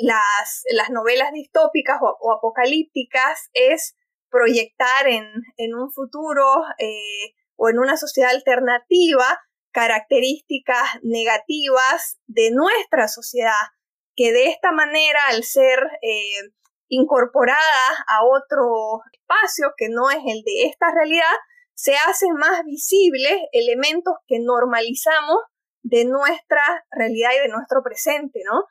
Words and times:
las, 0.00 0.62
las 0.72 0.90
novelas 0.90 1.32
distópicas 1.32 1.98
o, 2.00 2.32
apocalípticas 2.32 3.50
es 3.52 3.96
proyectar 4.30 5.08
en, 5.08 5.74
un 5.74 5.90
futuro 5.92 6.44
eh, 6.78 7.34
o 7.56 7.68
en 7.68 7.78
una 7.78 7.96
sociedad 7.96 8.30
alternativa 8.30 9.40
características 9.72 10.98
negativas 11.02 12.18
de 12.26 12.50
nuestra 12.50 13.08
sociedad, 13.08 13.70
que 14.16 14.32
de 14.32 14.46
esta 14.46 14.72
manera, 14.72 15.20
al 15.28 15.44
ser 15.44 15.78
eh, 16.02 16.50
incorporada 16.88 18.04
a 18.08 18.24
otro 18.24 19.00
espacio 19.12 19.72
que 19.76 19.88
no 19.88 20.10
es 20.10 20.18
el 20.18 20.42
de 20.42 20.64
esta 20.64 20.92
realidad, 20.92 21.36
se 21.74 21.94
hacen 21.94 22.34
más 22.34 22.64
visibles 22.64 23.36
elementos 23.52 24.14
que 24.26 24.38
normalizamos 24.40 25.38
de 25.82 26.04
nuestra 26.04 26.84
realidad 26.90 27.30
y 27.36 27.40
de 27.40 27.48
nuestro 27.48 27.82
presente, 27.82 28.40
¿no? 28.44 28.64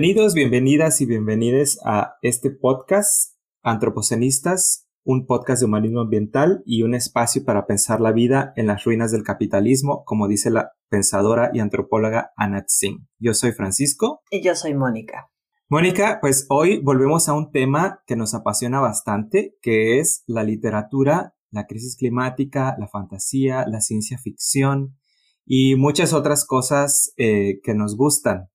Bienvenidos, 0.00 0.32
bienvenidas 0.32 1.00
y 1.02 1.04
bienvenides 1.04 1.78
a 1.84 2.14
este 2.22 2.48
podcast 2.48 3.36
Antropocenistas, 3.62 4.88
un 5.04 5.26
podcast 5.26 5.60
de 5.60 5.66
humanismo 5.66 6.00
ambiental 6.00 6.62
y 6.64 6.84
un 6.84 6.94
espacio 6.94 7.44
para 7.44 7.66
pensar 7.66 8.00
la 8.00 8.10
vida 8.10 8.54
en 8.56 8.66
las 8.66 8.82
ruinas 8.84 9.12
del 9.12 9.24
capitalismo, 9.24 10.02
como 10.06 10.26
dice 10.26 10.48
la 10.48 10.72
pensadora 10.88 11.50
y 11.52 11.60
antropóloga 11.60 12.32
Anat 12.38 12.64
Singh. 12.68 13.06
Yo 13.18 13.34
soy 13.34 13.52
Francisco. 13.52 14.22
Y 14.30 14.40
yo 14.40 14.54
soy 14.54 14.72
Mónica. 14.72 15.30
Mónica, 15.68 16.16
pues 16.22 16.46
hoy 16.48 16.80
volvemos 16.80 17.28
a 17.28 17.34
un 17.34 17.52
tema 17.52 18.02
que 18.06 18.16
nos 18.16 18.32
apasiona 18.32 18.80
bastante, 18.80 19.58
que 19.60 19.98
es 19.98 20.24
la 20.26 20.44
literatura, 20.44 21.34
la 21.50 21.66
crisis 21.66 21.98
climática, 21.98 22.74
la 22.78 22.88
fantasía, 22.88 23.66
la 23.66 23.82
ciencia 23.82 24.16
ficción 24.16 24.96
y 25.44 25.76
muchas 25.76 26.14
otras 26.14 26.46
cosas 26.46 27.12
eh, 27.18 27.60
que 27.62 27.74
nos 27.74 27.98
gustan. 27.98 28.48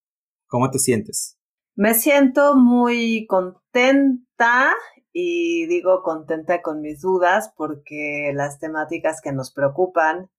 ¿Cómo 0.48 0.72
te 0.72 0.80
sientes? 0.80 1.35
Me 1.78 1.94
siento 1.94 2.56
muy 2.56 3.28
contenta 3.28 4.72
y 5.12 5.66
digo 5.68 6.04
contenta 6.04 6.62
con 6.62 6.80
mis 6.82 7.02
dudas 7.02 7.54
porque 7.58 8.32
las 8.34 8.60
temáticas 8.60 9.20
que 9.22 9.34
nos 9.34 9.52
preocupan 9.52 10.30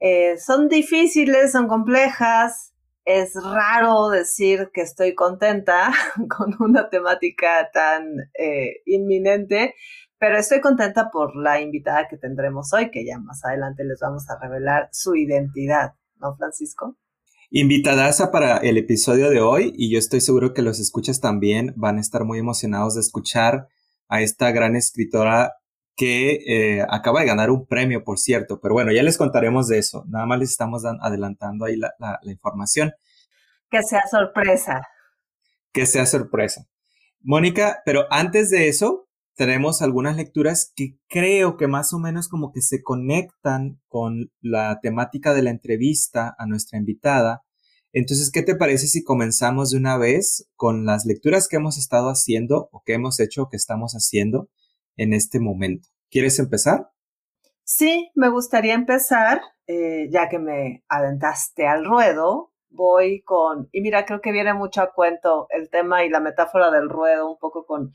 eh, 0.00 0.38
son 0.38 0.68
difíciles, 0.68 1.52
son 1.52 1.68
complejas. 1.68 2.72
Es 3.04 3.34
raro 3.34 4.08
decir 4.08 4.70
que 4.72 4.80
estoy 4.80 5.14
contenta 5.14 5.92
con 6.34 6.56
una 6.58 6.88
temática 6.88 7.70
tan 7.70 8.30
eh, 8.38 8.80
inminente, 8.86 9.74
pero 10.18 10.38
estoy 10.38 10.62
contenta 10.62 11.10
por 11.10 11.36
la 11.36 11.60
invitada 11.60 12.08
que 12.08 12.16
tendremos 12.16 12.72
hoy, 12.72 12.90
que 12.90 13.04
ya 13.04 13.18
más 13.18 13.44
adelante 13.44 13.84
les 13.84 14.00
vamos 14.00 14.28
a 14.30 14.38
revelar 14.40 14.88
su 14.92 15.16
identidad, 15.16 15.96
¿no, 16.16 16.34
Francisco? 16.36 16.96
Invitadaza 17.52 18.30
para 18.30 18.58
el 18.58 18.78
episodio 18.78 19.28
de 19.28 19.40
hoy 19.40 19.72
y 19.76 19.90
yo 19.92 19.98
estoy 19.98 20.20
seguro 20.20 20.54
que 20.54 20.62
los 20.62 20.78
escuchas 20.78 21.20
también 21.20 21.72
van 21.74 21.98
a 21.98 22.00
estar 22.00 22.24
muy 22.24 22.38
emocionados 22.38 22.94
de 22.94 23.00
escuchar 23.00 23.66
a 24.08 24.20
esta 24.20 24.52
gran 24.52 24.76
escritora 24.76 25.54
que 25.96 26.44
eh, 26.46 26.86
acaba 26.88 27.20
de 27.20 27.26
ganar 27.26 27.50
un 27.50 27.66
premio, 27.66 28.04
por 28.04 28.20
cierto, 28.20 28.60
pero 28.60 28.74
bueno, 28.74 28.92
ya 28.92 29.02
les 29.02 29.18
contaremos 29.18 29.66
de 29.66 29.78
eso, 29.78 30.04
nada 30.06 30.26
más 30.26 30.38
les 30.38 30.50
estamos 30.50 30.84
adelantando 30.84 31.64
ahí 31.64 31.76
la, 31.76 31.92
la 31.98 32.30
información. 32.30 32.92
Que 33.68 33.82
sea 33.82 34.02
sorpresa. 34.08 34.86
Que 35.72 35.86
sea 35.86 36.06
sorpresa. 36.06 36.68
Mónica, 37.20 37.82
pero 37.84 38.06
antes 38.10 38.50
de 38.50 38.68
eso, 38.68 39.08
tenemos 39.40 39.80
algunas 39.80 40.18
lecturas 40.18 40.70
que 40.76 40.98
creo 41.08 41.56
que 41.56 41.66
más 41.66 41.94
o 41.94 41.98
menos 41.98 42.28
como 42.28 42.52
que 42.52 42.60
se 42.60 42.82
conectan 42.82 43.80
con 43.88 44.30
la 44.42 44.80
temática 44.82 45.32
de 45.32 45.40
la 45.40 45.48
entrevista 45.48 46.36
a 46.36 46.44
nuestra 46.44 46.78
invitada. 46.78 47.42
Entonces, 47.94 48.30
¿qué 48.30 48.42
te 48.42 48.54
parece 48.54 48.86
si 48.86 49.02
comenzamos 49.02 49.70
de 49.70 49.78
una 49.78 49.96
vez 49.96 50.46
con 50.56 50.84
las 50.84 51.06
lecturas 51.06 51.48
que 51.48 51.56
hemos 51.56 51.78
estado 51.78 52.10
haciendo 52.10 52.68
o 52.70 52.82
que 52.84 52.92
hemos 52.92 53.18
hecho 53.18 53.44
o 53.44 53.48
que 53.48 53.56
estamos 53.56 53.94
haciendo 53.94 54.50
en 54.98 55.14
este 55.14 55.40
momento? 55.40 55.88
¿Quieres 56.10 56.38
empezar? 56.38 56.90
Sí, 57.64 58.10
me 58.14 58.28
gustaría 58.28 58.74
empezar, 58.74 59.40
eh, 59.66 60.10
ya 60.10 60.28
que 60.28 60.38
me 60.38 60.84
aventaste 60.86 61.66
al 61.66 61.86
ruedo, 61.86 62.52
voy 62.68 63.22
con, 63.22 63.70
y 63.72 63.80
mira, 63.80 64.04
creo 64.04 64.20
que 64.20 64.32
viene 64.32 64.52
mucho 64.52 64.82
a 64.82 64.92
cuento 64.92 65.46
el 65.48 65.70
tema 65.70 66.04
y 66.04 66.10
la 66.10 66.20
metáfora 66.20 66.70
del 66.70 66.90
ruedo, 66.90 67.30
un 67.30 67.38
poco 67.38 67.64
con 67.64 67.94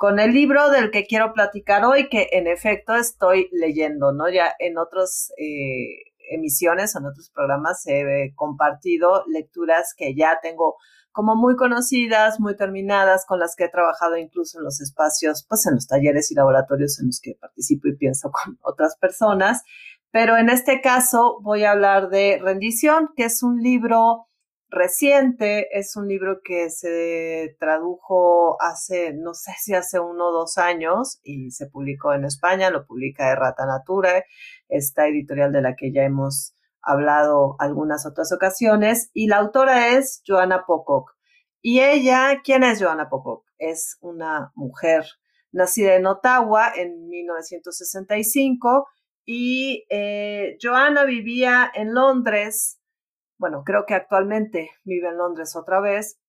con 0.00 0.18
el 0.18 0.32
libro 0.32 0.70
del 0.70 0.90
que 0.90 1.04
quiero 1.04 1.34
platicar 1.34 1.84
hoy, 1.84 2.08
que 2.08 2.30
en 2.32 2.46
efecto 2.46 2.94
estoy 2.94 3.50
leyendo, 3.52 4.12
¿no? 4.12 4.30
Ya 4.30 4.54
en 4.58 4.78
otras 4.78 5.30
eh, 5.36 6.14
emisiones, 6.30 6.96
en 6.96 7.04
otros 7.04 7.28
programas 7.28 7.86
he 7.86 8.32
compartido 8.34 9.24
lecturas 9.26 9.92
que 9.94 10.14
ya 10.14 10.38
tengo 10.42 10.76
como 11.12 11.36
muy 11.36 11.54
conocidas, 11.54 12.40
muy 12.40 12.56
terminadas, 12.56 13.26
con 13.26 13.40
las 13.40 13.54
que 13.54 13.64
he 13.64 13.68
trabajado 13.68 14.16
incluso 14.16 14.56
en 14.56 14.64
los 14.64 14.80
espacios, 14.80 15.44
pues 15.46 15.66
en 15.66 15.74
los 15.74 15.86
talleres 15.86 16.30
y 16.30 16.34
laboratorios 16.34 16.98
en 16.98 17.08
los 17.08 17.20
que 17.20 17.34
participo 17.38 17.88
y 17.88 17.96
pienso 17.98 18.30
con 18.32 18.58
otras 18.62 18.96
personas. 18.96 19.64
Pero 20.10 20.38
en 20.38 20.48
este 20.48 20.80
caso 20.80 21.40
voy 21.42 21.64
a 21.64 21.72
hablar 21.72 22.08
de 22.08 22.40
Rendición, 22.42 23.10
que 23.16 23.24
es 23.24 23.42
un 23.42 23.62
libro 23.62 24.29
reciente, 24.70 25.78
es 25.78 25.96
un 25.96 26.08
libro 26.08 26.40
que 26.42 26.70
se 26.70 27.56
tradujo 27.58 28.56
hace, 28.62 29.12
no 29.12 29.34
sé 29.34 29.52
si 29.58 29.74
hace 29.74 30.00
uno 30.00 30.28
o 30.28 30.32
dos 30.32 30.58
años 30.58 31.20
y 31.22 31.50
se 31.50 31.66
publicó 31.66 32.14
en 32.14 32.24
España, 32.24 32.70
lo 32.70 32.86
publica 32.86 33.30
Errata 33.30 33.66
Natura, 33.66 34.24
esta 34.68 35.06
editorial 35.06 35.52
de 35.52 35.62
la 35.62 35.74
que 35.76 35.92
ya 35.92 36.02
hemos 36.02 36.54
hablado 36.82 37.56
algunas 37.58 38.06
otras 38.06 38.32
ocasiones, 38.32 39.10
y 39.12 39.26
la 39.26 39.36
autora 39.36 39.88
es 39.96 40.22
Joana 40.26 40.64
Pocock. 40.66 41.12
Y 41.60 41.80
ella, 41.80 42.40
¿quién 42.42 42.62
es 42.62 42.82
Joana 42.82 43.10
Pocock? 43.10 43.44
Es 43.58 43.98
una 44.00 44.50
mujer 44.54 45.04
nacida 45.52 45.94
en 45.94 46.06
Ottawa 46.06 46.72
en 46.74 47.08
1965 47.08 48.86
y 49.26 49.84
eh, 49.90 50.56
Joana 50.62 51.04
vivía 51.04 51.70
en 51.74 51.92
Londres 51.92 52.79
bueno, 53.40 53.62
creo 53.64 53.86
que 53.86 53.94
actualmente 53.94 54.70
vive 54.84 55.08
en 55.08 55.16
Londres 55.16 55.56
otra 55.56 55.80
vez, 55.80 56.20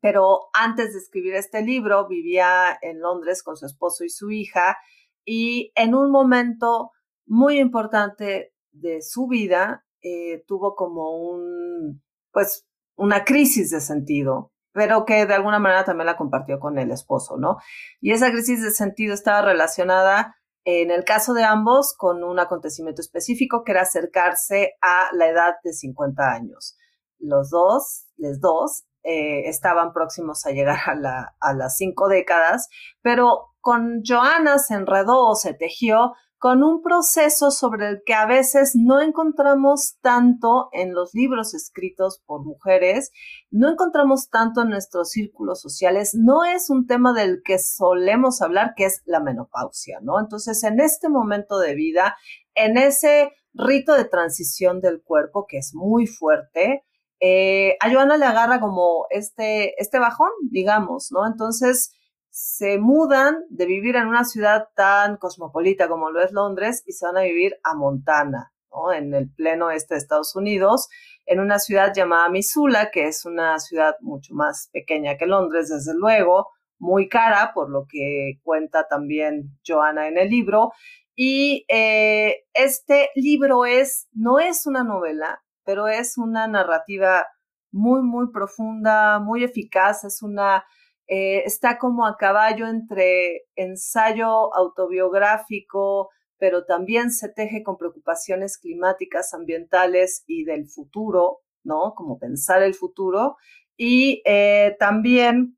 pero 0.00 0.48
antes 0.52 0.92
de 0.92 0.98
escribir 0.98 1.34
este 1.36 1.62
libro 1.62 2.08
vivía 2.08 2.76
en 2.82 3.00
Londres 3.00 3.44
con 3.44 3.56
su 3.56 3.66
esposo 3.66 4.02
y 4.04 4.10
su 4.10 4.32
hija 4.32 4.76
y 5.24 5.70
en 5.76 5.94
un 5.94 6.10
momento 6.10 6.90
muy 7.24 7.60
importante 7.60 8.52
de 8.72 9.00
su 9.00 9.28
vida 9.28 9.84
eh, 10.02 10.42
tuvo 10.48 10.74
como 10.74 11.16
un, 11.16 12.02
pues, 12.32 12.66
una 12.96 13.24
crisis 13.24 13.70
de 13.70 13.80
sentido, 13.80 14.52
pero 14.72 15.04
que 15.04 15.24
de 15.24 15.34
alguna 15.34 15.60
manera 15.60 15.84
también 15.84 16.06
la 16.06 16.16
compartió 16.16 16.58
con 16.58 16.78
el 16.78 16.90
esposo, 16.90 17.36
¿no? 17.36 17.58
Y 18.00 18.10
esa 18.10 18.32
crisis 18.32 18.60
de 18.60 18.72
sentido 18.72 19.14
estaba 19.14 19.40
relacionada 19.42 20.34
en 20.66 20.90
el 20.90 21.04
caso 21.04 21.32
de 21.32 21.44
ambos, 21.44 21.94
con 21.96 22.24
un 22.24 22.40
acontecimiento 22.40 23.00
específico 23.00 23.62
que 23.62 23.70
era 23.70 23.82
acercarse 23.82 24.74
a 24.82 25.08
la 25.12 25.28
edad 25.28 25.54
de 25.62 25.72
50 25.72 26.22
años. 26.28 26.76
Los 27.20 27.50
dos, 27.50 28.06
les 28.16 28.40
dos, 28.40 28.84
eh, 29.04 29.48
estaban 29.48 29.92
próximos 29.92 30.44
a 30.44 30.50
llegar 30.50 30.76
a, 30.88 31.36
a 31.38 31.54
las 31.54 31.76
cinco 31.76 32.08
décadas, 32.08 32.68
pero 33.00 33.54
con 33.60 34.02
Joana 34.04 34.58
se 34.58 34.74
enredó 34.74 35.28
o 35.28 35.36
se 35.36 35.54
tejió 35.54 36.14
con 36.38 36.62
un 36.62 36.82
proceso 36.82 37.50
sobre 37.50 37.88
el 37.88 38.02
que 38.04 38.14
a 38.14 38.26
veces 38.26 38.72
no 38.74 39.00
encontramos 39.00 39.96
tanto 40.02 40.68
en 40.72 40.94
los 40.94 41.14
libros 41.14 41.54
escritos 41.54 42.22
por 42.26 42.44
mujeres, 42.44 43.10
no 43.50 43.70
encontramos 43.70 44.28
tanto 44.28 44.62
en 44.62 44.68
nuestros 44.68 45.10
círculos 45.10 45.60
sociales, 45.60 46.14
no 46.14 46.44
es 46.44 46.68
un 46.68 46.86
tema 46.86 47.12
del 47.12 47.42
que 47.44 47.58
solemos 47.58 48.42
hablar, 48.42 48.74
que 48.76 48.84
es 48.84 49.02
la 49.06 49.20
menopausia, 49.20 50.00
¿no? 50.02 50.20
Entonces, 50.20 50.62
en 50.64 50.80
este 50.80 51.08
momento 51.08 51.58
de 51.58 51.74
vida, 51.74 52.16
en 52.54 52.76
ese 52.76 53.32
rito 53.54 53.94
de 53.94 54.04
transición 54.04 54.80
del 54.80 55.02
cuerpo, 55.02 55.46
que 55.48 55.58
es 55.58 55.74
muy 55.74 56.06
fuerte, 56.06 56.84
eh, 57.20 57.78
a 57.80 57.90
Joana 57.90 58.18
le 58.18 58.26
agarra 58.26 58.60
como 58.60 59.06
este, 59.08 59.80
este 59.80 59.98
bajón, 59.98 60.28
digamos, 60.50 61.08
¿no? 61.10 61.26
Entonces, 61.26 61.94
se 62.36 62.76
mudan 62.76 63.46
de 63.48 63.64
vivir 63.64 63.96
en 63.96 64.08
una 64.08 64.24
ciudad 64.24 64.68
tan 64.74 65.16
cosmopolita 65.16 65.88
como 65.88 66.10
lo 66.10 66.22
es 66.22 66.32
Londres 66.32 66.82
y 66.84 66.92
se 66.92 67.06
van 67.06 67.16
a 67.16 67.22
vivir 67.22 67.58
a 67.62 67.74
Montana. 67.74 68.52
en 68.94 69.14
el 69.14 69.32
pleno 69.32 69.70
este 69.70 69.94
de 69.94 70.00
Estados 70.00 70.36
Unidos, 70.36 70.90
en 71.24 71.40
una 71.40 71.58
ciudad 71.58 71.94
llamada 71.94 72.28
Missoula, 72.28 72.90
que 72.90 73.06
es 73.06 73.24
una 73.24 73.58
ciudad 73.58 73.94
mucho 74.02 74.34
más 74.34 74.68
pequeña 74.70 75.16
que 75.16 75.24
Londres, 75.24 75.70
desde 75.70 75.94
luego, 75.98 76.48
muy 76.78 77.08
cara, 77.08 77.52
por 77.54 77.70
lo 77.70 77.86
que 77.88 78.38
cuenta 78.42 78.86
también 78.86 79.56
Joana 79.66 80.06
en 80.06 80.18
el 80.18 80.28
libro. 80.28 80.72
Y 81.14 81.64
eh, 81.68 82.44
este 82.52 83.08
libro 83.14 83.64
es, 83.64 84.08
no 84.12 84.40
es 84.40 84.66
una 84.66 84.84
novela, 84.84 85.42
pero 85.64 85.88
es 85.88 86.18
una 86.18 86.46
narrativa 86.46 87.26
muy, 87.72 88.02
muy 88.02 88.30
profunda, 88.30 89.20
muy 89.20 89.42
eficaz, 89.42 90.04
es 90.04 90.22
una, 90.22 90.66
eh, 91.08 91.44
está 91.44 91.78
como 91.78 92.04
a 92.04 92.16
caballo 92.16 92.66
entre 92.66 93.44
ensayo 93.54 94.52
autobiográfico, 94.54 96.10
pero 96.38 96.64
también 96.64 97.12
se 97.12 97.28
teje 97.28 97.62
con 97.62 97.78
preocupaciones 97.78 98.58
climáticas, 98.58 99.32
ambientales 99.32 100.24
y 100.26 100.44
del 100.44 100.68
futuro, 100.68 101.42
¿no? 101.62 101.94
Como 101.94 102.18
pensar 102.18 102.62
el 102.62 102.74
futuro. 102.74 103.36
Y 103.76 104.22
eh, 104.26 104.76
también, 104.80 105.56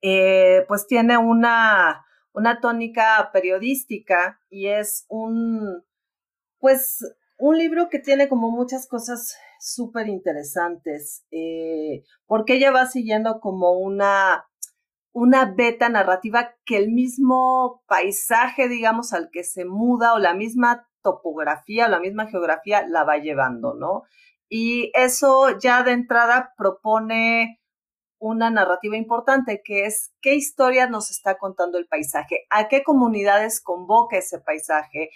eh, 0.00 0.64
pues 0.68 0.86
tiene 0.86 1.18
una, 1.18 2.04
una 2.32 2.60
tónica 2.60 3.30
periodística 3.32 4.40
y 4.48 4.68
es 4.68 5.06
un, 5.08 5.82
pues, 6.60 6.98
un 7.36 7.58
libro 7.58 7.88
que 7.88 7.98
tiene 7.98 8.28
como 8.28 8.50
muchas 8.50 8.86
cosas 8.86 9.36
súper 9.60 10.08
interesantes, 10.08 11.24
porque 12.26 12.54
ella 12.54 12.70
va 12.70 12.86
siguiendo 12.86 13.40
como 13.40 13.72
una 13.72 14.47
una 15.18 15.46
beta 15.46 15.88
narrativa 15.88 16.54
que 16.64 16.76
el 16.76 16.92
mismo 16.92 17.82
paisaje, 17.88 18.68
digamos, 18.68 19.12
al 19.12 19.30
que 19.32 19.42
se 19.42 19.64
muda 19.64 20.14
o 20.14 20.18
la 20.20 20.32
misma 20.32 20.88
topografía 21.02 21.86
o 21.86 21.88
la 21.88 21.98
misma 21.98 22.28
geografía 22.28 22.86
la 22.86 23.02
va 23.02 23.18
llevando, 23.18 23.74
¿no? 23.74 24.04
Y 24.48 24.92
eso 24.94 25.58
ya 25.58 25.82
de 25.82 25.90
entrada 25.90 26.54
propone 26.56 27.60
una 28.20 28.50
narrativa 28.50 28.96
importante, 28.96 29.60
que 29.64 29.86
es 29.86 30.12
qué 30.20 30.36
historia 30.36 30.88
nos 30.88 31.10
está 31.10 31.36
contando 31.36 31.78
el 31.78 31.88
paisaje, 31.88 32.46
a 32.50 32.68
qué 32.68 32.84
comunidades 32.84 33.60
convoca 33.60 34.18
ese 34.18 34.38
paisaje, 34.38 35.10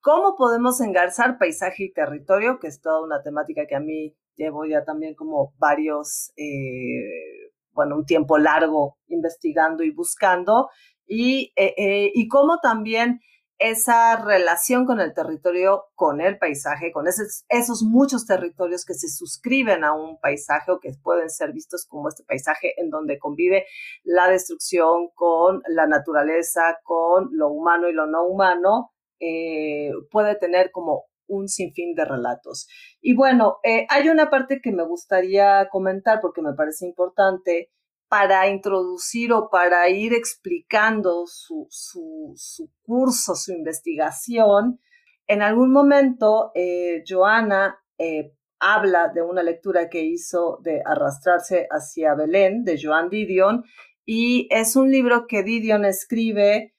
cómo 0.00 0.36
podemos 0.36 0.80
engarzar 0.80 1.38
paisaje 1.38 1.84
y 1.84 1.92
territorio, 1.92 2.60
que 2.60 2.68
es 2.68 2.80
toda 2.80 3.02
una 3.02 3.22
temática 3.22 3.66
que 3.66 3.74
a 3.74 3.80
mí 3.80 4.16
llevo 4.36 4.64
ya 4.64 4.84
también 4.84 5.16
como 5.16 5.54
varios 5.58 6.32
eh, 6.36 7.47
bueno, 7.78 7.94
un 7.94 8.04
tiempo 8.04 8.38
largo 8.38 8.98
investigando 9.06 9.84
y 9.84 9.92
buscando, 9.92 10.68
y, 11.06 11.52
eh, 11.54 11.74
eh, 11.76 12.10
y 12.12 12.26
cómo 12.26 12.58
también 12.60 13.20
esa 13.56 14.16
relación 14.16 14.84
con 14.84 14.98
el 14.98 15.14
territorio, 15.14 15.84
con 15.94 16.20
el 16.20 16.38
paisaje, 16.38 16.90
con 16.90 17.06
esos, 17.06 17.44
esos 17.48 17.84
muchos 17.84 18.26
territorios 18.26 18.84
que 18.84 18.94
se 18.94 19.06
suscriben 19.06 19.84
a 19.84 19.92
un 19.92 20.18
paisaje 20.18 20.72
o 20.72 20.80
que 20.80 20.90
pueden 21.04 21.30
ser 21.30 21.52
vistos 21.52 21.86
como 21.86 22.08
este 22.08 22.24
paisaje 22.24 22.74
en 22.80 22.90
donde 22.90 23.20
convive 23.20 23.66
la 24.02 24.28
destrucción 24.28 25.10
con 25.14 25.62
la 25.68 25.86
naturaleza, 25.86 26.80
con 26.82 27.28
lo 27.30 27.48
humano 27.48 27.88
y 27.88 27.92
lo 27.92 28.08
no 28.08 28.24
humano, 28.26 28.90
eh, 29.20 29.92
puede 30.10 30.34
tener 30.34 30.72
como 30.72 31.04
un 31.28 31.48
sinfín 31.48 31.94
de 31.94 32.04
relatos. 32.04 32.66
Y 33.00 33.14
bueno, 33.14 33.58
eh, 33.62 33.86
hay 33.88 34.08
una 34.08 34.30
parte 34.30 34.60
que 34.62 34.72
me 34.72 34.84
gustaría 34.84 35.68
comentar 35.70 36.20
porque 36.20 36.42
me 36.42 36.54
parece 36.54 36.86
importante 36.86 37.70
para 38.08 38.48
introducir 38.48 39.32
o 39.32 39.50
para 39.50 39.88
ir 39.90 40.14
explicando 40.14 41.24
su, 41.26 41.66
su, 41.70 42.70
curso, 42.82 43.34
su 43.34 43.52
investigación. 43.52 44.80
En 45.26 45.42
algún 45.42 45.72
momento, 45.72 46.50
eh, 46.54 47.04
Joana 47.06 47.78
eh, 47.98 48.32
habla 48.58 49.08
de 49.14 49.22
una 49.22 49.42
lectura 49.42 49.90
que 49.90 50.02
hizo 50.02 50.58
de 50.62 50.82
Arrastrarse 50.84 51.68
hacia 51.70 52.14
Belén, 52.14 52.64
de 52.64 52.80
Joan 52.82 53.10
Didion, 53.10 53.64
y 54.06 54.48
es 54.50 54.74
un 54.74 54.90
libro 54.90 55.26
que 55.28 55.42
Didion 55.42 55.84
escribe 55.84 56.74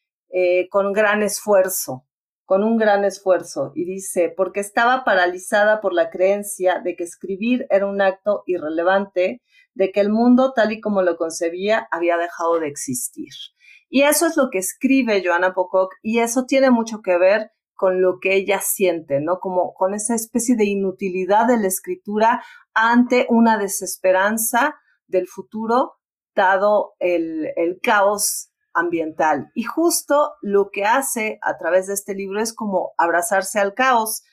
con 0.69 0.93
gran 0.93 1.23
esfuerzo 1.23 2.08
con 2.49 2.63
un 2.63 2.77
gran 2.77 3.05
esfuerzo 3.05 3.71
y 3.75 3.85
dice, 3.85 4.33
porque 4.35 4.59
estaba 4.59 5.03
paralizada 5.03 5.81
por 5.81 5.93
la 5.93 6.09
creencia 6.09 6.81
de 6.83 6.95
que 6.95 7.03
escribir 7.03 7.67
era 7.69 7.85
un 7.85 8.01
acto 8.01 8.41
irrelevante, 8.47 9.43
de 9.75 9.91
que 9.91 9.99
el 9.99 10.09
mundo 10.09 10.51
tal 10.55 10.71
y 10.71 10.81
como 10.81 11.03
lo 11.03 11.15
concebía 11.15 11.87
había 11.91 12.17
dejado 12.17 12.59
de 12.59 12.67
existir. 12.67 13.29
Y 13.87 14.01
eso 14.01 14.25
es 14.25 14.35
lo 14.35 14.49
que 14.49 14.57
escribe 14.57 15.21
Joanna 15.23 15.53
Pocock 15.53 15.93
y 16.01 16.21
eso 16.21 16.45
tiene 16.47 16.71
mucho 16.71 17.01
que 17.03 17.19
ver 17.19 17.51
con 17.75 18.01
lo 18.01 18.17
que 18.19 18.33
ella 18.33 18.61
siente, 18.61 19.21
¿no? 19.21 19.37
Como 19.39 19.75
con 19.75 19.93
esa 19.93 20.15
especie 20.15 20.55
de 20.55 20.65
inutilidad 20.65 21.45
de 21.45 21.59
la 21.59 21.67
escritura 21.67 22.43
ante 22.73 23.27
una 23.29 23.59
desesperanza 23.59 24.75
del 25.05 25.27
futuro, 25.27 25.99
dado 26.33 26.95
el, 26.97 27.49
el 27.55 27.79
caos 27.79 28.49
ambiental. 28.79 29.51
Y 29.53 29.63
justo 29.63 30.33
lo 30.41 30.69
que 30.71 30.85
hace 30.85 31.39
a 31.41 31.57
través 31.57 31.87
de 31.87 31.93
este 31.93 32.15
libro 32.15 32.41
es 32.41 32.53
como 32.53 32.93
abrazarse 32.97 33.59
al 33.59 33.73
caos 33.73 34.23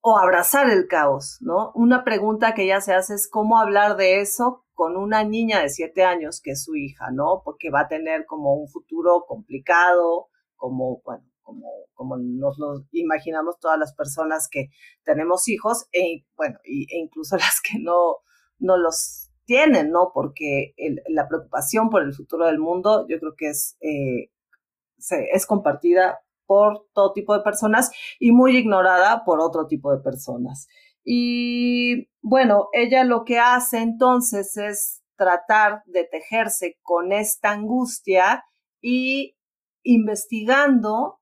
o 0.00 0.18
abrazar 0.18 0.70
el 0.70 0.86
caos, 0.86 1.38
¿no? 1.40 1.72
Una 1.74 2.04
pregunta 2.04 2.54
que 2.54 2.64
ella 2.64 2.80
se 2.80 2.94
hace 2.94 3.14
es 3.14 3.28
cómo 3.28 3.58
hablar 3.58 3.96
de 3.96 4.20
eso 4.20 4.64
con 4.72 4.96
una 4.96 5.24
niña 5.24 5.60
de 5.60 5.70
siete 5.70 6.04
años 6.04 6.40
que 6.40 6.52
es 6.52 6.62
su 6.62 6.76
hija, 6.76 7.10
¿no? 7.10 7.42
Porque 7.44 7.70
va 7.70 7.80
a 7.80 7.88
tener 7.88 8.24
como 8.26 8.54
un 8.54 8.68
futuro 8.68 9.24
complicado, 9.26 10.28
como, 10.54 11.00
bueno, 11.04 11.24
como, 11.42 11.68
como 11.94 12.16
nos 12.18 12.58
lo 12.58 12.84
imaginamos 12.92 13.58
todas 13.58 13.78
las 13.78 13.94
personas 13.94 14.48
que 14.50 14.68
tenemos 15.02 15.48
hijos, 15.48 15.88
e, 15.92 16.24
bueno, 16.36 16.58
e 16.64 16.98
incluso 16.98 17.36
las 17.36 17.60
que 17.60 17.78
no, 17.80 18.18
no 18.58 18.76
los 18.76 19.25
tienen, 19.46 19.90
¿no? 19.90 20.10
Porque 20.12 20.74
la 21.08 21.28
preocupación 21.28 21.88
por 21.88 22.02
el 22.02 22.12
futuro 22.12 22.46
del 22.46 22.58
mundo 22.58 23.06
yo 23.08 23.18
creo 23.18 23.34
que 23.36 23.48
es, 23.48 23.76
eh, 23.80 24.30
es 25.32 25.46
compartida 25.46 26.20
por 26.46 26.86
todo 26.92 27.12
tipo 27.12 27.36
de 27.36 27.42
personas 27.42 27.90
y 28.20 28.32
muy 28.32 28.56
ignorada 28.56 29.24
por 29.24 29.40
otro 29.40 29.66
tipo 29.66 29.92
de 29.92 30.02
personas. 30.02 30.68
Y 31.04 32.08
bueno, 32.20 32.68
ella 32.72 33.04
lo 33.04 33.24
que 33.24 33.38
hace 33.38 33.78
entonces 33.78 34.56
es 34.56 35.02
tratar 35.16 35.82
de 35.86 36.04
tejerse 36.04 36.78
con 36.82 37.12
esta 37.12 37.52
angustia 37.52 38.44
y 38.80 39.36
investigando, 39.82 41.20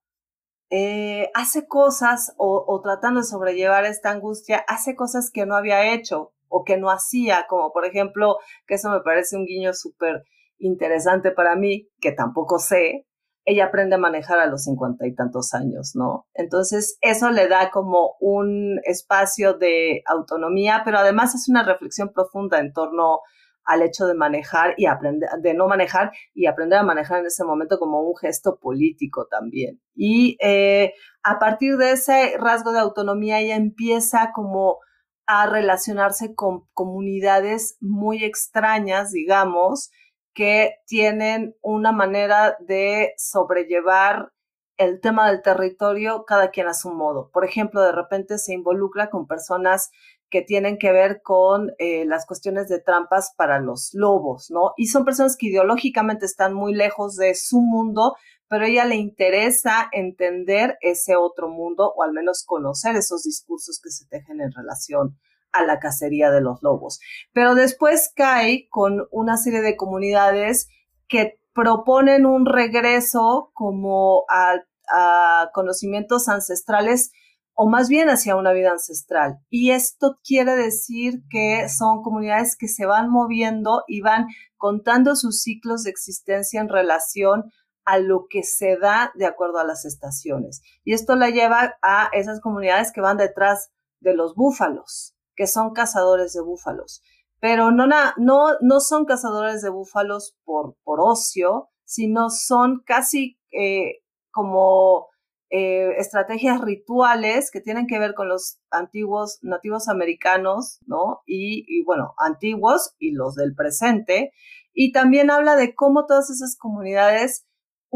eh, 0.71 1.31
hace 1.35 1.67
cosas 1.69 2.35
o, 2.37 2.81
tratando 2.83 3.21
de 3.21 3.27
sobrellevar 3.27 3.85
esta 3.85 4.11
angustia, 4.11 4.65
hace 4.67 4.97
cosas 4.97 5.31
que 5.31 5.47
no 5.47 5.55
había 5.55 5.93
hecho 5.93 6.34
o 6.55 6.63
que 6.63 6.77
no 6.77 6.89
hacía, 6.89 7.47
como 7.49 7.73
por 7.73 7.85
ejemplo, 7.85 8.37
que 8.69 8.75
eso 8.75 8.89
me 8.89 9.01
parece 9.01 9.37
un 9.37 9.45
guiño 9.45 9.73
súper 9.73 10.23
interesante 10.59 11.33
para 11.33 11.57
mí, 11.57 11.89
que 12.01 12.13
tampoco 12.13 12.61
sé, 12.61 13.07
ella 13.45 13.67
aprende 13.67 13.97
a 13.97 13.99
manejar 13.99 14.39
a 14.39 14.47
los 14.47 14.63
cincuenta 14.63 15.05
y 15.05 15.15
tantos 15.17 15.53
años, 15.53 15.93
¿no? 15.95 16.29
Entonces, 16.33 16.97
eso 17.01 17.31
le 17.31 17.49
da 17.49 17.71
como 17.73 18.15
un 18.21 18.79
espacio 18.85 19.55
de 19.55 20.03
autonomía, 20.07 20.83
pero 20.85 20.99
además 20.99 21.35
es 21.35 21.49
una 21.49 21.65
reflexión 21.65 22.13
profunda 22.15 22.61
en 22.61 22.73
torno 22.73 23.19
al 23.65 23.83
hecho 23.83 24.07
de 24.07 24.15
manejar 24.15 24.75
y 24.77 24.87
aprender, 24.87 25.29
de 25.41 25.55
no 25.55 25.67
manejar 25.67 26.13
y 26.35 26.47
aprender 26.47 26.79
a 26.79 26.85
manejar 26.85 27.21
en 27.21 27.27
ese 27.27 27.43
momento 27.43 27.79
como 27.79 28.01
un 28.01 28.17
gesto 28.17 28.59
político 28.61 29.27
también. 29.29 29.81
Y 29.93 30.37
eh, 30.41 30.93
a 31.25 31.41
partir 31.41 31.79
de 31.79 31.93
ese 31.93 32.37
rasgo 32.39 32.73
de 32.73 32.79
autonomía 32.79 33.41
ella 33.41 33.57
empieza 33.57 34.31
como 34.33 34.79
a 35.27 35.47
relacionarse 35.47 36.35
con 36.35 36.67
comunidades 36.73 37.77
muy 37.81 38.25
extrañas, 38.25 39.13
digamos, 39.13 39.91
que 40.35 40.75
tienen 40.87 41.57
una 41.63 41.93
manera 41.93 42.57
de 42.61 43.15
sobrellevar 43.17 44.33
el 44.77 45.01
tema 45.01 45.31
del 45.31 45.43
territorio 45.43 46.25
cada 46.25 46.51
quien 46.51 46.67
a 46.67 46.75
su 46.75 46.91
modo. 46.91 47.31
Por 47.33 47.45
ejemplo, 47.45 47.81
de 47.81 47.93
repente 47.93 48.39
se 48.39 48.55
involucra 48.55 49.09
con 49.09 49.27
personas 49.27 49.91
que 50.31 50.43
tienen 50.43 50.79
que 50.79 50.91
ver 50.91 51.23
con 51.23 51.71
eh, 51.79 52.05
las 52.07 52.27
cuestiones 52.27 52.69
de 52.69 52.81
trampas 52.81 53.33
para 53.37 53.61
los 53.61 53.91
lobos, 53.95 54.51
¿no? 54.51 54.73
Y 54.77 54.87
son 54.87 55.05
personas 55.05 55.37
que 55.37 55.47
ideológicamente 55.47 56.27
están 56.27 56.55
muy 56.55 56.75
lejos 56.75 57.15
de 57.15 57.37
su 57.37 57.61
mundo, 57.61 58.17
pero 58.49 58.65
ella 58.67 58.85
le 58.85 58.97
interesa 58.97 59.89
entender 59.93 60.77
ese 60.81 61.17
otro 61.17 61.49
mundo 61.49 61.93
o 61.97 62.03
al 62.03 62.13
menos 62.13 62.45
conocer 62.47 62.97
esos 62.97 63.23
discursos 63.23 63.81
que 63.83 63.91
se 63.91 64.07
tejen 64.07 64.41
en 64.41 64.53
relación 64.53 65.19
a 65.53 65.65
la 65.65 65.79
cacería 65.79 66.31
de 66.31 66.41
los 66.41 66.63
lobos. 66.63 67.01
Pero 67.33 67.55
después 67.55 68.13
cae 68.15 68.69
con 68.69 69.07
una 69.11 69.37
serie 69.37 69.63
de 69.63 69.77
comunidades 69.77 70.69
que 71.09 71.39
proponen 71.55 72.27
un 72.27 72.47
regreso 72.47 73.51
como 73.55 74.25
a, 74.29 74.57
a 74.91 75.51
conocimientos 75.53 76.29
ancestrales 76.29 77.13
o 77.55 77.69
más 77.69 77.89
bien 77.89 78.09
hacia 78.09 78.35
una 78.35 78.53
vida 78.53 78.73
ancestral. 78.73 79.39
Y 79.49 79.71
esto 79.71 80.17
quiere 80.27 80.57
decir 80.57 81.23
que 81.31 81.69
son 81.69 82.03
comunidades 82.03 82.57
que 82.57 82.67
se 82.67 82.85
van 82.85 83.09
moviendo 83.09 83.85
y 83.87 84.01
van 84.01 84.27
contando 84.57 85.15
sus 85.15 85.43
ciclos 85.43 85.85
de 85.85 85.91
existencia 85.91 86.61
en 86.61 86.69
relación 86.69 87.45
a 87.85 87.99
lo 87.99 88.27
que 88.29 88.43
se 88.43 88.77
da 88.77 89.13
de 89.15 89.27
acuerdo 89.27 89.59
a 89.59 89.65
las 89.65 89.85
estaciones. 89.85 90.63
Y 90.85 90.95
esto 90.95 91.17
la 91.17 91.31
lleva 91.31 91.77
a 91.83 92.09
esas 92.13 92.41
comunidades 92.41 92.93
que 92.93 93.01
van 93.01 93.17
detrás 93.17 93.71
de 94.01 94.15
los 94.15 94.35
búfalos, 94.35 95.17
que 95.37 95.47
son 95.47 95.73
cazadores 95.73 96.33
de 96.33 96.43
búfalos. 96.43 97.03
Pero 97.41 97.71
no, 97.71 97.87
no, 97.87 98.47
no 98.61 98.81
son 98.81 99.05
cazadores 99.05 99.63
de 99.63 99.71
búfalos 99.71 100.37
por, 100.45 100.77
por 100.83 101.01
ocio, 101.01 101.69
sino 101.85 102.31
son 102.31 102.83
casi 102.87 103.39
eh, 103.53 104.03
como 104.31 105.09
eh, 105.51 105.93
estrategias 105.99 106.61
rituales 106.61 107.51
que 107.51 107.61
tienen 107.61 107.87
que 107.87 107.99
ver 107.99 108.15
con 108.15 108.29
los 108.29 108.59
antiguos 108.71 109.39
nativos 109.43 109.89
americanos, 109.89 110.81
¿no? 110.87 111.23
Y, 111.27 111.65
y, 111.69 111.85
bueno, 111.85 112.15
antiguos 112.19 112.95
y 112.99 113.13
los 113.13 113.35
del 113.35 113.55
presente. 113.55 114.33
Y 114.73 114.93
también 114.93 115.31
habla 115.31 115.55
de 115.55 115.75
cómo 115.75 116.07
todas 116.07 116.31
esas 116.31 116.57
comunidades 116.57 117.47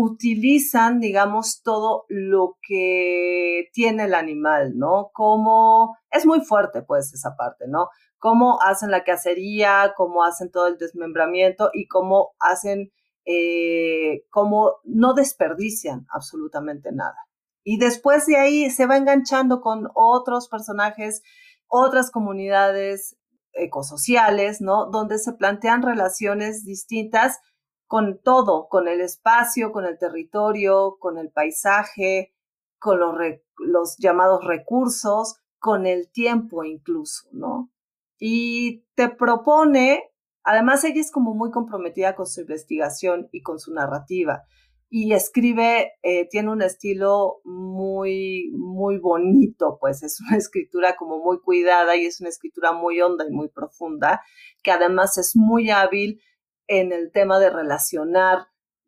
utilizan, 0.00 1.00
digamos, 1.00 1.60
todo 1.64 2.04
lo 2.08 2.56
que 2.62 3.68
tiene 3.72 4.04
el 4.04 4.14
animal, 4.14 4.78
¿no? 4.78 5.10
Cómo 5.12 5.96
es 6.12 6.24
muy 6.24 6.40
fuerte, 6.40 6.82
pues, 6.82 7.12
esa 7.12 7.34
parte, 7.36 7.64
¿no? 7.66 7.88
Cómo 8.20 8.60
hacen 8.62 8.92
la 8.92 9.02
cacería, 9.02 9.94
cómo 9.96 10.22
hacen 10.22 10.52
todo 10.52 10.68
el 10.68 10.78
desmembramiento 10.78 11.70
y 11.74 11.88
cómo 11.88 12.30
hacen, 12.38 12.92
eh, 13.24 14.22
cómo 14.30 14.76
no 14.84 15.14
desperdician 15.14 16.06
absolutamente 16.12 16.92
nada. 16.92 17.18
Y 17.64 17.78
después 17.78 18.24
de 18.26 18.36
ahí 18.36 18.70
se 18.70 18.86
va 18.86 18.98
enganchando 18.98 19.60
con 19.60 19.88
otros 19.96 20.48
personajes, 20.48 21.22
otras 21.66 22.12
comunidades 22.12 23.16
ecosociales, 23.52 24.60
¿no? 24.60 24.86
Donde 24.92 25.18
se 25.18 25.32
plantean 25.32 25.82
relaciones 25.82 26.64
distintas 26.64 27.40
con 27.88 28.20
todo, 28.22 28.68
con 28.68 28.86
el 28.86 29.00
espacio, 29.00 29.72
con 29.72 29.86
el 29.86 29.98
territorio, 29.98 30.98
con 31.00 31.18
el 31.18 31.30
paisaje, 31.30 32.34
con 32.78 33.00
los, 33.00 33.96
llamados 33.98 34.44
recursos, 34.44 35.40
con 35.58 35.86
el 35.86 36.10
tiempo 36.12 36.62
incluso, 36.64 37.28
¿no? 37.32 37.72
Y 38.18 38.84
te 38.94 39.08
propone, 39.08 40.04
además 40.44 40.84
ella 40.84 41.00
es 41.00 41.10
como 41.10 41.34
muy 41.34 41.50
comprometida 41.50 42.14
con 42.14 42.26
su 42.26 42.42
investigación 42.42 43.28
y 43.32 43.42
con 43.42 43.58
su 43.58 43.72
narrativa 43.72 44.44
y 44.90 45.12
escribe, 45.12 45.92
eh, 46.02 46.28
tiene 46.30 46.50
un 46.50 46.62
estilo 46.62 47.40
muy, 47.44 48.50
muy 48.52 48.98
bonito, 48.98 49.78
pues 49.80 50.02
es 50.02 50.20
una 50.20 50.36
escritura 50.38 50.96
como 50.96 51.18
muy 51.22 51.40
cuidada 51.40 51.96
y 51.96 52.06
es 52.06 52.20
una 52.20 52.30
escritura 52.30 52.72
muy 52.72 53.00
honda 53.00 53.24
y 53.28 53.32
muy 53.32 53.48
profunda, 53.48 54.22
que 54.62 54.70
además 54.70 55.18
es 55.18 55.36
muy 55.36 55.70
hábil 55.70 56.20
en 56.68 56.92
el 56.92 57.10
tema 57.10 57.40
de 57.40 57.50
relacionar, 57.50 58.46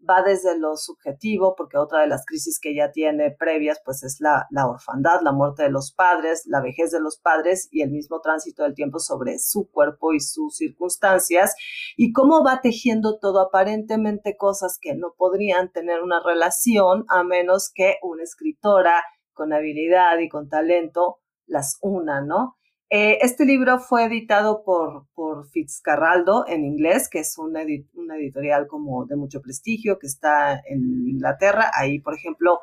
va 0.08 0.22
desde 0.22 0.58
lo 0.58 0.76
subjetivo, 0.76 1.54
porque 1.56 1.76
otra 1.76 2.00
de 2.00 2.06
las 2.06 2.24
crisis 2.24 2.58
que 2.58 2.70
ella 2.70 2.90
tiene 2.92 3.30
previas, 3.32 3.80
pues 3.84 4.02
es 4.02 4.20
la, 4.20 4.46
la 4.50 4.66
orfandad, 4.66 5.20
la 5.22 5.32
muerte 5.32 5.64
de 5.64 5.70
los 5.70 5.92
padres, 5.92 6.44
la 6.46 6.60
vejez 6.60 6.90
de 6.90 7.00
los 7.00 7.18
padres 7.18 7.68
y 7.70 7.82
el 7.82 7.90
mismo 7.90 8.20
tránsito 8.20 8.62
del 8.62 8.74
tiempo 8.74 8.98
sobre 8.98 9.38
su 9.38 9.70
cuerpo 9.70 10.12
y 10.14 10.20
sus 10.20 10.56
circunstancias, 10.56 11.54
y 11.96 12.12
cómo 12.12 12.42
va 12.44 12.60
tejiendo 12.62 13.18
todo 13.18 13.40
aparentemente 13.40 14.36
cosas 14.36 14.78
que 14.80 14.94
no 14.94 15.14
podrían 15.16 15.70
tener 15.70 16.02
una 16.02 16.22
relación 16.22 17.04
a 17.08 17.22
menos 17.22 17.70
que 17.74 17.96
una 18.02 18.22
escritora 18.22 19.02
con 19.32 19.52
habilidad 19.52 20.18
y 20.18 20.28
con 20.28 20.48
talento 20.48 21.18
las 21.46 21.78
una, 21.82 22.20
¿no? 22.20 22.56
Eh, 22.92 23.18
este 23.22 23.44
libro 23.44 23.78
fue 23.78 24.06
editado 24.06 24.64
por, 24.64 25.06
por 25.14 25.48
Fitzcarraldo 25.48 26.44
en 26.48 26.64
inglés, 26.64 27.08
que 27.08 27.20
es 27.20 27.38
una, 27.38 27.62
editorial 27.62 28.66
como 28.66 29.06
de 29.06 29.14
mucho 29.14 29.40
prestigio 29.40 29.96
que 30.00 30.08
está 30.08 30.60
en 30.66 31.08
Inglaterra. 31.08 31.70
Ahí, 31.72 32.00
por 32.00 32.14
ejemplo, 32.14 32.58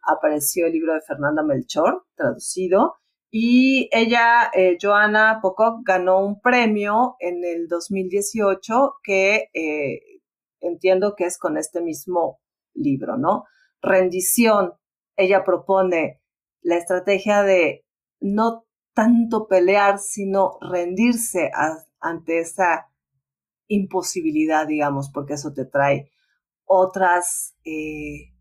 apareció 0.00 0.66
el 0.66 0.72
libro 0.72 0.94
de 0.94 1.00
Fernanda 1.00 1.42
Melchor, 1.42 2.04
traducido. 2.14 2.94
Y 3.28 3.88
ella, 3.90 4.52
eh, 4.54 4.78
Joana 4.80 5.40
Pocock, 5.42 5.80
ganó 5.84 6.24
un 6.24 6.40
premio 6.40 7.16
en 7.18 7.44
el 7.44 7.66
2018 7.66 8.98
que 9.02 9.48
eh, 9.52 10.20
entiendo 10.60 11.16
que 11.16 11.24
es 11.24 11.38
con 11.38 11.56
este 11.56 11.80
mismo 11.80 12.40
libro, 12.74 13.16
¿no? 13.16 13.46
Rendición. 13.80 14.74
Ella 15.16 15.42
propone 15.44 16.20
la 16.60 16.76
estrategia 16.76 17.42
de 17.42 17.84
no 18.20 18.64
tanto 18.94 19.46
pelear, 19.48 19.98
sino 19.98 20.58
rendirse 20.60 21.50
ante 22.00 22.40
esa 22.40 22.88
imposibilidad, 23.68 24.66
digamos, 24.66 25.10
porque 25.10 25.34
eso 25.34 25.52
te 25.52 25.64
trae 25.64 26.10
otras 26.64 27.56
eh, 27.64 28.32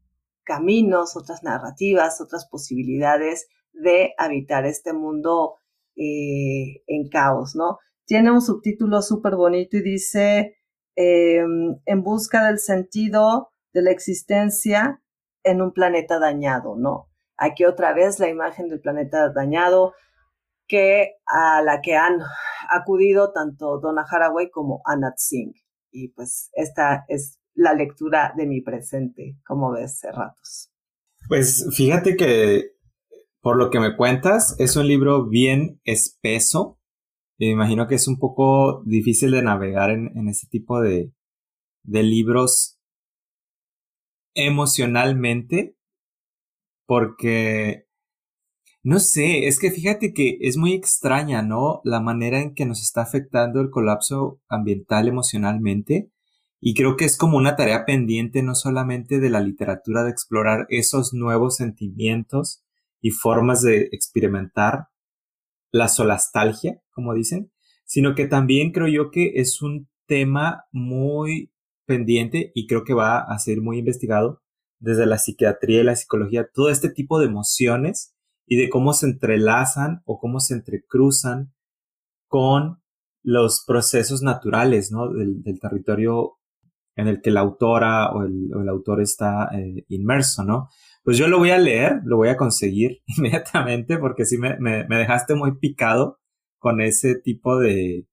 caminos, 0.43 1.15
otras 1.15 1.43
narrativas, 1.43 2.21
otras 2.21 2.47
posibilidades 2.47 3.47
de 3.73 4.13
habitar 4.17 4.65
este 4.65 4.93
mundo 4.93 5.55
eh, 5.95 6.83
en 6.87 7.09
caos, 7.09 7.55
¿no? 7.55 7.79
Tiene 8.05 8.31
un 8.31 8.41
subtítulo 8.41 9.01
súper 9.01 9.35
bonito 9.35 9.77
y 9.77 9.81
dice, 9.81 10.57
em, 10.95 11.79
en 11.85 12.03
busca 12.03 12.47
del 12.47 12.59
sentido 12.59 13.51
de 13.73 13.81
la 13.83 13.91
existencia 13.91 15.01
en 15.43 15.61
un 15.61 15.71
planeta 15.71 16.19
dañado, 16.19 16.75
¿no? 16.75 17.09
Aquí 17.37 17.65
otra 17.65 17.93
vez 17.93 18.19
la 18.19 18.29
imagen 18.29 18.67
del 18.67 18.81
planeta 18.81 19.29
dañado, 19.29 19.93
que 20.71 21.15
a 21.27 21.61
la 21.61 21.81
que 21.81 21.97
han 21.97 22.19
acudido 22.69 23.33
tanto 23.33 23.81
Donna 23.81 24.05
Haraway 24.09 24.49
como 24.49 24.81
Anat 24.85 25.17
Singh. 25.17 25.53
Y 25.91 26.07
pues 26.13 26.49
esta 26.53 27.03
es 27.09 27.41
la 27.53 27.73
lectura 27.73 28.33
de 28.37 28.47
mi 28.47 28.61
presente, 28.61 29.37
como 29.45 29.71
ves, 29.71 30.01
ratos. 30.13 30.71
Pues 31.27 31.67
fíjate 31.75 32.15
que 32.15 32.71
por 33.41 33.57
lo 33.57 33.69
que 33.69 33.81
me 33.81 33.97
cuentas, 33.97 34.55
es 34.59 34.77
un 34.77 34.87
libro 34.87 35.27
bien 35.27 35.81
espeso. 35.83 36.79
me 37.37 37.47
imagino 37.47 37.87
que 37.87 37.95
es 37.95 38.07
un 38.07 38.17
poco 38.17 38.81
difícil 38.85 39.31
de 39.31 39.41
navegar 39.41 39.89
en, 39.89 40.15
en 40.15 40.29
ese 40.29 40.47
tipo 40.47 40.79
de, 40.79 41.11
de 41.83 42.03
libros 42.03 42.79
emocionalmente, 44.35 45.75
porque 46.85 47.87
no 48.83 48.99
sé, 48.99 49.47
es 49.47 49.59
que 49.59 49.71
fíjate 49.71 50.13
que 50.13 50.37
es 50.41 50.57
muy 50.57 50.73
extraña, 50.73 51.43
¿no? 51.43 51.81
La 51.83 52.01
manera 52.01 52.41
en 52.41 52.55
que 52.55 52.65
nos 52.65 52.81
está 52.81 53.01
afectando 53.01 53.61
el 53.61 53.69
colapso 53.69 54.41
ambiental 54.49 55.07
emocionalmente. 55.07 56.11
Y 56.59 56.73
creo 56.75 56.95
que 56.97 57.05
es 57.05 57.17
como 57.17 57.37
una 57.37 57.55
tarea 57.55 57.85
pendiente 57.85 58.43
no 58.43 58.55
solamente 58.55 59.19
de 59.19 59.29
la 59.29 59.41
literatura 59.41 60.03
de 60.03 60.11
explorar 60.11 60.65
esos 60.69 61.13
nuevos 61.13 61.57
sentimientos 61.57 62.63
y 63.01 63.11
formas 63.11 63.61
de 63.61 63.89
experimentar 63.91 64.87
la 65.71 65.87
solastalgia, 65.87 66.81
como 66.91 67.13
dicen, 67.13 67.51
sino 67.85 68.15
que 68.15 68.27
también 68.27 68.71
creo 68.71 68.87
yo 68.87 69.11
que 69.11 69.33
es 69.35 69.61
un 69.61 69.89
tema 70.07 70.65
muy 70.71 71.51
pendiente 71.85 72.51
y 72.55 72.67
creo 72.67 72.83
que 72.83 72.93
va 72.93 73.19
a 73.19 73.39
ser 73.39 73.61
muy 73.61 73.79
investigado 73.79 74.41
desde 74.79 75.05
la 75.05 75.17
psiquiatría 75.17 75.81
y 75.81 75.83
la 75.83 75.95
psicología, 75.95 76.49
todo 76.51 76.69
este 76.69 76.89
tipo 76.89 77.19
de 77.19 77.27
emociones 77.27 78.10
y 78.45 78.57
de 78.57 78.69
cómo 78.69 78.93
se 78.93 79.07
entrelazan 79.07 80.01
o 80.05 80.19
cómo 80.19 80.39
se 80.39 80.55
entrecruzan 80.55 81.53
con 82.27 82.81
los 83.23 83.63
procesos 83.65 84.21
naturales 84.21 84.91
¿no? 84.91 85.11
del, 85.11 85.59
territorio 85.59 86.37
en 86.95 87.07
el 87.07 87.21
que 87.21 87.31
la 87.31 87.41
autora 87.41 88.11
o 88.11 88.23
el, 88.23 88.67
autor 88.69 89.01
está 89.01 89.49
eh, 89.53 89.85
inmerso, 89.89 90.43
¿no? 90.43 90.69
Pues 91.03 91.17
yo 91.17 91.27
lo 91.27 91.39
voy 91.39 91.49
a 91.49 91.57
leer, 91.57 92.01
lo 92.03 92.17
voy 92.17 92.29
a 92.29 92.37
conseguir 92.37 93.01
inmediatamente 93.17 93.97
porque 93.97 94.25
sí 94.25 94.37
me, 94.37 94.85
dejaste 94.87 95.35
muy 95.35 95.57
picado 95.57 96.19
con 96.59 96.81
ese 96.81 97.15
tipo 97.15 97.59
de, 97.59 98.07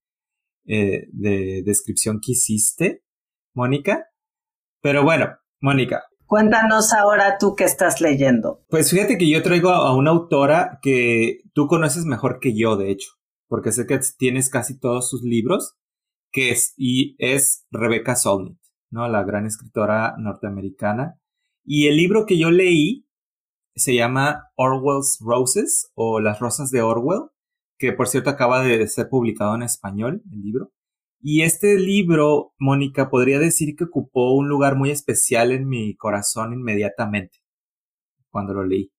eh, 0.67 1.09
de 1.13 1.63
descripción 1.65 2.21
que 2.21 2.33
hiciste, 2.33 3.03
Mónica. 3.55 4.07
Pero 4.81 5.03
bueno, 5.03 5.37
Mónica, 5.61 6.05
Cuéntanos 6.29 6.93
ahora 6.93 7.39
tú 7.39 7.57
qué 7.57 7.65
estás 7.65 8.03
leyendo. 8.03 8.63
Pues 8.69 8.91
fíjate 8.91 9.17
que 9.17 9.31
yo 9.31 9.43
traigo 9.43 9.71
a 9.71 9.97
una 9.97 10.11
autora 10.11 10.79
que 10.83 11.39
tú 11.55 11.67
conoces 11.67 12.05
mejor 12.05 12.39
que 12.39 12.55
yo, 12.55 12.77
de 12.77 12.91
hecho, 12.91 13.13
porque 13.49 13.73
sé 13.73 13.87
que 13.87 13.99
tienes 14.19 14.51
casi 14.51 14.79
todos 14.79 15.09
sus 15.09 15.23
libros, 15.23 15.79
que 16.31 16.51
es, 16.51 16.75
y 16.77 17.17
es 17.19 17.67
Rebecca 17.71 18.15
Solnit, 18.15 18.59
¿no? 18.91 19.09
La 19.09 19.25
gran 19.25 19.47
escritora 19.47 20.17
norteamericana. 20.19 21.19
Y 21.65 21.87
el 21.87 21.97
libro 21.97 22.27
que 22.27 22.39
yo 22.39 22.51
leí 22.51 23.09
se 23.75 23.95
llama 23.95 24.51
Orwell's 24.55 25.21
Roses 25.23 25.91
o 25.95 26.21
Las 26.21 26.41
Rosas 26.41 26.71
de 26.71 26.83
Orwell, 26.83 27.31
que 27.79 27.95
por 27.95 28.07
cierto 28.07 28.29
acaba 28.29 28.63
de 28.63 28.87
ser 28.87 29.09
publicado 29.09 29.55
en 29.55 29.63
español, 29.63 30.21
el 30.31 30.43
libro. 30.43 30.73
Y 31.21 31.43
este 31.43 31.79
libro, 31.79 32.55
Mónica, 32.59 33.11
podría 33.11 33.39
decir 33.39 33.77
que 33.77 33.85
ocupó 33.85 34.33
un 34.35 34.49
lugar 34.49 34.77
muy 34.77 34.91
especial 34.91 35.53
en 35.53 35.69
mi 35.69 35.97
corazón 35.97 36.53
inmediatamente 36.53 37.39
cuando 38.31 38.55
lo 38.55 38.65
leí. 38.65 38.93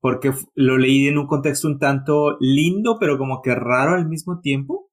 Porque 0.00 0.32
lo 0.54 0.78
leí 0.78 1.08
en 1.08 1.18
un 1.18 1.26
contexto 1.26 1.68
un 1.68 1.78
tanto 1.78 2.36
lindo, 2.40 2.98
pero 3.00 3.18
como 3.18 3.42
que 3.42 3.54
raro 3.54 3.94
al 3.94 4.08
mismo 4.08 4.40
tiempo. 4.40 4.90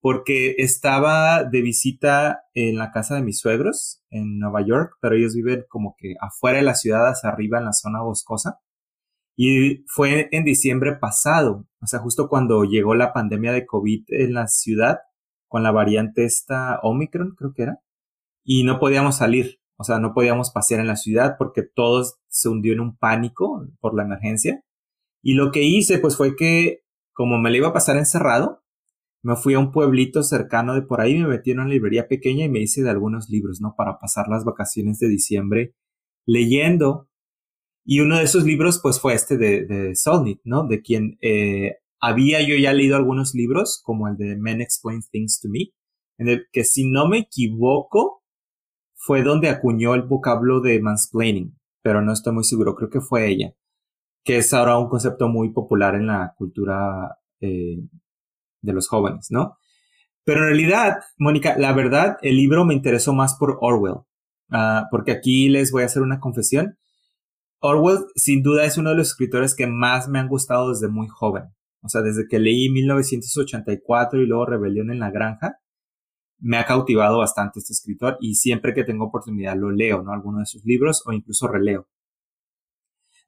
porque 0.00 0.54
estaba 0.58 1.44
de 1.44 1.60
visita 1.62 2.42
en 2.54 2.78
la 2.78 2.92
casa 2.92 3.16
de 3.16 3.22
mis 3.22 3.40
suegros 3.40 4.02
en 4.10 4.38
Nueva 4.38 4.64
York, 4.64 4.92
pero 5.00 5.16
ellos 5.16 5.34
viven 5.34 5.64
como 5.68 5.96
que 5.98 6.14
afuera 6.20 6.58
de 6.58 6.64
la 6.64 6.74
ciudad, 6.74 7.08
hacia 7.08 7.30
arriba 7.30 7.58
en 7.58 7.64
la 7.66 7.72
zona 7.72 8.02
boscosa. 8.02 8.60
Y 9.36 9.84
fue 9.88 10.28
en 10.32 10.44
diciembre 10.44 10.96
pasado, 10.96 11.66
o 11.80 11.86
sea, 11.86 12.00
justo 12.00 12.28
cuando 12.28 12.64
llegó 12.64 12.94
la 12.94 13.12
pandemia 13.12 13.52
de 13.52 13.66
COVID 13.66 14.04
en 14.08 14.34
la 14.34 14.48
ciudad, 14.48 14.98
con 15.48 15.62
la 15.62 15.72
variante 15.72 16.24
esta 16.24 16.78
Omicron, 16.82 17.34
creo 17.36 17.52
que 17.54 17.62
era, 17.62 17.80
y 18.44 18.64
no 18.64 18.78
podíamos 18.78 19.16
salir, 19.16 19.60
o 19.76 19.84
sea, 19.84 19.98
no 19.98 20.14
podíamos 20.14 20.50
pasear 20.50 20.80
en 20.80 20.86
la 20.86 20.96
ciudad 20.96 21.36
porque 21.38 21.62
todos 21.62 22.18
se 22.28 22.48
hundió 22.48 22.72
en 22.72 22.80
un 22.80 22.96
pánico 22.96 23.66
por 23.80 23.94
la 23.94 24.04
emergencia. 24.04 24.62
Y 25.22 25.34
lo 25.34 25.50
que 25.50 25.62
hice, 25.62 25.98
pues 25.98 26.16
fue 26.16 26.36
que, 26.36 26.80
como 27.12 27.38
me 27.38 27.50
le 27.50 27.58
iba 27.58 27.68
a 27.68 27.72
pasar 27.72 27.96
encerrado, 27.96 28.62
me 29.22 29.36
fui 29.36 29.54
a 29.54 29.58
un 29.58 29.72
pueblito 29.72 30.22
cercano 30.22 30.74
de 30.74 30.82
por 30.82 31.00
ahí, 31.00 31.18
me 31.18 31.28
metí 31.28 31.50
en 31.50 31.60
una 31.60 31.68
librería 31.68 32.08
pequeña 32.08 32.44
y 32.44 32.48
me 32.48 32.60
hice 32.60 32.82
de 32.82 32.90
algunos 32.90 33.28
libros, 33.28 33.60
¿no? 33.60 33.74
Para 33.76 33.98
pasar 33.98 34.28
las 34.28 34.44
vacaciones 34.44 34.98
de 34.98 35.08
diciembre 35.08 35.74
leyendo. 36.26 37.08
Y 37.84 38.00
uno 38.00 38.18
de 38.18 38.24
esos 38.24 38.44
libros, 38.44 38.80
pues 38.82 39.00
fue 39.00 39.14
este 39.14 39.36
de, 39.36 39.64
de 39.66 39.94
Solnit, 39.96 40.40
¿no? 40.44 40.66
De 40.66 40.82
quien 40.82 41.18
eh, 41.20 41.76
había 42.00 42.40
yo 42.46 42.56
ya 42.56 42.72
leído 42.72 42.96
algunos 42.96 43.34
libros, 43.34 43.80
como 43.84 44.08
el 44.08 44.16
de 44.16 44.36
Men 44.36 44.60
Explain 44.60 45.02
Things 45.10 45.40
to 45.40 45.48
Me, 45.48 45.72
en 46.18 46.28
el 46.28 46.46
que 46.52 46.64
si 46.64 46.88
no 46.88 47.08
me 47.08 47.18
equivoco, 47.18 48.22
fue 48.94 49.22
donde 49.22 49.48
acuñó 49.48 49.94
el 49.94 50.02
vocablo 50.02 50.60
de 50.60 50.80
mansplaining, 50.80 51.56
pero 51.82 52.02
no 52.02 52.12
estoy 52.12 52.34
muy 52.34 52.44
seguro, 52.44 52.74
creo 52.74 52.90
que 52.90 53.00
fue 53.00 53.28
ella, 53.28 53.54
que 54.24 54.38
es 54.38 54.52
ahora 54.52 54.78
un 54.78 54.88
concepto 54.88 55.28
muy 55.28 55.52
popular 55.52 55.94
en 55.94 56.08
la 56.08 56.34
cultura 56.36 57.16
eh, 57.40 57.78
de 58.60 58.72
los 58.72 58.88
jóvenes, 58.88 59.28
¿no? 59.30 59.56
Pero 60.24 60.40
en 60.40 60.46
realidad, 60.48 60.98
Mónica, 61.16 61.56
la 61.56 61.72
verdad, 61.72 62.18
el 62.22 62.36
libro 62.36 62.64
me 62.64 62.74
interesó 62.74 63.14
más 63.14 63.36
por 63.36 63.56
Orwell, 63.60 64.02
ah, 64.50 64.88
porque 64.90 65.12
aquí 65.12 65.48
les 65.48 65.70
voy 65.70 65.84
a 65.84 65.86
hacer 65.86 66.02
una 66.02 66.20
confesión. 66.20 66.76
Orwell, 67.60 68.00
sin 68.14 68.42
duda, 68.42 68.64
es 68.64 68.76
uno 68.76 68.90
de 68.90 68.96
los 68.96 69.08
escritores 69.08 69.54
que 69.54 69.66
más 69.66 70.08
me 70.08 70.18
han 70.18 70.28
gustado 70.28 70.70
desde 70.70 70.88
muy 70.88 71.08
joven. 71.08 71.44
O 71.80 71.88
sea, 71.88 72.02
desde 72.02 72.26
que 72.28 72.38
leí 72.38 72.70
1984 72.70 74.20
y 74.20 74.26
luego 74.26 74.46
Rebelión 74.46 74.90
en 74.90 75.00
la 75.00 75.10
Granja, 75.10 75.58
me 76.40 76.56
ha 76.56 76.66
cautivado 76.66 77.18
bastante 77.18 77.58
este 77.58 77.72
escritor 77.72 78.16
y 78.20 78.34
siempre 78.34 78.74
que 78.74 78.84
tengo 78.84 79.06
oportunidad 79.06 79.56
lo 79.56 79.70
leo, 79.70 80.02
¿no? 80.02 80.12
Alguno 80.12 80.40
de 80.40 80.46
sus 80.46 80.64
libros 80.64 81.02
o 81.06 81.12
incluso 81.12 81.48
releo. 81.48 81.88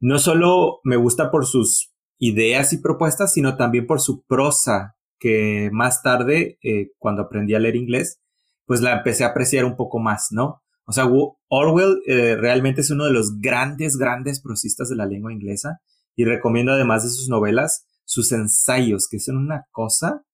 No 0.01 0.19
solo 0.19 0.81
me 0.85 0.97
gusta 0.97 1.31
por 1.31 1.47
sus 1.47 1.93
ideas 2.19 2.73
y 2.73 2.79
propuestas, 2.79 3.33
sino 3.33 3.57
también 3.57 3.87
por 3.87 4.01
su 4.01 4.25
prosa 4.25 4.97
que 5.19 5.71
más 5.73 6.03
tarde, 6.03 6.59
eh, 6.63 6.93
cuando 6.99 7.23
aprendí 7.23 7.55
a 7.55 7.59
leer 7.59 7.77
inglés, 7.77 8.21
pues 8.65 8.81
la 8.81 8.93
empecé 8.93 9.25
a 9.25 9.29
apreciar 9.29 9.65
un 9.65 9.77
poco 9.77 9.99
más, 9.99 10.29
¿no? 10.31 10.63
O 10.85 10.93
sea, 10.93 11.09
Orwell 11.49 12.01
eh, 12.07 12.37
realmente 12.37 12.81
es 12.81 12.91
uno 12.91 13.05
de 13.05 13.13
los 13.13 13.39
grandes, 13.39 13.97
grandes 13.97 14.41
prosistas 14.41 14.89
de 14.89 14.97
la 14.97 15.07
lengua 15.07 15.33
inglesa 15.33 15.81
y 16.17 16.25
recomiendo 16.25 16.73
además 16.73 17.05
de 17.05 17.11
sus 17.11 17.29
novelas, 17.29 17.87
sus 18.11 18.33
ensayos, 18.33 19.07
que 19.09 19.21
son 19.21 19.37
una 19.37 19.67
cosa. 19.71 20.25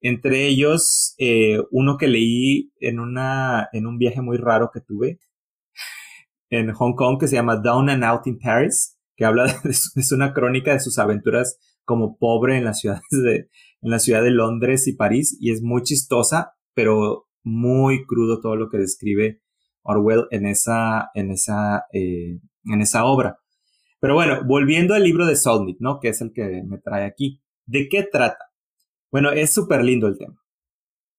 Entre 0.00 0.46
ellos, 0.46 1.14
eh, 1.18 1.58
uno 1.70 1.98
que 1.98 2.06
leí 2.08 2.72
en, 2.80 3.00
una, 3.00 3.68
en 3.74 3.86
un 3.86 3.98
viaje 3.98 4.22
muy 4.22 4.38
raro 4.38 4.70
que 4.72 4.80
tuve 4.80 5.18
en 6.48 6.72
Hong 6.72 6.94
Kong 6.94 7.20
que 7.20 7.28
se 7.28 7.36
llama 7.36 7.56
Down 7.56 7.90
and 7.90 8.02
Out 8.02 8.26
in 8.26 8.38
Paris, 8.38 8.96
que 9.14 9.26
habla 9.26 9.44
de, 9.62 9.70
es 9.70 10.10
una 10.10 10.32
crónica 10.32 10.72
de 10.72 10.80
sus 10.80 10.98
aventuras 10.98 11.58
como 11.84 12.16
pobre 12.16 12.56
en 12.56 12.64
las 12.64 12.80
ciudades 12.80 13.02
de, 13.10 13.50
en 13.82 13.90
la 13.90 13.98
ciudad 13.98 14.22
de 14.22 14.30
Londres 14.30 14.88
y 14.88 14.94
París 14.94 15.36
y 15.38 15.52
es 15.52 15.60
muy 15.60 15.82
chistosa, 15.82 16.54
pero 16.72 17.28
muy 17.42 18.06
crudo 18.06 18.40
todo 18.40 18.56
lo 18.56 18.70
que 18.70 18.78
describe 18.78 19.42
Orwell 19.82 20.28
en 20.30 20.46
esa, 20.46 21.10
en 21.12 21.30
esa, 21.30 21.84
eh, 21.92 22.40
en 22.64 22.80
esa 22.80 23.04
obra. 23.04 23.38
Pero 24.00 24.14
bueno, 24.14 24.44
volviendo 24.44 24.94
al 24.94 25.02
libro 25.02 25.26
de 25.26 25.36
Solnit, 25.36 25.78
¿no? 25.80 25.98
Que 26.00 26.08
es 26.08 26.20
el 26.20 26.32
que 26.32 26.62
me 26.64 26.78
trae 26.78 27.04
aquí. 27.04 27.40
¿De 27.66 27.88
qué 27.88 28.04
trata? 28.04 28.52
Bueno, 29.10 29.32
es 29.32 29.52
súper 29.52 29.82
lindo 29.82 30.06
el 30.06 30.18
tema. 30.18 30.40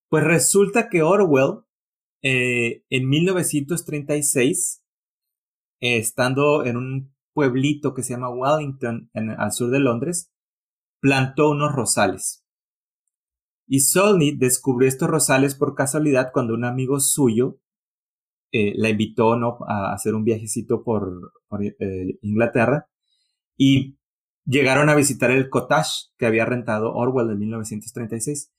Pues 0.10 0.24
resulta 0.24 0.90
que 0.90 1.04
Orwell, 1.04 1.60
eh, 2.22 2.84
en 2.90 3.10
1936, 3.10 4.84
estando 5.82 6.66
en 6.66 6.78
un 6.78 7.16
pueblito 7.34 7.94
que 7.94 8.04
se 8.04 8.14
llama 8.14 8.30
Wellington, 8.30 9.10
al 9.14 9.52
sur 9.52 9.70
de 9.70 9.80
Londres, 9.80 10.32
plantó 11.00 11.52
unos 11.52 11.74
rosales. 11.74 12.46
Y 13.68 13.82
Solnit 13.82 14.40
descubrió 14.40 14.90
estos 14.90 15.10
rosales 15.10 15.56
por 15.56 15.76
casualidad 15.76 16.32
cuando 16.34 16.54
un 16.54 16.66
amigo 16.66 17.00
suyo 17.00 17.60
eh, 18.52 18.74
la 18.76 18.90
invitó 18.90 19.36
¿no? 19.36 19.60
a 19.68 19.94
hacer 19.94 20.16
un 20.16 20.24
viajecito 20.24 20.84
por, 20.84 21.32
eh, 21.80 22.18
Inglaterra 22.22 22.88
y 23.58 23.98
llegaron 24.46 24.90
a 24.90 24.96
visitar 24.96 25.32
el 25.32 25.50
cottage 25.50 26.10
que 26.18 26.26
había 26.26 26.46
rentado 26.46 26.94
Orwell 26.94 27.30
en 27.32 27.40
1936 27.40 28.52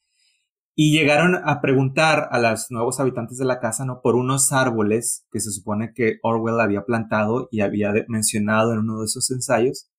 y 0.75 0.93
llegaron 0.93 1.37
a 1.45 1.61
preguntar 1.61 2.29
a 2.31 2.39
los 2.39 2.71
nuevos 2.71 3.01
habitantes 3.01 3.39
de 3.39 3.45
la 3.45 3.61
casa 3.61 3.85
no 3.85 4.01
por 4.03 4.17
unos 4.17 4.53
árboles 4.53 5.27
que 5.31 5.41
se 5.41 5.51
supone 5.51 5.93
que 5.95 6.19
Orwell 6.23 6.61
había 6.61 6.85
plantado 6.85 7.49
y 7.51 7.61
había 7.61 7.93
mencionado 8.09 8.73
en 8.73 8.81
uno 8.81 9.01
de 9.01 9.07
esos 9.07 9.31
ensayos 9.31 9.91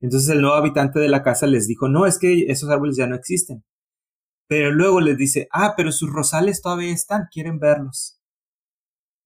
entonces 0.00 0.30
el 0.30 0.40
nuevo 0.40 0.56
habitante 0.56 0.98
de 0.98 1.08
la 1.08 1.22
casa 1.22 1.46
les 1.46 1.66
dijo 1.66 1.88
no 1.88 2.06
es 2.06 2.18
que 2.18 2.46
esos 2.48 2.70
árboles 2.70 2.96
ya 2.96 3.06
no 3.06 3.16
existen 3.16 3.64
pero 4.46 4.70
luego 4.70 5.00
les 5.00 5.16
dice, 5.16 5.48
ah, 5.52 5.74
pero 5.76 5.90
sus 5.92 6.10
rosales 6.10 6.60
todavía 6.60 6.92
están, 6.92 7.28
quieren 7.30 7.58
verlos. 7.58 8.20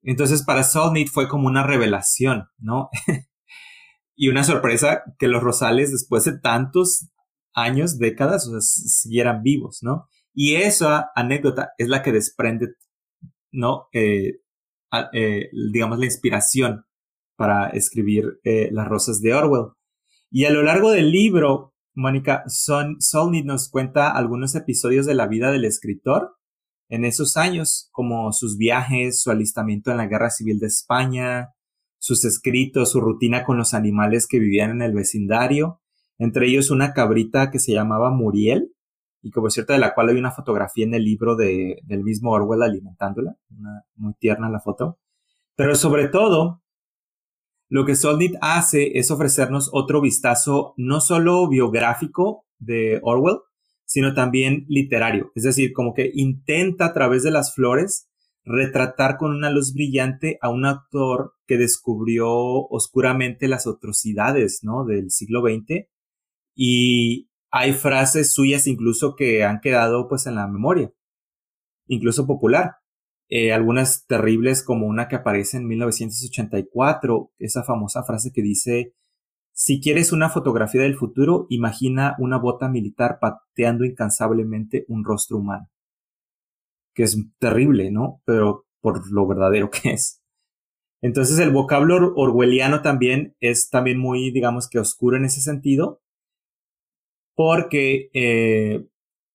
Entonces 0.02 0.42
para 0.44 0.64
Solnit 0.64 1.08
fue 1.08 1.28
como 1.28 1.48
una 1.48 1.66
revelación, 1.66 2.48
¿no? 2.58 2.90
y 4.16 4.28
una 4.28 4.44
sorpresa 4.44 5.02
que 5.18 5.28
los 5.28 5.42
rosales 5.42 5.92
después 5.92 6.24
de 6.24 6.38
tantos 6.38 7.08
años, 7.54 7.98
décadas, 7.98 8.48
siguieran 8.60 9.42
vivos, 9.42 9.78
¿no? 9.82 10.08
Y 10.34 10.56
esa 10.56 11.10
anécdota 11.14 11.70
es 11.78 11.88
la 11.88 12.02
que 12.02 12.12
desprende, 12.12 12.74
¿no? 13.52 13.88
Eh, 13.92 14.40
eh, 15.12 15.50
digamos, 15.72 15.98
la 15.98 16.06
inspiración 16.06 16.84
para 17.36 17.68
escribir 17.68 18.40
eh, 18.44 18.68
Las 18.72 18.88
Rosas 18.88 19.20
de 19.20 19.34
Orwell. 19.34 19.72
Y 20.30 20.44
a 20.44 20.50
lo 20.50 20.62
largo 20.62 20.90
del 20.90 21.10
libro, 21.10 21.74
Mónica, 21.94 22.44
Solnit 22.46 23.44
nos 23.44 23.70
cuenta 23.70 24.10
algunos 24.10 24.54
episodios 24.54 25.06
de 25.06 25.14
la 25.14 25.26
vida 25.26 25.50
del 25.50 25.64
escritor 25.64 26.37
en 26.88 27.04
esos 27.04 27.36
años, 27.36 27.88
como 27.92 28.32
sus 28.32 28.56
viajes, 28.56 29.20
su 29.20 29.30
alistamiento 29.30 29.90
en 29.90 29.98
la 29.98 30.06
Guerra 30.06 30.30
Civil 30.30 30.58
de 30.58 30.66
España, 30.66 31.50
sus 31.98 32.24
escritos, 32.24 32.92
su 32.92 33.00
rutina 33.00 33.44
con 33.44 33.58
los 33.58 33.74
animales 33.74 34.26
que 34.26 34.38
vivían 34.38 34.70
en 34.70 34.82
el 34.82 34.94
vecindario, 34.94 35.80
entre 36.16 36.46
ellos 36.48 36.70
una 36.70 36.92
cabrita 36.94 37.50
que 37.50 37.58
se 37.58 37.72
llamaba 37.72 38.10
Muriel, 38.10 38.72
y 39.20 39.30
que 39.30 39.40
por 39.40 39.52
cierto 39.52 39.72
de 39.72 39.80
la 39.80 39.94
cual 39.94 40.08
hay 40.08 40.16
una 40.16 40.30
fotografía 40.30 40.84
en 40.84 40.94
el 40.94 41.04
libro 41.04 41.36
de, 41.36 41.80
del 41.84 42.04
mismo 42.04 42.30
Orwell 42.30 42.62
alimentándola, 42.62 43.36
muy 43.96 44.14
tierna 44.14 44.48
la 44.48 44.60
foto, 44.60 44.98
pero 45.56 45.74
sobre 45.74 46.08
todo 46.08 46.62
lo 47.68 47.84
que 47.84 47.96
Solnit 47.96 48.36
hace 48.40 48.98
es 48.98 49.10
ofrecernos 49.10 49.70
otro 49.72 50.00
vistazo 50.00 50.72
no 50.76 51.00
solo 51.00 51.48
biográfico 51.48 52.46
de 52.58 53.00
Orwell, 53.02 53.38
sino 53.88 54.14
también 54.14 54.66
literario. 54.68 55.32
Es 55.34 55.44
decir, 55.44 55.72
como 55.72 55.94
que 55.94 56.10
intenta 56.14 56.86
a 56.86 56.92
través 56.92 57.22
de 57.22 57.30
las 57.30 57.54
flores 57.54 58.06
retratar 58.44 59.16
con 59.16 59.34
una 59.34 59.50
luz 59.50 59.72
brillante 59.74 60.38
a 60.42 60.50
un 60.50 60.66
autor 60.66 61.34
que 61.46 61.56
descubrió 61.56 62.28
oscuramente 62.28 63.48
las 63.48 63.66
atrocidades, 63.66 64.60
¿no? 64.62 64.84
Del 64.84 65.10
siglo 65.10 65.40
XX. 65.40 65.86
Y 66.54 67.30
hay 67.50 67.72
frases 67.72 68.32
suyas 68.32 68.66
incluso 68.66 69.16
que 69.16 69.44
han 69.44 69.60
quedado 69.60 70.06
pues 70.06 70.26
en 70.26 70.34
la 70.34 70.46
memoria, 70.48 70.92
incluso 71.86 72.26
popular. 72.26 72.76
Eh, 73.30 73.52
algunas 73.52 74.06
terribles 74.06 74.62
como 74.62 74.86
una 74.86 75.08
que 75.08 75.16
aparece 75.16 75.56
en 75.56 75.66
1984, 75.66 77.32
esa 77.38 77.64
famosa 77.64 78.02
frase 78.04 78.32
que 78.34 78.42
dice, 78.42 78.94
si 79.60 79.80
quieres 79.80 80.12
una 80.12 80.30
fotografía 80.30 80.82
del 80.82 80.94
futuro, 80.94 81.48
imagina 81.48 82.14
una 82.20 82.38
bota 82.38 82.68
militar 82.68 83.18
pateando 83.20 83.84
incansablemente 83.84 84.84
un 84.86 85.04
rostro 85.04 85.38
humano. 85.38 85.68
Que 86.94 87.02
es 87.02 87.18
terrible, 87.40 87.90
¿no? 87.90 88.22
Pero 88.24 88.66
por 88.80 89.10
lo 89.10 89.26
verdadero 89.26 89.68
que 89.72 89.90
es. 89.90 90.22
Entonces 91.02 91.40
el 91.40 91.50
vocablo 91.50 92.14
orwelliano 92.14 92.82
también 92.82 93.34
es 93.40 93.68
también 93.68 93.98
muy, 93.98 94.30
digamos 94.30 94.68
que 94.68 94.78
oscuro 94.78 95.16
en 95.16 95.24
ese 95.24 95.40
sentido, 95.40 96.02
porque 97.34 98.10
eh, 98.14 98.86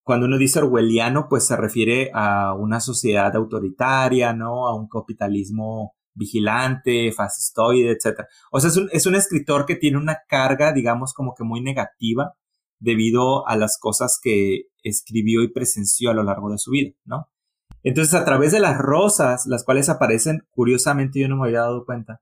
cuando 0.05 0.27
uno 0.27 0.37
dice 0.37 0.59
orwelliano, 0.59 1.27
pues 1.27 1.45
se 1.45 1.57
refiere 1.57 2.11
a 2.13 2.53
una 2.53 2.79
sociedad 2.79 3.35
autoritaria, 3.35 4.31
¿no? 4.31 4.69
A 4.69 4.73
un 4.73 4.87
capitalismo 4.87 5.95
vigilante, 6.13 7.11
fascistoide, 7.11 7.91
etc. 7.91 8.21
O 8.51 8.59
sea, 8.59 8.69
es 8.69 8.77
un, 8.77 8.89
es 8.91 9.05
un 9.05 9.15
escritor 9.15 9.65
que 9.65 9.75
tiene 9.75 9.97
una 9.97 10.19
carga, 10.27 10.73
digamos, 10.73 11.13
como 11.13 11.33
que 11.35 11.43
muy 11.43 11.61
negativa 11.61 12.33
debido 12.79 13.47
a 13.47 13.55
las 13.55 13.77
cosas 13.79 14.19
que 14.21 14.67
escribió 14.83 15.41
y 15.41 15.53
presenció 15.53 16.11
a 16.11 16.13
lo 16.13 16.23
largo 16.23 16.51
de 16.51 16.57
su 16.57 16.71
vida, 16.71 16.93
¿no? 17.05 17.29
Entonces, 17.81 18.13
a 18.13 18.25
través 18.25 18.51
de 18.51 18.59
las 18.59 18.77
rosas, 18.77 19.45
las 19.45 19.63
cuales 19.63 19.89
aparecen, 19.89 20.47
curiosamente 20.51 21.19
yo 21.19 21.27
no 21.27 21.37
me 21.37 21.47
había 21.47 21.61
dado 21.61 21.85
cuenta, 21.85 22.21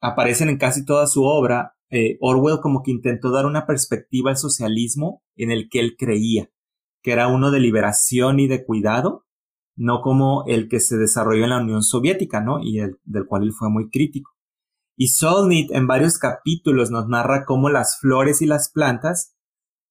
aparecen 0.00 0.48
en 0.48 0.58
casi 0.58 0.84
toda 0.84 1.06
su 1.06 1.24
obra, 1.24 1.76
eh, 1.90 2.16
Orwell 2.20 2.60
como 2.60 2.82
que 2.82 2.90
intentó 2.90 3.30
dar 3.30 3.46
una 3.46 3.66
perspectiva 3.66 4.30
al 4.30 4.36
socialismo 4.36 5.22
en 5.36 5.50
el 5.50 5.68
que 5.70 5.80
él 5.80 5.96
creía, 5.96 6.50
que 7.02 7.12
era 7.12 7.28
uno 7.28 7.50
de 7.50 7.60
liberación 7.60 8.40
y 8.40 8.48
de 8.48 8.64
cuidado, 8.64 9.25
no 9.76 10.00
como 10.00 10.44
el 10.46 10.68
que 10.68 10.80
se 10.80 10.96
desarrolló 10.96 11.44
en 11.44 11.50
la 11.50 11.60
Unión 11.60 11.82
Soviética, 11.82 12.40
¿no? 12.40 12.60
Y 12.60 12.80
el, 12.80 12.98
del 13.04 13.26
cual 13.26 13.44
él 13.44 13.52
fue 13.52 13.70
muy 13.70 13.90
crítico. 13.90 14.32
Y 14.96 15.08
Solnit 15.08 15.70
en 15.72 15.86
varios 15.86 16.18
capítulos 16.18 16.90
nos 16.90 17.06
narra 17.06 17.44
cómo 17.44 17.68
las 17.68 17.98
flores 18.00 18.40
y 18.40 18.46
las 18.46 18.70
plantas 18.70 19.36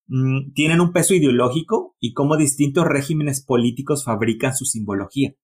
mm, 0.07 0.53
tienen 0.53 0.81
un 0.81 0.91
peso 0.91 1.13
ideológico 1.13 1.95
y 1.99 2.13
cómo 2.13 2.37
distintos 2.37 2.85
regímenes 2.87 3.45
políticos 3.45 4.03
fabrican 4.03 4.55
su 4.55 4.65
simbología. 4.65 5.35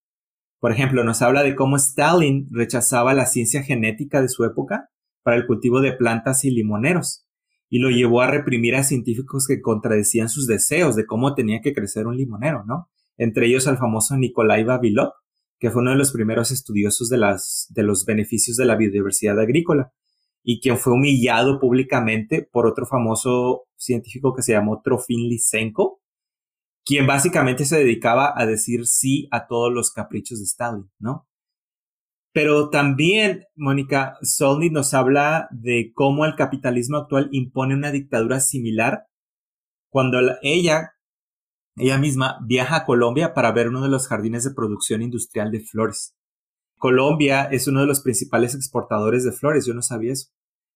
Por 0.60 0.72
ejemplo, 0.72 1.04
nos 1.04 1.22
habla 1.22 1.44
de 1.44 1.56
cómo 1.56 1.76
Stalin 1.78 2.48
rechazaba 2.52 3.14
la 3.14 3.26
ciencia 3.26 3.64
genética 3.64 4.22
de 4.22 4.30
su 4.30 4.44
época 4.46 4.90
para 5.24 5.38
el 5.38 5.48
cultivo 5.48 5.82
de 5.82 5.94
plantas 5.94 6.46
y 6.46 6.52
limoneros, 6.52 7.26
y 7.68 7.80
lo 7.80 7.90
llevó 7.90 8.22
a 8.22 8.28
reprimir 8.28 8.76
a 8.76 8.84
científicos 8.84 9.48
que 9.48 9.62
contradecían 9.62 10.30
sus 10.30 10.46
deseos 10.46 10.96
de 10.96 11.06
cómo 11.06 11.34
tenía 11.34 11.62
que 11.62 11.74
crecer 11.74 12.06
un 12.06 12.16
limonero, 12.16 12.64
¿no? 12.66 12.91
Entre 13.18 13.48
ellos 13.48 13.68
al 13.68 13.78
famoso 13.78 14.18
Nikolai 14.18 14.64
Vavilov, 14.64 15.12
que 15.60 15.70
fue 15.70 15.82
uno 15.82 15.92
de 15.92 15.98
los 15.98 16.12
primeros 16.12 16.52
estudiosos 16.52 17.10
de, 17.10 17.18
las, 17.18 17.68
de 17.70 17.84
los 17.84 18.06
beneficios 18.06 18.58
de 18.58 18.66
la 18.66 18.76
biodiversidad 18.76 19.40
agrícola, 19.40 19.92
y 20.44 20.60
quien 20.60 20.78
fue 20.78 20.94
humillado 20.94 21.60
públicamente 21.60 22.48
por 22.52 22.66
otro 22.66 22.86
famoso 22.86 23.66
científico 23.76 24.34
que 24.34 24.42
se 24.42 24.54
llamó 24.54 24.82
Trofim 24.82 25.30
Lysenko, 25.30 26.02
quien 26.84 27.06
básicamente 27.06 27.66
se 27.66 27.78
dedicaba 27.78 28.34
a 28.36 28.46
decir 28.46 28.88
sí 28.88 29.28
a 29.32 29.46
todos 29.46 29.72
los 29.72 29.92
caprichos 29.92 30.40
de 30.40 30.46
Stalin, 30.46 30.90
¿no? 31.00 31.28
Pero 32.34 32.70
también, 32.70 33.44
Mónica, 33.56 34.18
Solnit 34.22 34.72
nos 34.72 34.94
habla 34.94 35.50
de 35.52 35.92
cómo 35.94 36.26
el 36.26 36.36
capitalismo 36.36 36.98
actual 36.98 37.28
impone 37.32 37.76
una 37.76 37.92
dictadura 37.92 38.40
similar 38.40 39.06
cuando 39.90 40.20
ella, 40.42 40.94
ella 41.76 41.98
misma, 41.98 42.40
viaja 42.46 42.78
a 42.78 42.86
Colombia 42.86 43.34
para 43.34 43.52
ver 43.52 43.70
uno 43.70 43.82
de 43.82 43.90
los 43.90 44.08
jardines 44.08 44.44
de 44.44 44.54
producción 44.54 45.02
industrial 45.02 45.52
de 45.52 45.62
flores. 45.62 46.16
Colombia 46.78 47.44
es 47.44 47.68
uno 47.68 47.82
de 47.82 47.88
los 47.88 48.02
principales 48.02 48.56
exportadores 48.56 49.24
de 49.24 49.32
flores, 49.32 49.66
yo 49.66 49.74
no 49.74 49.82
sabía 49.82 50.14
eso. 50.14 50.30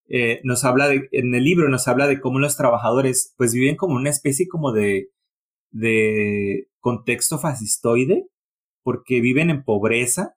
Eh, 0.07 0.39
nos 0.43 0.63
habla 0.63 0.93
en 0.93 1.33
el 1.33 1.43
libro 1.43 1.67
nos 1.67 1.87
habla 1.87 2.05
de 2.05 2.21
cómo 2.21 2.37
los 2.37 2.55
trabajadores 2.55 3.33
pues 3.37 3.53
viven 3.53 3.75
como 3.75 3.95
una 3.95 4.11
especie 4.11 4.47
como 4.47 4.71
de 4.71 5.09
de 5.71 6.67
contexto 6.79 7.39
fascistoide 7.39 8.27
porque 8.83 9.19
viven 9.19 9.49
en 9.49 9.63
pobreza, 9.63 10.35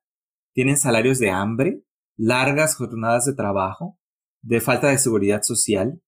tienen 0.55 0.79
salarios 0.79 1.19
de 1.19 1.31
hambre, 1.31 1.83
largas 2.17 2.77
jornadas 2.77 3.27
de 3.27 3.35
trabajo, 3.35 3.99
de 4.41 4.63
falta 4.63 4.89
de 4.89 4.97
seguridad 4.97 5.43
social 5.43 6.01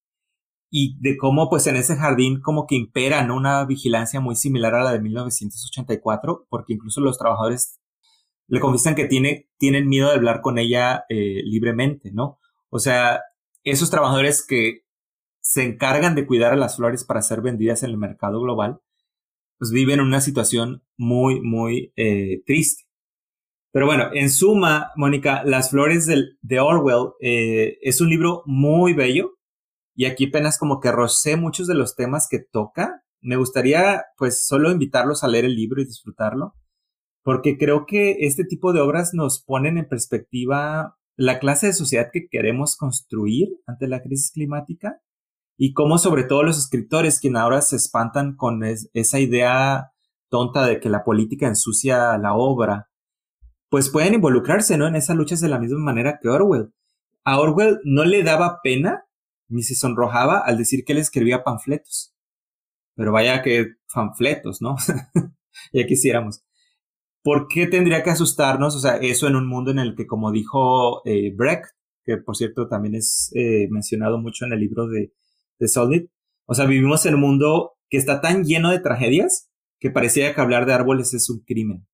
y 0.70 0.96
de 1.00 1.16
cómo 1.16 1.50
pues 1.50 1.66
en 1.66 1.76
ese 1.76 1.96
jardín 1.96 2.40
como 2.40 2.66
que 2.66 2.76
impera 2.76 3.20
una 3.32 3.64
vigilancia 3.64 4.20
muy 4.20 4.36
similar 4.36 4.74
a 4.74 4.84
la 4.84 4.92
de 4.92 5.00
1984 5.00 6.46
porque 6.48 6.74
incluso 6.74 7.00
los 7.00 7.18
trabajadores 7.18 7.80
le 8.46 8.60
confiesan 8.60 8.94
que 8.94 9.06
tiene, 9.06 9.48
tienen 9.58 9.88
miedo 9.88 10.08
de 10.08 10.14
hablar 10.14 10.40
con 10.40 10.58
ella 10.58 11.04
eh, 11.08 11.42
libremente, 11.44 12.10
¿no? 12.12 12.38
O 12.68 12.78
sea, 12.78 13.20
esos 13.64 13.90
trabajadores 13.90 14.44
que 14.46 14.82
se 15.40 15.64
encargan 15.64 16.14
de 16.14 16.26
cuidar 16.26 16.52
a 16.52 16.56
las 16.56 16.76
flores 16.76 17.04
para 17.04 17.22
ser 17.22 17.42
vendidas 17.42 17.82
en 17.82 17.90
el 17.90 17.96
mercado 17.96 18.40
global, 18.40 18.80
pues 19.58 19.70
viven 19.72 20.00
una 20.00 20.20
situación 20.20 20.82
muy, 20.96 21.40
muy 21.40 21.92
eh, 21.96 22.42
triste. 22.46 22.84
Pero 23.72 23.86
bueno, 23.86 24.10
en 24.14 24.30
suma, 24.30 24.90
Mónica, 24.96 25.44
Las 25.44 25.70
Flores 25.70 26.06
de 26.06 26.60
Orwell 26.60 27.12
eh, 27.20 27.78
es 27.82 28.00
un 28.00 28.08
libro 28.08 28.42
muy 28.46 28.94
bello 28.94 29.39
y 29.94 30.06
aquí 30.06 30.26
apenas 30.26 30.58
como 30.58 30.80
que 30.80 30.92
rocé 30.92 31.36
muchos 31.36 31.66
de 31.66 31.74
los 31.74 31.96
temas 31.96 32.26
que 32.30 32.38
toca. 32.38 33.02
Me 33.20 33.36
gustaría 33.36 34.04
pues 34.16 34.46
solo 34.46 34.70
invitarlos 34.70 35.22
a 35.22 35.28
leer 35.28 35.44
el 35.44 35.54
libro 35.54 35.82
y 35.82 35.86
disfrutarlo, 35.86 36.54
porque 37.22 37.58
creo 37.58 37.86
que 37.86 38.18
este 38.20 38.44
tipo 38.44 38.72
de 38.72 38.80
obras 38.80 39.14
nos 39.14 39.42
ponen 39.42 39.78
en 39.78 39.88
perspectiva 39.88 40.96
la 41.16 41.38
clase 41.38 41.66
de 41.66 41.72
sociedad 41.74 42.08
que 42.12 42.28
queremos 42.30 42.76
construir 42.76 43.48
ante 43.66 43.88
la 43.88 44.00
crisis 44.00 44.30
climática 44.32 45.00
y 45.58 45.74
cómo 45.74 45.98
sobre 45.98 46.24
todo 46.24 46.42
los 46.42 46.58
escritores, 46.58 47.20
quienes 47.20 47.42
ahora 47.42 47.60
se 47.60 47.76
espantan 47.76 48.34
con 48.36 48.62
esa 48.64 49.20
idea 49.20 49.90
tonta 50.30 50.64
de 50.64 50.80
que 50.80 50.88
la 50.88 51.04
política 51.04 51.46
ensucia 51.46 52.16
la 52.16 52.32
obra, 52.32 52.88
pues 53.68 53.90
pueden 53.90 54.14
involucrarse, 54.14 54.78
¿no? 54.78 54.86
En 54.86 54.96
esas 54.96 55.16
luchas 55.16 55.40
de 55.40 55.48
la 55.48 55.58
misma 55.58 55.78
manera 55.78 56.18
que 56.20 56.30
Orwell. 56.30 56.72
A 57.24 57.38
Orwell 57.38 57.80
no 57.84 58.04
le 58.04 58.22
daba 58.22 58.60
pena 58.62 59.04
ni 59.50 59.62
se 59.62 59.74
sonrojaba 59.74 60.38
al 60.38 60.56
decir 60.56 60.84
que 60.84 60.92
él 60.92 60.98
escribía 60.98 61.44
panfletos. 61.44 62.14
Pero 62.94 63.12
vaya 63.12 63.42
que 63.42 63.74
panfletos, 63.92 64.62
¿no? 64.62 64.76
ya 65.72 65.86
quisiéramos. 65.86 66.42
¿Por 67.22 67.48
qué 67.48 67.66
tendría 67.66 68.02
que 68.02 68.10
asustarnos? 68.10 68.74
O 68.76 68.80
sea, 68.80 68.96
eso 68.96 69.28
en 69.28 69.36
un 69.36 69.46
mundo 69.46 69.70
en 69.70 69.78
el 69.78 69.94
que, 69.94 70.06
como 70.06 70.32
dijo 70.32 71.02
eh, 71.04 71.32
Brecht, 71.36 71.66
que 72.04 72.16
por 72.16 72.36
cierto 72.36 72.66
también 72.68 72.94
es 72.94 73.30
eh, 73.34 73.68
mencionado 73.70 74.18
mucho 74.18 74.46
en 74.46 74.54
el 74.54 74.60
libro 74.60 74.86
de 74.86 75.12
de 75.60 75.68
Solid. 75.68 76.06
O 76.46 76.54
sea, 76.54 76.66
vivimos 76.66 77.06
en 77.06 77.14
un 77.14 77.20
mundo 77.20 77.74
que 77.88 77.98
está 77.98 78.20
tan 78.20 78.44
lleno 78.44 78.70
de 78.70 78.80
tragedias 78.80 79.48
que 79.78 79.90
parecía 79.90 80.34
que 80.34 80.40
hablar 80.40 80.66
de 80.66 80.72
árboles 80.72 81.14
es 81.14 81.30
un 81.30 81.40
crimen. 81.40 81.86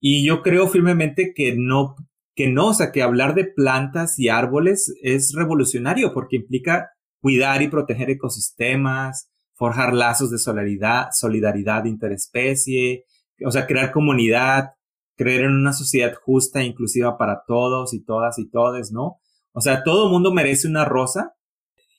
Y 0.00 0.26
yo 0.26 0.42
creo 0.42 0.66
firmemente 0.66 1.32
que 1.32 1.54
no, 1.56 1.94
que 2.34 2.48
no, 2.48 2.68
o 2.68 2.74
sea, 2.74 2.92
que 2.92 3.02
hablar 3.02 3.34
de 3.34 3.44
plantas 3.44 4.18
y 4.18 4.28
árboles 4.28 4.94
es 5.02 5.32
revolucionario 5.34 6.14
porque 6.14 6.36
implica 6.36 6.90
cuidar 7.20 7.62
y 7.62 7.68
proteger 7.68 8.10
ecosistemas, 8.10 9.30
forjar 9.54 9.94
lazos 9.94 10.30
de 10.30 10.38
solidaridad, 10.38 11.08
solidaridad 11.12 11.84
interespecie, 11.84 13.04
o 13.44 13.50
sea, 13.50 13.66
crear 13.66 13.92
comunidad, 13.92 14.70
creer 15.16 15.42
en 15.42 15.52
una 15.52 15.72
sociedad 15.72 16.14
justa 16.24 16.60
e 16.60 16.64
inclusiva 16.64 17.16
para 17.18 17.42
todos 17.46 17.94
y 17.94 18.04
todas 18.04 18.38
y 18.38 18.50
todes, 18.50 18.92
¿no? 18.92 19.18
O 19.52 19.60
sea, 19.60 19.84
todo 19.84 20.08
mundo 20.08 20.32
merece 20.32 20.66
una 20.66 20.84
rosa 20.84 21.34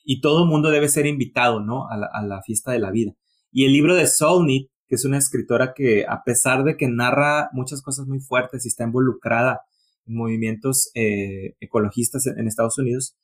y 0.04 0.20
todo 0.20 0.46
mundo 0.46 0.70
debe 0.70 0.88
ser 0.88 1.06
invitado, 1.06 1.60
¿no? 1.60 1.88
A 1.88 1.96
la, 1.96 2.42
fiesta 2.42 2.72
de 2.72 2.80
la 2.80 2.90
vida. 2.90 3.12
Y 3.50 3.64
el 3.64 3.72
libro 3.72 3.94
de 3.94 4.06
Solnit, 4.06 4.70
que 4.86 4.96
es 4.96 5.04
una 5.04 5.18
escritora 5.18 5.72
que 5.74 6.04
a 6.06 6.22
pesar 6.24 6.64
de 6.64 6.76
que 6.76 6.88
narra 6.88 7.48
muchas 7.52 7.80
cosas 7.80 8.06
muy 8.06 8.20
fuertes 8.20 8.64
y 8.64 8.68
está 8.68 8.84
involucrada 8.84 9.62
movimientos 10.06 10.90
eh, 10.94 11.54
ecologistas 11.60 12.26
en, 12.26 12.46
Estados 12.46 12.78
Unidos, 12.78 13.16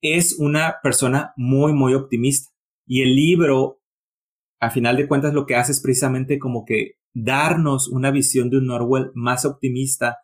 es 0.00 0.38
una 0.38 0.76
persona 0.82 1.32
muy, 1.36 1.72
muy 1.72 1.94
optimista. 1.94 2.50
Y 2.86 3.02
el 3.02 3.14
libro, 3.14 3.80
a 4.60 4.70
final 4.70 4.96
de 4.96 5.08
cuentas, 5.08 5.34
lo 5.34 5.46
que 5.46 5.56
hace 5.56 5.72
es 5.72 5.80
precisamente 5.80 6.38
como 6.38 6.64
que 6.64 6.92
darnos 7.14 7.88
una 7.88 8.10
visión 8.10 8.50
de 8.50 8.58
un 8.58 8.70
Orwell 8.70 9.10
más 9.14 9.44
optimista 9.44 10.18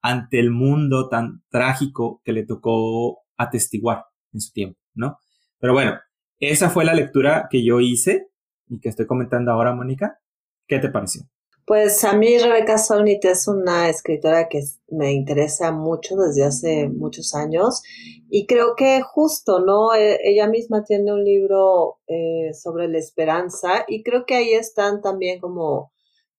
ante 0.00 0.40
el 0.40 0.50
mundo 0.50 1.08
tan 1.08 1.42
trágico 1.48 2.20
que 2.24 2.32
le 2.32 2.44
tocó 2.44 3.20
atestiguar 3.36 4.04
en 4.32 4.40
su 4.40 4.52
tiempo. 4.52 4.78
¿no? 4.94 5.18
Pero 5.58 5.72
bueno, 5.72 5.98
esa 6.40 6.70
fue 6.70 6.84
la 6.84 6.94
lectura 6.94 7.46
que 7.50 7.64
yo 7.64 7.80
hice 7.80 8.28
y 8.68 8.80
que 8.80 8.88
estoy 8.88 9.06
comentando 9.06 9.52
ahora, 9.52 9.74
Mónica. 9.74 10.18
¿Qué 10.66 10.78
te 10.78 10.88
pareció? 10.88 11.22
Pues 11.64 12.02
a 12.04 12.12
mí 12.14 12.38
Rebeca 12.38 12.76
Solnit 12.76 13.24
es 13.24 13.46
una 13.46 13.88
escritora 13.88 14.48
que 14.48 14.62
me 14.88 15.12
interesa 15.12 15.70
mucho 15.70 16.16
desde 16.16 16.44
hace 16.44 16.88
muchos 16.88 17.34
años 17.36 17.82
y 18.28 18.46
creo 18.46 18.74
que 18.76 19.00
justo, 19.02 19.60
¿no? 19.60 19.94
E, 19.94 20.18
ella 20.24 20.48
misma 20.48 20.82
tiene 20.82 21.12
un 21.12 21.24
libro 21.24 22.00
eh, 22.08 22.52
sobre 22.52 22.88
la 22.88 22.98
esperanza 22.98 23.84
y 23.86 24.02
creo 24.02 24.26
que 24.26 24.34
ahí 24.34 24.52
están 24.54 25.02
también 25.02 25.40
como 25.40 25.92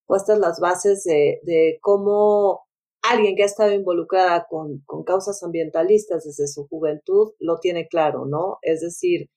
puestas 0.06 0.40
las 0.40 0.60
bases 0.60 1.06
de, 1.06 1.40
de 1.44 1.80
cómo 1.82 2.66
alguien 3.02 3.36
que 3.36 3.44
ha 3.44 3.46
estado 3.46 3.72
involucrada 3.72 4.46
con, 4.50 4.82
con, 4.86 5.04
causas 5.04 5.42
ambientalistas 5.44 6.26
desde 6.26 6.48
su 6.48 6.68
juventud 6.68 7.32
lo 7.40 7.60
tiene 7.60 7.88
claro, 7.88 8.26
¿no? 8.26 8.58
Es 8.62 8.82
decir, 8.82 9.30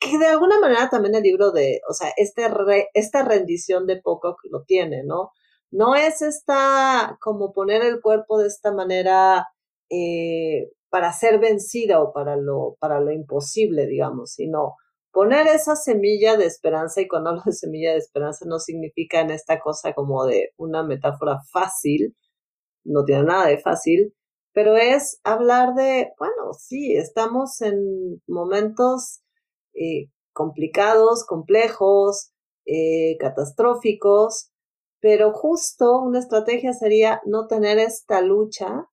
que 0.00 0.18
de 0.18 0.26
alguna 0.26 0.60
manera 0.60 0.88
también 0.90 1.14
el 1.14 1.22
libro 1.22 1.52
de, 1.52 1.80
o 1.88 1.92
sea, 1.92 2.10
este 2.16 2.46
esta 2.94 3.24
rendición 3.24 3.86
de 3.86 4.00
Pocock 4.00 4.40
lo 4.50 4.64
tiene, 4.64 5.04
¿no? 5.04 5.32
No 5.70 5.94
es 5.94 6.22
esta, 6.22 7.18
como 7.20 7.52
poner 7.52 7.82
el 7.82 8.00
cuerpo 8.00 8.38
de 8.38 8.48
esta 8.48 8.72
manera 8.72 9.46
eh, 9.90 10.70
para 10.90 11.12
ser 11.12 11.38
vencida 11.40 12.00
o 12.02 12.12
para 12.12 12.36
lo, 12.36 12.76
para 12.80 13.00
lo 13.00 13.12
imposible, 13.12 13.86
digamos, 13.86 14.32
sino 14.32 14.76
poner 15.12 15.46
esa 15.48 15.76
semilla 15.76 16.36
de 16.36 16.46
esperanza, 16.46 17.00
y 17.00 17.08
cuando 17.08 17.30
hablo 17.30 17.42
de 17.44 17.52
semilla 17.52 17.92
de 17.92 17.98
esperanza 17.98 18.44
no 18.46 18.58
significa 18.58 19.20
en 19.20 19.30
esta 19.30 19.60
cosa 19.60 19.92
como 19.94 20.24
de 20.26 20.52
una 20.56 20.82
metáfora 20.84 21.40
fácil, 21.52 22.16
no 22.84 23.04
tiene 23.04 23.24
nada 23.24 23.46
de 23.48 23.58
fácil, 23.58 24.14
pero 24.52 24.76
es 24.76 25.20
hablar 25.24 25.74
de, 25.74 26.12
bueno, 26.18 26.52
sí, 26.58 26.94
estamos 26.96 27.60
en 27.60 28.22
momentos 28.26 29.20
eh, 29.78 30.10
complicados, 30.32 31.24
complejos, 31.24 32.32
eh, 32.66 33.16
catastróficos, 33.18 34.50
pero 35.00 35.32
justo 35.32 36.00
una 36.00 36.18
estrategia 36.18 36.72
sería 36.72 37.20
no 37.24 37.46
tener 37.46 37.78
esta 37.78 38.20
lucha, 38.20 38.88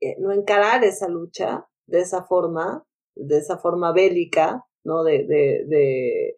eh, 0.00 0.16
no 0.20 0.32
encarar 0.32 0.84
esa 0.84 1.08
lucha 1.08 1.66
de 1.86 2.00
esa 2.00 2.24
forma, 2.24 2.84
de 3.16 3.38
esa 3.38 3.58
forma 3.58 3.92
bélica, 3.92 4.64
¿no? 4.84 5.02
De, 5.02 5.24
de, 5.26 5.64
de, 5.66 6.36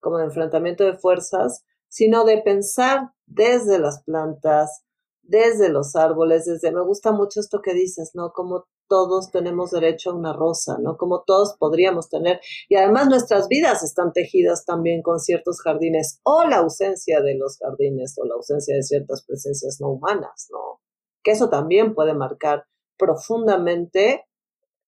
como 0.00 0.18
de 0.18 0.24
enfrentamiento 0.24 0.84
de 0.84 0.96
fuerzas, 0.96 1.64
sino 1.88 2.24
de 2.24 2.42
pensar 2.42 3.10
desde 3.26 3.78
las 3.78 4.02
plantas, 4.04 4.84
desde 5.22 5.68
los 5.68 5.96
árboles, 5.96 6.46
desde, 6.46 6.72
me 6.72 6.82
gusta 6.82 7.12
mucho 7.12 7.40
esto 7.40 7.60
que 7.62 7.74
dices, 7.74 8.12
¿no? 8.14 8.32
Como 8.32 8.66
todos 8.88 9.30
tenemos 9.30 9.70
derecho 9.70 10.10
a 10.10 10.14
una 10.14 10.32
rosa, 10.32 10.78
¿no? 10.80 10.96
Como 10.96 11.22
todos 11.24 11.56
podríamos 11.58 12.08
tener. 12.08 12.40
Y 12.68 12.76
además 12.76 13.08
nuestras 13.08 13.48
vidas 13.48 13.82
están 13.82 14.12
tejidas 14.12 14.64
también 14.64 15.02
con 15.02 15.20
ciertos 15.20 15.60
jardines 15.60 16.20
o 16.24 16.44
la 16.44 16.56
ausencia 16.56 17.20
de 17.20 17.36
los 17.36 17.58
jardines 17.58 18.16
o 18.18 18.26
la 18.26 18.34
ausencia 18.34 18.74
de 18.74 18.82
ciertas 18.82 19.24
presencias 19.24 19.78
no 19.80 19.90
humanas, 19.90 20.48
¿no? 20.50 20.80
Que 21.22 21.32
eso 21.32 21.48
también 21.48 21.94
puede 21.94 22.14
marcar 22.14 22.64
profundamente 22.96 24.24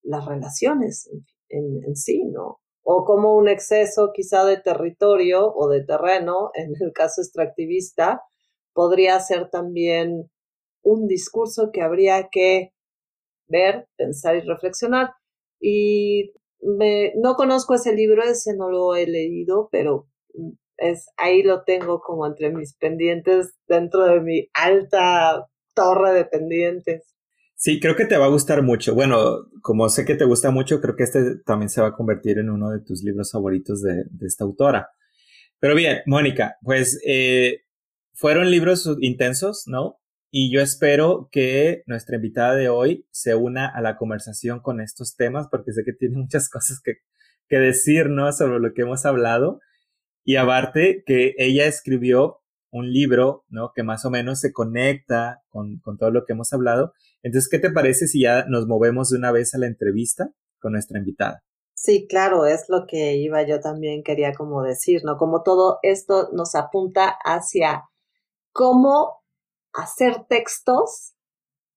las 0.03 0.25
relaciones 0.25 1.09
en, 1.49 1.97
sí, 1.97 2.25
¿no? 2.25 2.61
O 2.83 3.05
como 3.05 3.37
un 3.37 3.49
exceso 3.49 4.11
quizá 4.15 4.45
de 4.45 4.57
territorio 4.59 5.53
o 5.55 5.69
de 5.69 5.85
terreno, 5.85 6.51
en 6.55 6.73
el 6.81 6.93
caso 6.93 7.21
extractivista, 7.21 8.23
podría 8.73 9.19
ser 9.21 9.51
también 9.51 10.31
un 10.83 11.07
discurso 11.07 11.71
que 11.73 11.83
habría 11.83 12.29
que 12.31 12.73
ver, 13.51 13.87
pensar 13.97 14.37
y 14.37 14.41
reflexionar. 14.41 15.11
Y 15.61 16.33
no 16.61 17.35
conozco 17.35 17.75
ese 17.75 17.95
libro, 17.95 18.23
ese 18.23 18.57
no 18.57 18.71
lo 18.71 18.95
he 18.95 19.07
leído, 19.07 19.69
pero 19.71 20.09
mm, 20.35 20.51
es, 20.79 21.09
ahí 21.17 21.43
lo 21.43 21.65
tengo 21.65 22.01
como 22.01 22.27
entre 22.27 22.51
mis 22.51 22.75
pendientes 22.77 23.55
dentro 23.69 24.05
de 24.07 24.21
mi 24.21 24.49
alta 24.55 25.47
torre 25.75 26.13
de 26.13 26.25
pendientes. 26.25 27.15
Sí, 27.55 27.79
creo 27.79 27.95
que 27.95 28.07
te 28.07 28.17
va 28.17 28.25
a 28.25 28.31
gustar 28.31 28.63
mucho. 28.63 28.95
Bueno, 28.95 29.47
como 29.61 29.91
sé 29.91 30.07
que 30.07 30.15
te 30.15 30.25
gusta 30.25 30.51
mucho, 30.51 30.81
creo 30.81 30.97
que 30.97 31.03
este 31.03 31.37
también 31.45 31.69
se 31.69 31.83
va 31.83 31.89
a 31.89 31.95
convertir 31.95 32.39
en 32.39 32.49
uno 32.49 32.71
de 32.71 32.81
tus 32.81 33.03
libros 33.03 33.33
favoritos 33.33 33.83
de, 33.83 34.05
de 34.11 34.27
esta 34.27 34.45
autora. 34.45 34.89
Pero 35.59 35.75
bien, 35.75 35.99
Mónica, 36.07 36.57
pues 36.63 36.99
eh, 37.07 37.65
fueron 38.15 38.51
libros 38.51 38.89
intensos, 39.01 39.65
¿no? 39.67 40.00
Y 40.31 40.53
yo 40.53 40.61
espero 40.61 41.29
que 41.33 41.83
nuestra 41.87 42.17
invitada 42.17 42.55
de 42.55 42.69
hoy 42.69 43.07
se 43.11 43.35
una 43.35 43.67
a 43.67 43.81
la 43.81 43.97
conversación 43.97 44.61
con 44.61 44.81
estos 44.81 45.17
temas, 45.17 45.49
porque 45.51 45.73
sé 45.73 45.83
que 45.85 45.93
tiene 45.93 46.17
muchas 46.17 46.49
cosas 46.49 46.81
que, 46.81 46.99
que 47.49 47.59
decirnos 47.59 48.39
sobre 48.39 48.61
lo 48.61 48.73
que 48.73 48.83
hemos 48.83 49.05
hablado. 49.05 49.61
Y 50.25 50.37
aparte 50.37 51.03
que 51.05 51.35
ella 51.39 51.67
escribió 51.67 52.41
un 52.71 52.93
libro, 52.93 53.45
¿no? 53.49 53.73
Que 53.75 53.83
más 53.83 54.05
o 54.05 54.11
menos 54.11 54.39
se 54.39 54.53
conecta 54.53 55.43
con, 55.49 55.81
con 55.81 55.99
todo 55.99 56.13
lo 56.13 56.25
que 56.25 56.35
hemos 56.35 56.53
hablado. 56.53 56.93
Entonces, 57.23 57.51
¿qué 57.51 57.59
te 57.59 57.73
parece 57.73 58.07
si 58.07 58.23
ya 58.23 58.45
nos 58.47 58.69
movemos 58.69 59.11
de 59.11 59.19
una 59.19 59.33
vez 59.33 59.55
a 59.55 59.59
la 59.59 59.67
entrevista 59.67 60.31
con 60.61 60.73
nuestra 60.73 60.99
invitada? 60.99 61.43
Sí, 61.75 62.07
claro, 62.07 62.47
es 62.47 62.67
lo 62.69 62.87
que 62.87 63.17
iba 63.17 63.43
yo 63.43 63.59
también 63.59 64.03
quería 64.05 64.35
como 64.35 64.63
decir, 64.63 65.03
¿no? 65.05 65.17
Como 65.17 65.43
todo 65.43 65.79
esto 65.83 66.29
nos 66.33 66.55
apunta 66.55 67.09
hacia 67.25 67.89
cómo 68.53 69.20
hacer 69.73 70.25
textos 70.29 71.15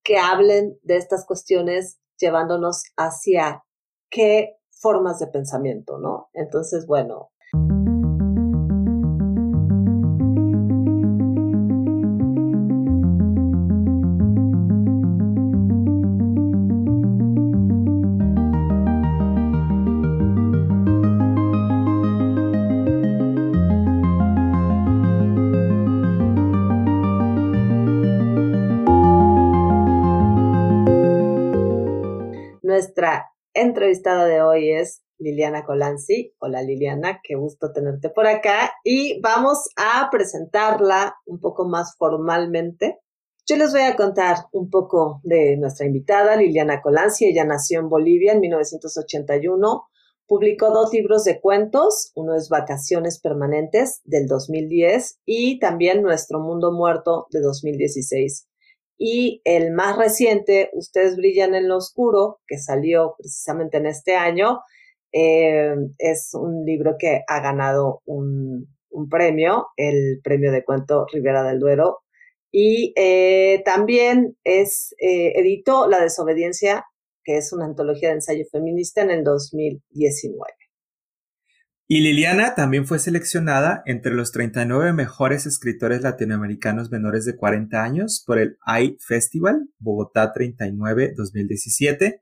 que 0.04 0.18
hablen 0.18 0.78
de 0.84 0.98
estas 0.98 1.26
cuestiones 1.26 2.00
llevándonos 2.18 2.84
hacia 2.98 3.64
qué 4.10 4.58
formas 4.70 5.20
de 5.20 5.28
pensamiento, 5.28 5.98
¿no? 5.98 6.30
Entonces, 6.34 6.86
bueno. 6.86 7.32
Entrevistada 33.74 34.28
de 34.28 34.44
hoy 34.44 34.70
es 34.70 35.02
Liliana 35.18 35.66
Colanzi. 35.66 36.36
Hola 36.38 36.62
Liliana, 36.62 37.22
qué 37.24 37.34
gusto 37.34 37.72
tenerte 37.74 38.12
por 38.12 38.28
acá 38.28 38.72
y 38.84 39.20
vamos 39.20 39.68
a 39.76 40.10
presentarla 40.12 41.16
un 41.26 41.40
poco 41.40 41.68
más 41.68 41.96
formalmente. 41.98 43.00
Yo 43.48 43.58
les 43.58 43.72
voy 43.72 43.82
a 43.82 43.96
contar 43.96 44.38
un 44.52 44.70
poco 44.70 45.22
de 45.24 45.58
nuestra 45.58 45.88
invitada, 45.88 46.36
Liliana 46.36 46.82
Colanzi. 46.84 47.26
Ella 47.26 47.46
nació 47.46 47.80
en 47.80 47.90
Bolivia 47.90 48.34
en 48.34 48.42
1981. 48.42 49.88
Publicó 50.28 50.70
dos 50.70 50.94
libros 50.94 51.24
de 51.24 51.42
cuentos, 51.42 52.12
uno 52.14 52.36
es 52.36 52.50
Vacaciones 52.50 53.20
Permanentes 53.20 54.02
del 54.04 54.28
2010 54.28 55.20
y 55.26 55.58
también 55.58 56.04
Nuestro 56.04 56.40
Mundo 56.40 56.72
Muerto 56.72 57.26
de 57.32 57.42
2016. 57.42 58.48
Y 58.98 59.42
el 59.44 59.72
más 59.72 59.98
reciente, 59.98 60.70
Ustedes 60.74 61.16
brillan 61.18 61.56
en 61.56 61.68
lo 61.68 61.78
oscuro, 61.78 62.40
que 62.48 62.58
salió 62.58 63.16
precisamente 63.18 63.78
en 63.78 63.88
este 63.88 64.16
año, 64.16 64.62
eh, 65.12 65.76
es 66.00 66.32
un 66.34 66.66
libro 66.66 66.96
que 66.98 67.22
ha 67.28 67.40
ganado 67.40 68.02
un, 68.06 68.68
premio, 69.10 69.68
el 69.78 70.22
premio 70.24 70.52
de 70.52 70.64
cuento 70.64 71.06
Rivera 71.12 71.44
del 71.44 71.60
Duero. 71.60 72.00
Y 72.52 72.94
eh, 72.96 73.62
también 73.66 74.38
es, 74.44 74.94
eh, 75.00 75.34
editó 75.36 75.88
La 75.88 76.02
desobediencia, 76.02 76.86
que 77.24 77.38
es 77.38 77.54
una 77.54 77.66
antología 77.66 78.10
de 78.10 78.16
ensayo 78.16 78.46
feminista 78.52 79.02
en 79.02 79.12
el 79.12 79.24
2019. 79.24 80.62
Y 81.94 82.02
Liliana 82.02 82.56
también 82.56 82.88
fue 82.88 82.98
seleccionada 82.98 83.84
entre 83.86 84.16
los 84.16 84.32
39 84.32 84.94
mejores 84.94 85.46
escritores 85.46 86.02
latinoamericanos 86.02 86.90
menores 86.90 87.24
de 87.24 87.36
40 87.36 87.84
años 87.84 88.24
por 88.26 88.40
el 88.40 88.58
AI 88.66 88.98
Festival 89.00 89.70
Bogotá 89.78 90.34
39 90.34 91.14
2017. 91.16 92.20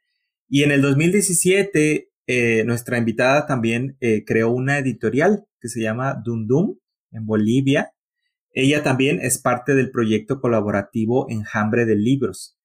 Y 0.50 0.64
en 0.64 0.72
el 0.74 0.82
2017 0.82 2.10
eh, 2.28 2.64
nuestra 2.66 2.98
invitada 2.98 3.46
también 3.46 3.96
eh, 4.02 4.26
creó 4.26 4.52
una 4.52 4.78
editorial 4.78 5.46
que 5.62 5.70
se 5.70 5.80
llama 5.80 6.22
Dundum 6.22 6.76
en 7.12 7.26
Bolivia. 7.26 7.94
Ella 8.52 8.84
también 8.84 9.22
es 9.22 9.38
parte 9.38 9.74
del 9.74 9.90
proyecto 9.90 10.42
colaborativo 10.42 11.28
Enjambre 11.30 11.86
de 11.86 11.96
Libros, 11.96 12.58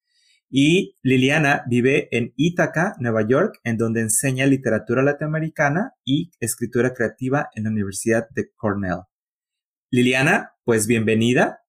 y 0.48 0.96
Liliana 1.02 1.64
vive 1.68 2.08
en 2.12 2.32
Ithaca, 2.36 2.94
Nueva 2.98 3.26
York, 3.26 3.58
en 3.64 3.76
donde 3.76 4.00
enseña 4.00 4.46
literatura 4.46 5.02
latinoamericana 5.02 5.94
y 6.04 6.30
escritura 6.40 6.94
creativa 6.94 7.48
en 7.54 7.64
la 7.64 7.70
Universidad 7.70 8.28
de 8.30 8.52
Cornell. 8.54 9.02
Liliana, 9.90 10.54
pues 10.64 10.86
bienvenida. 10.86 11.62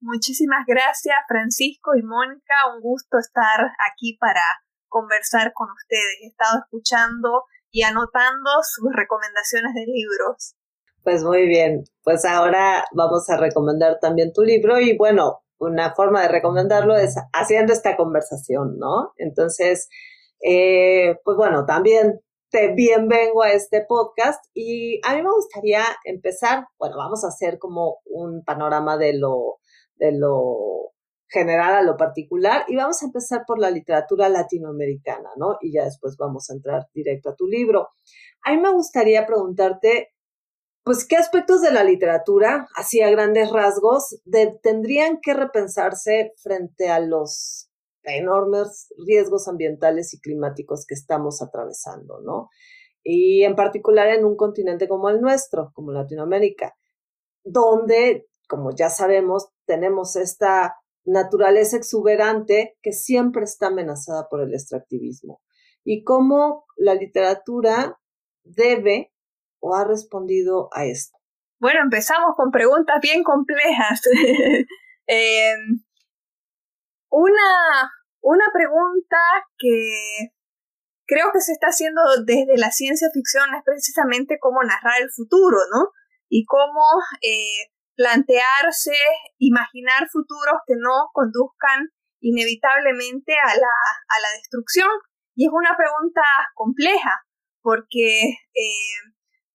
Muchísimas 0.00 0.64
gracias, 0.66 1.16
Francisco 1.26 1.92
y 1.96 2.02
Mónica. 2.02 2.54
Un 2.74 2.80
gusto 2.80 3.18
estar 3.18 3.72
aquí 3.90 4.16
para 4.20 4.42
conversar 4.88 5.52
con 5.54 5.68
ustedes. 5.70 6.18
He 6.22 6.26
estado 6.28 6.60
escuchando 6.64 7.44
y 7.70 7.82
anotando 7.82 8.50
sus 8.62 8.90
recomendaciones 8.94 9.74
de 9.74 9.86
libros. 9.86 10.54
Pues 11.02 11.22
muy 11.24 11.46
bien, 11.46 11.84
pues 12.02 12.24
ahora 12.24 12.84
vamos 12.92 13.28
a 13.30 13.36
recomendar 13.36 13.98
también 14.00 14.32
tu 14.32 14.42
libro 14.42 14.78
y 14.78 14.96
bueno, 14.96 15.40
una 15.58 15.94
forma 15.94 16.22
de 16.22 16.28
recomendarlo 16.28 16.96
es 16.96 17.16
haciendo 17.32 17.72
esta 17.72 17.96
conversación, 17.96 18.78
¿no? 18.78 19.12
Entonces, 19.16 19.88
eh, 20.40 21.16
pues 21.24 21.36
bueno, 21.36 21.66
también 21.66 22.20
te 22.50 22.72
bienvengo 22.74 23.42
a 23.42 23.52
este 23.52 23.84
podcast 23.86 24.44
y 24.54 25.00
a 25.04 25.14
mí 25.14 25.22
me 25.22 25.30
gustaría 25.30 25.82
empezar, 26.04 26.66
bueno, 26.78 26.96
vamos 26.96 27.24
a 27.24 27.28
hacer 27.28 27.58
como 27.58 27.98
un 28.06 28.42
panorama 28.44 28.96
de 28.96 29.18
lo, 29.18 29.58
de 29.96 30.12
lo 30.12 30.92
general 31.28 31.74
a 31.74 31.82
lo 31.82 31.96
particular 31.96 32.64
y 32.68 32.76
vamos 32.76 33.02
a 33.02 33.06
empezar 33.06 33.44
por 33.46 33.58
la 33.58 33.70
literatura 33.70 34.28
latinoamericana, 34.28 35.28
¿no? 35.36 35.58
Y 35.60 35.72
ya 35.72 35.84
después 35.84 36.16
vamos 36.16 36.48
a 36.48 36.54
entrar 36.54 36.86
directo 36.94 37.30
a 37.30 37.36
tu 37.36 37.46
libro. 37.46 37.90
A 38.44 38.52
mí 38.52 38.58
me 38.58 38.72
gustaría 38.72 39.26
preguntarte, 39.26 40.14
pues, 40.88 41.06
¿qué 41.06 41.16
aspectos 41.16 41.60
de 41.60 41.70
la 41.70 41.84
literatura, 41.84 42.66
así 42.74 43.02
a 43.02 43.10
grandes 43.10 43.52
rasgos, 43.52 44.22
tendrían 44.62 45.18
que 45.20 45.34
repensarse 45.34 46.32
frente 46.42 46.88
a 46.88 46.98
los 46.98 47.68
enormes 48.04 48.90
riesgos 48.96 49.48
ambientales 49.48 50.14
y 50.14 50.18
climáticos 50.18 50.86
que 50.86 50.94
estamos 50.94 51.42
atravesando, 51.42 52.22
¿no? 52.22 52.48
Y 53.02 53.44
en 53.44 53.54
particular 53.54 54.08
en 54.08 54.24
un 54.24 54.34
continente 54.34 54.88
como 54.88 55.10
el 55.10 55.20
nuestro, 55.20 55.72
como 55.74 55.92
Latinoamérica, 55.92 56.74
donde, 57.44 58.26
como 58.48 58.74
ya 58.74 58.88
sabemos, 58.88 59.50
tenemos 59.66 60.16
esta 60.16 60.74
naturaleza 61.04 61.76
exuberante 61.76 62.78
que 62.80 62.92
siempre 62.92 63.44
está 63.44 63.66
amenazada 63.66 64.26
por 64.30 64.40
el 64.40 64.54
extractivismo. 64.54 65.42
Y 65.84 66.02
cómo 66.02 66.64
la 66.78 66.94
literatura 66.94 68.00
debe 68.42 69.12
o 69.60 69.74
ha 69.74 69.84
respondido 69.84 70.68
a 70.72 70.84
esto? 70.84 71.18
Bueno, 71.60 71.80
empezamos 71.82 72.34
con 72.36 72.50
preguntas 72.50 72.96
bien 73.00 73.22
complejas. 73.22 74.00
Em, 75.10 75.82
una, 77.08 77.90
una 78.20 78.44
pregunta 78.52 79.16
que 79.56 80.34
creo 81.06 81.32
que 81.32 81.40
se 81.40 81.52
está 81.52 81.68
haciendo 81.68 82.02
desde 82.26 82.58
la 82.58 82.70
ciencia 82.70 83.08
ficción 83.14 83.48
es 83.54 83.62
precisamente 83.64 84.36
cómo 84.38 84.62
narrar 84.62 85.00
el 85.00 85.10
futuro, 85.10 85.56
¿no? 85.72 85.88
Y 86.28 86.44
cómo 86.44 86.84
eh, 87.22 87.72
plantearse, 87.96 88.92
imaginar 89.38 90.08
futuros 90.12 90.60
que 90.66 90.74
no 90.76 91.08
conduzcan 91.14 91.88
inevitablemente 92.20 93.32
a 93.32 93.56
la, 93.56 93.76
a 94.08 94.16
la 94.20 94.28
destrucción. 94.36 94.90
Y 95.34 95.46
es 95.46 95.52
una 95.52 95.74
pregunta 95.74 96.20
compleja, 96.54 97.22
porque 97.62 98.28
eh, 98.28 98.98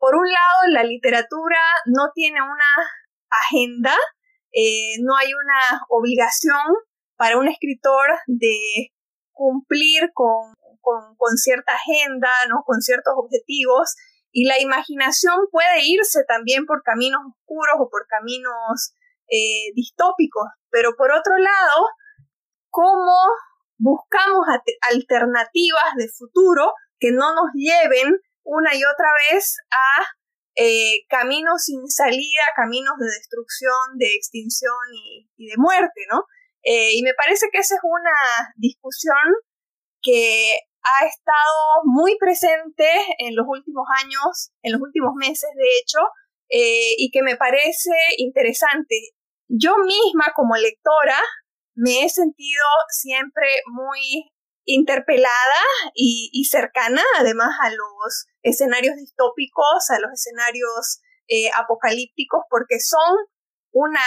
por 0.03 0.17
un 0.17 0.27
lado 0.27 0.73
la 0.73 0.83
literatura 0.83 1.61
no 1.85 2.11
tiene 2.13 2.41
una 2.41 2.71
agenda, 3.29 3.95
eh, 4.51 4.99
no 5.01 5.15
hay 5.15 5.33
una 5.33 5.81
obligación 5.87 6.75
para 7.15 7.37
un 7.37 7.47
escritor 7.47 8.09
de 8.27 8.91
cumplir 9.31 10.11
con, 10.13 10.55
con, 10.81 11.37
cierta 11.37 11.71
agenda, 11.75 12.27
¿no? 12.49 12.63
con 12.65 12.81
ciertos 12.81 13.13
objetivos, 13.15 13.95
y 14.33 14.43
la 14.45 14.59
imaginación 14.59 15.35
puede 15.49 15.85
irse 15.85 16.25
también 16.27 16.65
por 16.65 16.83
caminos 16.83 17.21
oscuros 17.25 17.75
o 17.79 17.89
por 17.89 18.05
caminos 18.07 18.93
eh, 19.31 19.71
distópicos, 19.73 20.49
pero 20.69 20.97
por 20.97 21.13
otro 21.13 21.37
lado, 21.37 21.87
¿cómo 22.69 23.15
buscamos 23.77 24.47
alternativas 24.91 25.95
de 25.95 26.09
futuro 26.09 26.73
que 26.99 27.13
no 27.13 27.33
nos 27.33 27.53
lleven 27.53 28.19
una 28.43 28.75
y 28.75 28.83
otra 28.83 29.09
vez 29.31 29.57
a 29.71 30.03
eh, 30.55 31.05
caminos 31.09 31.63
sin 31.63 31.87
salida, 31.89 32.43
caminos 32.55 32.93
de 32.99 33.07
destrucción, 33.07 33.97
de 33.97 34.13
extinción 34.13 34.75
y, 34.93 35.47
de 35.47 35.57
muerte, 35.57 36.01
¿no? 36.11 36.25
Eh, 36.63 36.91
y 36.93 37.03
me 37.03 37.13
parece 37.13 37.47
que 37.51 37.59
esa 37.59 37.75
es 37.75 37.81
una 37.83 38.53
discusión 38.55 39.33
que 40.01 40.59
ha 40.83 41.05
estado 41.05 41.83
muy 41.85 42.17
presente 42.17 42.87
en 43.17 43.35
los 43.35 43.45
últimos 43.47 43.85
años, 44.03 44.51
en 44.61 44.73
los 44.73 44.81
últimos 44.81 45.13
meses, 45.15 45.49
de 45.55 45.69
hecho, 45.79 45.99
eh, 46.49 46.95
y 46.97 47.09
que 47.09 47.23
me 47.23 47.35
parece 47.35 47.91
interesante. 48.17 48.95
Yo 49.47 49.75
misma, 49.77 50.33
como 50.35 50.55
lectora, 50.55 51.19
me 51.75 52.03
he 52.03 52.09
sentido 52.09 52.63
siempre 52.89 53.47
muy 53.65 54.31
interpelada 54.65 55.63
y, 55.93 56.45
cercana, 56.49 57.03
además, 57.17 57.55
a 57.61 57.69
los 57.69 58.27
escenarios 58.41 58.95
distópicos, 58.95 59.89
a 59.89 59.99
los 59.99 60.11
escenarios 60.13 61.01
eh, 61.27 61.49
apocalípticos, 61.55 62.43
porque 62.49 62.79
son 62.79 63.17
una 63.71 64.05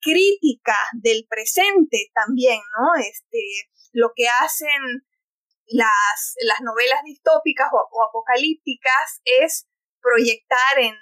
crítica 0.00 0.76
del 0.92 1.26
presente 1.28 2.10
también, 2.14 2.60
¿no? 2.78 3.00
Este, 3.00 3.42
lo 3.92 4.12
que 4.14 4.28
hacen 4.28 5.04
las, 5.66 6.34
las 6.46 6.60
novelas 6.62 7.02
distópicas 7.04 7.68
o, 7.72 8.02
apocalípticas 8.08 9.20
es 9.24 9.66
proyectar 10.00 10.78
en, 10.78 10.94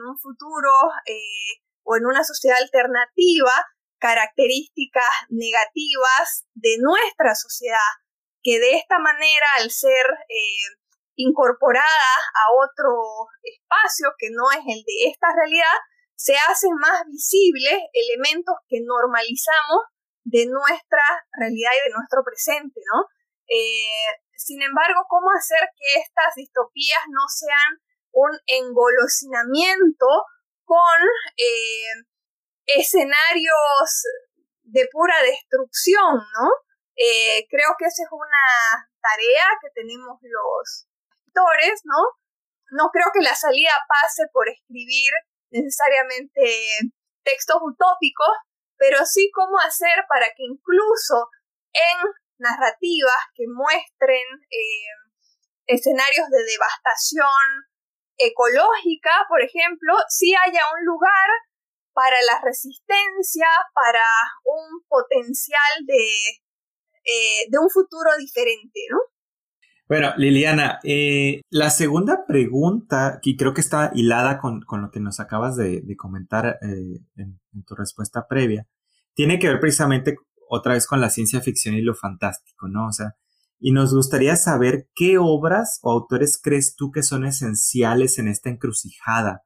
un 0.00 0.18
futuro 0.18 0.70
eh, 1.06 1.60
o 1.82 1.96
en 1.96 2.06
una 2.06 2.24
sociedad 2.24 2.58
alternativa 2.58 3.52
características 3.98 5.12
negativas 5.30 6.46
de 6.54 6.76
nuestra 6.78 7.34
sociedad, 7.34 7.78
que 8.44 8.60
de 8.60 8.76
esta 8.76 8.98
manera, 8.98 9.46
al 9.58 9.70
ser 9.70 10.04
eh, 10.28 10.68
incorporadas 11.16 12.20
a 12.36 12.52
otro 12.52 12.92
espacio 13.42 14.12
que 14.18 14.28
no 14.30 14.52
es 14.52 14.60
el 14.68 14.84
de 14.84 15.10
esta 15.10 15.28
realidad, 15.34 15.76
se 16.14 16.36
hacen 16.48 16.76
más 16.76 17.02
visibles 17.08 17.80
elementos 17.92 18.54
que 18.68 18.78
normalizamos 18.84 19.88
de 20.24 20.46
nuestra 20.46 21.02
realidad 21.32 21.72
y 21.72 21.88
de 21.88 21.94
nuestro 21.96 22.22
presente, 22.22 22.80
¿no? 22.92 23.08
Eh, 23.48 24.12
sin 24.36 24.60
embargo, 24.62 25.04
¿cómo 25.08 25.28
hacer 25.36 25.68
que 25.76 26.00
estas 26.00 26.34
distopías 26.36 27.00
no 27.08 27.24
sean 27.28 27.80
un 28.12 28.30
engolosinamiento 28.46 30.06
con 30.64 30.98
eh, 31.36 32.04
escenarios 32.66 34.04
de 34.62 34.88
pura 34.92 35.14
destrucción, 35.22 36.16
¿no? 36.16 36.63
Eh, 36.96 37.46
creo 37.50 37.74
que 37.78 37.86
esa 37.86 38.02
es 38.02 38.12
una 38.12 38.88
tarea 39.00 39.46
que 39.60 39.70
tenemos 39.74 40.18
los 40.22 40.86
escritores, 41.10 41.82
¿no? 41.84 42.00
No 42.70 42.90
creo 42.90 43.06
que 43.12 43.20
la 43.20 43.34
salida 43.34 43.72
pase 43.88 44.24
por 44.32 44.48
escribir 44.48 45.12
necesariamente 45.50 46.94
textos 47.22 47.58
utópicos, 47.62 48.34
pero 48.76 49.04
sí 49.06 49.30
cómo 49.34 49.58
hacer 49.58 50.04
para 50.08 50.26
que 50.36 50.44
incluso 50.44 51.30
en 51.72 51.98
narrativas 52.38 53.22
que 53.34 53.44
muestren 53.48 54.26
eh, 54.50 54.94
escenarios 55.66 56.28
de 56.30 56.44
devastación 56.44 57.70
ecológica, 58.18 59.26
por 59.28 59.42
ejemplo, 59.42 59.94
si 60.08 60.34
haya 60.34 60.62
un 60.78 60.84
lugar 60.84 61.28
para 61.92 62.16
la 62.22 62.40
resistencia, 62.42 63.46
para 63.72 64.04
un 64.44 64.82
potencial 64.88 65.86
de, 65.86 66.43
eh, 67.04 67.50
de 67.50 67.58
un 67.58 67.70
futuro 67.70 68.10
diferente, 68.18 68.80
¿no? 68.90 68.98
Bueno, 69.86 70.14
Liliana, 70.16 70.80
eh, 70.82 71.42
la 71.50 71.68
segunda 71.68 72.24
pregunta, 72.26 73.18
que 73.22 73.36
creo 73.36 73.52
que 73.52 73.60
está 73.60 73.90
hilada 73.94 74.38
con, 74.38 74.64
lo 74.66 74.90
que 74.90 75.00
nos 75.00 75.20
acabas 75.20 75.56
de, 75.56 75.82
comentar 75.96 76.58
en, 76.62 77.06
en, 77.16 77.64
tu 77.64 77.74
respuesta 77.74 78.26
previa, 78.26 78.66
tiene 79.14 79.38
que 79.38 79.48
ver 79.48 79.60
precisamente 79.60 80.16
otra 80.48 80.72
vez 80.72 80.86
con 80.86 81.02
la 81.02 81.10
ciencia 81.10 81.42
ficción 81.42 81.74
y 81.74 81.82
lo 81.82 81.94
fantástico, 81.94 82.66
¿no? 82.66 82.86
O 82.86 82.92
sea, 82.92 83.14
y 83.60 83.72
nos 83.72 83.94
gustaría 83.94 84.36
saber 84.36 84.88
qué 84.94 85.16
obras 85.18 85.80
o 85.82 85.90
autores 85.90 86.38
crees 86.42 86.76
tú 86.76 86.90
que 86.90 87.02
son 87.02 87.24
esenciales 87.24 88.18
en 88.18 88.28
esta 88.28 88.50
encrucijada, 88.50 89.42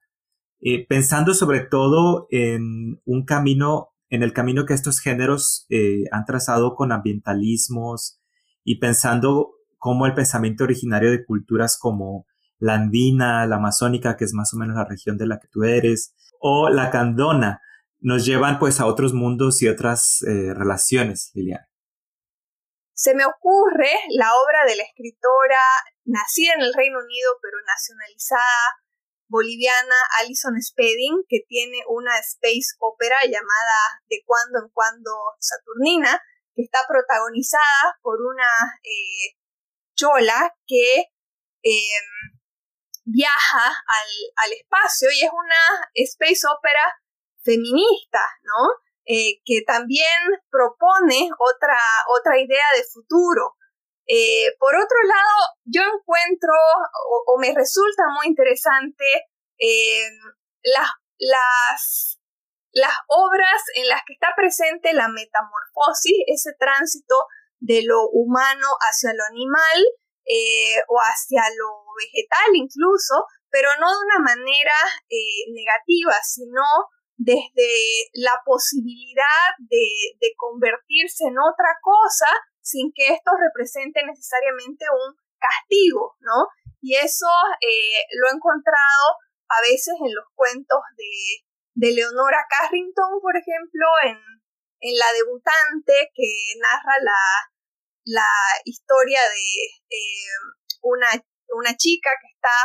eh, 0.60 0.86
pensando 0.86 1.34
sobre 1.34 1.60
todo 1.60 2.26
en 2.30 3.00
un 3.04 3.24
camino, 3.24 3.90
en 4.10 4.22
el 4.22 4.32
camino 4.32 4.64
que 4.64 4.74
estos 4.74 5.00
géneros 5.00 5.66
eh, 5.68 6.04
han 6.12 6.24
trazado 6.24 6.74
con 6.74 6.92
ambientalismos 6.92 8.20
y 8.64 8.78
pensando 8.78 9.52
cómo 9.76 10.06
el 10.06 10.14
pensamiento 10.14 10.64
originario 10.64 11.10
de 11.10 11.24
culturas 11.24 11.78
como 11.78 12.26
la 12.58 12.74
andina, 12.74 13.46
la 13.46 13.56
amazónica, 13.56 14.16
que 14.16 14.24
es 14.24 14.34
más 14.34 14.52
o 14.52 14.56
menos 14.56 14.76
la 14.76 14.84
región 14.84 15.16
de 15.16 15.26
la 15.26 15.38
que 15.38 15.48
tú 15.48 15.62
eres, 15.62 16.14
o 16.40 16.68
la 16.68 16.90
candona, 16.90 17.60
nos 18.00 18.24
llevan 18.24 18.58
pues 18.58 18.80
a 18.80 18.86
otros 18.86 19.12
mundos 19.12 19.62
y 19.62 19.68
otras 19.68 20.22
eh, 20.22 20.54
relaciones, 20.54 21.30
Liliana. 21.34 21.68
Se 22.94 23.14
me 23.14 23.24
ocurre 23.24 23.90
la 24.16 24.32
obra 24.34 24.64
de 24.66 24.76
la 24.76 24.82
escritora 24.82 25.60
nacida 26.04 26.54
en 26.54 26.62
el 26.62 26.74
Reino 26.74 26.98
Unido 26.98 27.30
pero 27.40 27.56
nacionalizada 27.64 28.42
boliviana 29.28 29.94
Alison 30.20 30.60
Spedding, 30.60 31.24
que 31.28 31.40
tiene 31.46 31.78
una 31.88 32.18
space 32.18 32.76
opera 32.80 33.16
llamada 33.24 34.00
De 34.08 34.22
cuando 34.24 34.60
en 34.60 34.68
cuando 34.72 35.10
Saturnina, 35.38 36.20
que 36.54 36.62
está 36.62 36.80
protagonizada 36.88 37.98
por 38.02 38.18
una 38.20 38.50
eh, 38.82 39.38
chola 39.94 40.54
que 40.66 41.12
em, 41.62 42.08
viaja 43.04 43.66
al, 43.66 44.10
al 44.36 44.52
espacio 44.52 45.08
y 45.10 45.24
es 45.24 45.30
una 45.30 45.88
space 45.94 46.46
opera 46.46 46.94
feminista, 47.42 48.20
¿no? 48.42 48.88
Eh, 49.10 49.40
que 49.44 49.62
también 49.66 50.20
propone 50.50 51.30
otra, 51.38 51.80
otra 52.18 52.38
idea 52.38 52.66
de 52.76 52.84
futuro. 52.92 53.56
Eh, 54.08 54.56
por 54.58 54.74
otro 54.74 54.96
lado, 55.04 55.36
yo 55.64 55.82
encuentro 55.82 56.52
o, 57.26 57.38
me 57.38 57.54
resulta 57.54 58.04
muy 58.16 58.26
interesante 58.26 59.04
eh, 59.58 60.08
las, 60.62 60.88
las, 61.18 62.18
las 62.72 62.94
obras 63.08 63.62
en 63.74 63.88
las 63.88 64.00
que 64.06 64.14
está 64.14 64.28
presente 64.34 64.94
la 64.94 65.08
metamorfosis, 65.08 66.24
ese 66.26 66.52
tránsito 66.58 67.26
de 67.60 67.82
lo 67.84 68.08
humano 68.08 68.66
hacia 68.80 69.12
lo 69.12 69.24
animal 69.24 69.84
o 70.88 70.98
hacia 70.98 71.42
lo 71.56 71.84
vegetal 71.96 72.54
incluso, 72.54 73.24
pero 73.50 73.68
no 73.80 73.90
de 73.90 74.04
una 74.04 74.18
manera 74.18 74.76
negativa, 75.54 76.14
sino 76.22 76.62
desde 77.18 78.08
la 78.14 78.40
posibilidad 78.46 79.50
de, 79.58 80.32
convertirse 80.36 81.24
en 81.26 81.36
otra 81.38 81.76
cosa 81.82 82.26
sin 82.68 82.92
que 82.92 83.16
esto 83.16 83.32
represente 83.32 84.04
necesariamente 84.04 84.84
un 84.92 85.16
castigo, 85.40 86.16
¿no? 86.20 86.52
Y 86.80 86.96
eso 86.96 87.32
eh, 87.64 88.04
lo 88.20 88.28
he 88.28 88.36
encontrado 88.36 89.04
a 89.48 89.60
veces 89.62 89.96
en 89.96 90.12
los 90.14 90.28
cuentos 90.34 90.80
de, 90.96 91.48
de 91.74 91.94
Leonora 91.96 92.44
Carrington, 92.44 93.20
por 93.22 93.34
ejemplo, 93.36 93.86
en, 94.04 94.20
en 94.80 94.94
La 94.98 95.10
debutante, 95.16 96.12
que 96.12 96.30
narra 96.60 97.00
la, 97.00 97.22
la 98.04 98.30
historia 98.64 99.22
de 99.22 99.48
eh, 99.88 100.28
una, 100.82 101.08
una 101.56 101.74
chica 101.74 102.10
que 102.20 102.28
está 102.36 102.56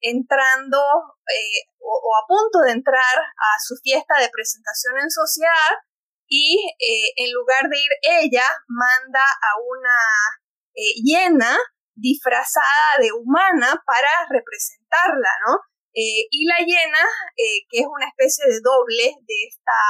entrando 0.00 0.78
eh, 1.26 1.66
o, 1.80 2.14
a 2.14 2.26
punto 2.28 2.60
de 2.60 2.72
entrar 2.72 3.18
a 3.18 3.50
su 3.66 3.74
fiesta 3.82 4.14
de 4.20 4.30
presentación 4.30 4.94
en 5.02 5.10
sociedad 5.10 5.74
y 6.28 6.74
eh, 6.78 7.12
en 7.16 7.32
lugar 7.32 7.68
de 7.68 7.78
ir 7.78 7.90
ella, 8.22 8.44
manda 8.68 9.20
a 9.20 9.50
una 9.60 9.98
eh, 10.74 10.94
hiena 11.02 11.58
disfrazada 11.94 13.00
de 13.00 13.10
humana 13.12 13.82
para 13.84 14.28
representarla, 14.30 15.30
¿no? 15.46 15.58
y 16.00 16.46
la 16.46 16.58
hiena, 16.64 17.02
que 17.34 17.80
es 17.80 17.86
una 17.90 18.06
especie 18.06 18.46
de 18.46 18.60
doble 18.62 19.16
de 19.26 19.34
esta 19.48 19.80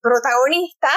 protagonista, 0.00 0.88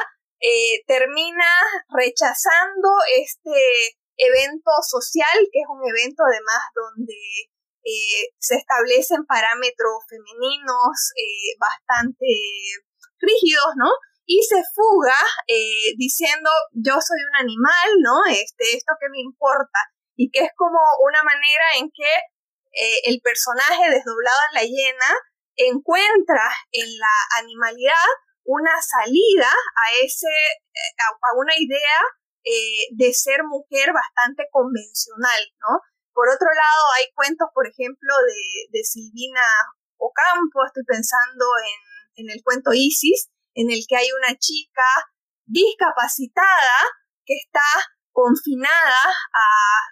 termina 0.87 1.51
rechazando 1.89 2.87
este 3.19 3.97
evento 4.15 4.71
social, 4.87 5.43
que 5.51 5.59
es 5.59 5.67
un 5.67 5.83
evento 5.83 6.23
además 6.23 6.63
donde 6.73 7.19
eh, 7.85 8.33
se 8.39 8.55
establecen 8.55 9.25
parámetros 9.25 10.01
femeninos 10.09 11.13
eh, 11.21 11.53
bastante 11.59 12.25
rígidos, 13.19 13.77
¿no? 13.77 13.91
Y 14.25 14.41
se 14.41 14.61
fuga 14.73 15.17
eh, 15.47 15.93
diciendo 15.97 16.49
yo 16.73 16.93
soy 16.93 17.19
un 17.21 17.45
animal, 17.45 17.89
¿no? 18.01 18.25
Este, 18.29 18.75
esto 18.75 18.93
que 18.99 19.09
me 19.09 19.19
importa. 19.19 19.79
Y 20.15 20.31
que 20.31 20.39
es 20.45 20.51
como 20.55 20.79
una 21.05 21.21
manera 21.23 21.65
en 21.79 21.91
que 21.91 22.09
el 23.05 23.21
personaje 23.21 23.89
desdoblado 23.89 24.39
en 24.49 24.55
la 24.55 24.63
hiena 24.63 25.11
encuentra 25.55 26.43
en 26.73 26.97
la 26.99 27.15
animalidad 27.39 28.07
una 28.43 28.75
salida 28.81 29.47
a 29.47 29.85
ese, 30.03 30.27
a, 30.27 31.39
una 31.39 31.53
idea 31.57 31.99
de 32.91 33.13
ser 33.13 33.43
mujer 33.43 33.91
bastante 33.93 34.47
convencional, 34.51 35.41
¿no? 35.61 35.79
Por 36.15 36.29
otro 36.29 36.47
lado, 36.47 36.83
hay 36.95 37.11
cuentos, 37.13 37.49
por 37.53 37.67
ejemplo, 37.67 38.13
de, 38.71 38.83
Silvina 38.83 39.43
Ocampo, 39.97 40.63
estoy 40.65 40.85
pensando 40.85 41.45
en, 42.15 42.29
el 42.29 42.41
cuento 42.43 42.71
Isis, 42.71 43.27
en 43.55 43.71
el 43.71 43.85
que 43.87 43.95
hay 43.95 44.11
una 44.11 44.37
chica 44.37 44.85
discapacitada 45.45 46.75
que 47.25 47.35
está 47.35 47.65
confinada 48.11 49.03
a 49.11 49.47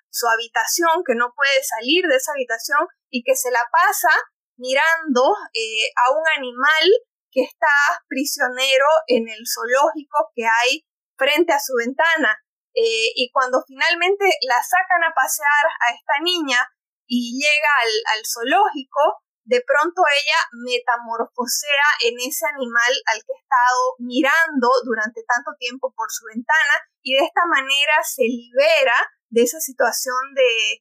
su 0.09 0.27
habitación, 0.27 1.03
que 1.05 1.15
no 1.15 1.33
puede 1.35 1.63
salir 1.63 2.05
de 2.07 2.15
esa 2.15 2.31
habitación 2.31 2.87
y 3.09 3.23
que 3.23 3.35
se 3.35 3.51
la 3.51 3.65
pasa 3.71 4.09
mirando 4.57 5.35
eh, 5.53 5.91
a 5.95 6.11
un 6.11 6.23
animal 6.37 6.85
que 7.31 7.41
está 7.41 7.75
prisionero 8.07 8.85
en 9.07 9.27
el 9.27 9.43
zoológico 9.43 10.31
que 10.35 10.45
hay 10.45 10.85
frente 11.17 11.51
a 11.51 11.59
su 11.59 11.73
ventana. 11.75 12.37
Eh, 12.75 13.11
y 13.15 13.29
cuando 13.31 13.63
finalmente 13.67 14.25
la 14.47 14.61
sacan 14.63 15.03
a 15.03 15.13
pasear 15.13 15.65
a 15.87 15.93
esta 15.93 16.23
niña 16.23 16.59
y 17.07 17.39
llega 17.39 17.69
al, 17.81 18.17
al 18.17 18.23
zoológico, 18.25 19.22
de 19.45 19.59
pronto 19.67 20.01
ella 20.07 20.39
metamorfosea 20.63 21.87
en 22.07 22.15
ese 22.19 22.45
animal 22.47 22.93
al 23.11 23.19
que 23.19 23.33
ha 23.35 23.43
estado 23.43 23.81
mirando 23.99 24.67
durante 24.85 25.23
tanto 25.27 25.51
tiempo 25.59 25.93
por 25.95 26.07
su 26.09 26.25
ventana 26.31 26.75
y 27.01 27.15
de 27.15 27.25
esta 27.25 27.43
manera 27.47 27.95
se 28.03 28.23
libera 28.23 28.95
de 29.29 29.43
esa 29.43 29.59
situación 29.59 30.15
de, 30.35 30.79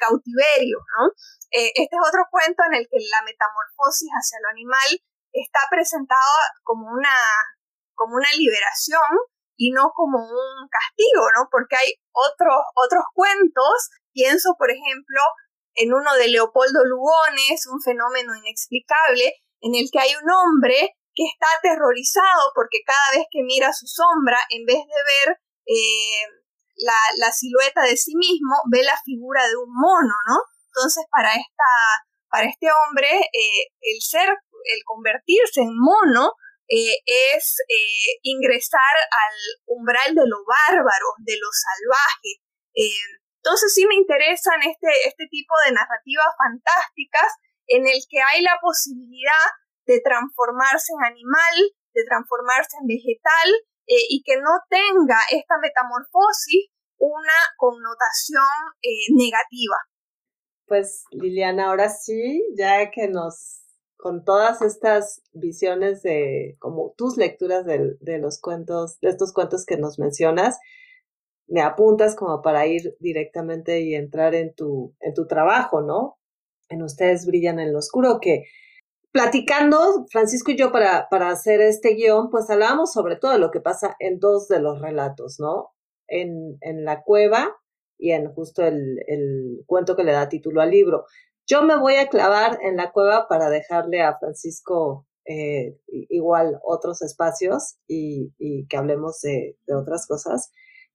cautiverio, 0.00 0.78
¿no? 0.98 1.06
Eh, 1.52 1.70
este 1.76 1.94
es 1.94 2.02
otro 2.02 2.24
cuento 2.30 2.64
en 2.66 2.74
el 2.74 2.88
que 2.90 2.98
la 2.98 3.22
metamorfosis 3.22 4.10
hacia 4.10 4.40
lo 4.42 4.48
animal 4.48 4.90
está 5.30 5.60
presentada 5.70 6.40
como 6.62 6.88
una, 6.88 7.14
como 7.94 8.16
una 8.16 8.28
liberación 8.36 9.06
y 9.56 9.70
no 9.70 9.92
como 9.94 10.18
un 10.18 10.68
castigo, 10.68 11.30
¿no? 11.36 11.48
Porque 11.50 11.76
hay 11.76 11.92
otros, 12.12 12.58
otros 12.74 13.04
cuentos, 13.14 13.90
pienso 14.12 14.56
por 14.58 14.70
ejemplo 14.70 15.20
en 15.74 15.92
uno 15.92 16.14
de 16.14 16.28
Leopoldo 16.28 16.84
Lugones, 16.84 17.66
un 17.66 17.80
fenómeno 17.80 18.34
inexplicable, 18.36 19.34
en 19.60 19.74
el 19.74 19.90
que 19.90 19.98
hay 19.98 20.14
un 20.14 20.30
hombre 20.30 20.96
que 21.14 21.24
está 21.24 21.46
aterrorizado 21.58 22.52
porque 22.54 22.82
cada 22.84 23.18
vez 23.18 23.26
que 23.30 23.42
mira 23.42 23.72
su 23.72 23.86
sombra, 23.86 24.38
en 24.50 24.66
vez 24.66 24.78
de 24.78 25.00
ver 25.10 25.38
eh, 25.66 26.26
la, 26.76 27.32
silueta 27.32 27.82
de 27.82 27.96
sí 27.96 28.14
mismo, 28.16 28.54
ve 28.70 28.82
la 28.82 28.98
figura 29.04 29.46
de 29.46 29.56
un 29.56 29.72
mono, 29.72 30.14
¿no? 30.28 30.38
Entonces, 30.68 31.04
para, 31.10 31.30
esta, 31.30 31.72
para 32.28 32.46
este 32.46 32.66
hombre, 32.66 33.08
eh, 33.08 33.70
el 33.80 34.02
ser, 34.02 34.28
el 34.28 34.80
convertirse 34.84 35.60
en 35.60 35.72
mono, 35.78 36.32
eh, 36.66 36.98
es 37.06 37.56
ingresar 38.22 38.96
al 39.10 39.36
umbral 39.66 40.14
de 40.14 40.26
lo 40.26 40.38
bárbaro, 40.44 41.06
de 41.18 41.36
lo 41.38 41.48
salvaje. 41.52 42.42
Eh, 43.44 43.50
entonces 43.50 43.74
sí 43.74 43.86
me 43.86 43.96
interesan 43.96 44.60
este, 44.62 44.88
este 45.06 45.26
tipo 45.28 45.54
de 45.66 45.72
narrativas 45.72 46.32
fantásticas 46.38 47.28
en 47.66 47.86
el 47.86 48.00
que 48.08 48.20
hay 48.20 48.42
la 48.42 48.58
posibilidad 48.60 49.44
de 49.86 50.00
transformarse 50.00 50.92
en 50.92 51.04
animal, 51.12 51.54
de 51.92 52.04
transformarse 52.04 52.76
en 52.80 52.86
vegetal 52.88 53.48
y 53.86 54.22
que 54.24 54.36
no 54.38 54.64
tenga 54.70 55.18
esta 55.30 55.56
metamorfosis 55.60 56.72
una 56.96 57.38
connotación 57.58 58.48
negativa. 59.12 59.76
Pues 60.66 61.04
Liliana, 61.10 61.66
ahora 61.66 61.90
sí, 61.90 62.42
ya 62.56 62.90
que 62.90 63.08
nos 63.08 63.60
con 63.96 64.24
todas 64.24 64.62
estas 64.62 65.22
visiones 65.32 66.02
de, 66.02 66.56
como 66.58 66.94
tus 66.96 67.16
lecturas 67.16 67.64
de, 67.64 67.96
de 68.00 68.18
los 68.18 68.40
cuentos, 68.40 68.98
de 69.00 69.10
estos 69.10 69.32
cuentos 69.32 69.64
que 69.64 69.76
nos 69.76 69.98
mencionas, 69.98 70.58
me 71.46 71.60
apuntas 71.60 72.14
como 72.16 72.42
para 72.42 72.66
ir 72.66 72.96
directamente 73.00 73.80
y 73.82 73.94
entrar 73.94 74.34
en 74.34 74.54
tu, 74.54 74.94
en 75.00 75.14
tu 75.14 75.26
trabajo, 75.26 75.82
¿no? 75.82 76.18
En 76.68 76.82
Ustedes 76.82 77.26
Brillan 77.26 77.60
en 77.60 77.72
lo 77.72 77.78
Oscuro, 77.78 78.18
que 78.20 78.44
platicando, 79.12 80.06
Francisco 80.10 80.50
y 80.50 80.56
yo, 80.56 80.72
para, 80.72 81.08
para 81.08 81.30
hacer 81.30 81.60
este 81.60 81.94
guion, 81.94 82.30
pues 82.30 82.50
hablábamos 82.50 82.92
sobre 82.92 83.16
todo 83.16 83.32
de 83.32 83.38
lo 83.38 83.50
que 83.50 83.60
pasa 83.60 83.94
en 84.00 84.18
dos 84.18 84.48
de 84.48 84.60
los 84.60 84.80
relatos, 84.80 85.36
¿no? 85.38 85.72
En, 86.08 86.58
en 86.60 86.84
la 86.84 87.02
cueva 87.02 87.56
y 87.98 88.10
en 88.12 88.32
justo 88.32 88.64
el, 88.64 88.98
el 89.06 89.62
cuento 89.66 89.96
que 89.96 90.04
le 90.04 90.12
da 90.12 90.28
título 90.28 90.60
al 90.60 90.70
libro. 90.70 91.04
Yo 91.46 91.62
me 91.62 91.78
voy 91.78 91.96
a 91.96 92.08
clavar 92.08 92.58
en 92.62 92.76
la 92.76 92.90
cueva 92.90 93.28
para 93.28 93.50
dejarle 93.50 94.02
a 94.02 94.18
Francisco 94.18 95.06
eh, 95.26 95.78
igual 95.86 96.60
otros 96.62 97.00
espacios 97.00 97.76
y, 97.86 98.32
que 98.68 98.76
hablemos 98.76 99.20
de, 99.20 99.56
otras 99.74 100.06
cosas. 100.06 100.52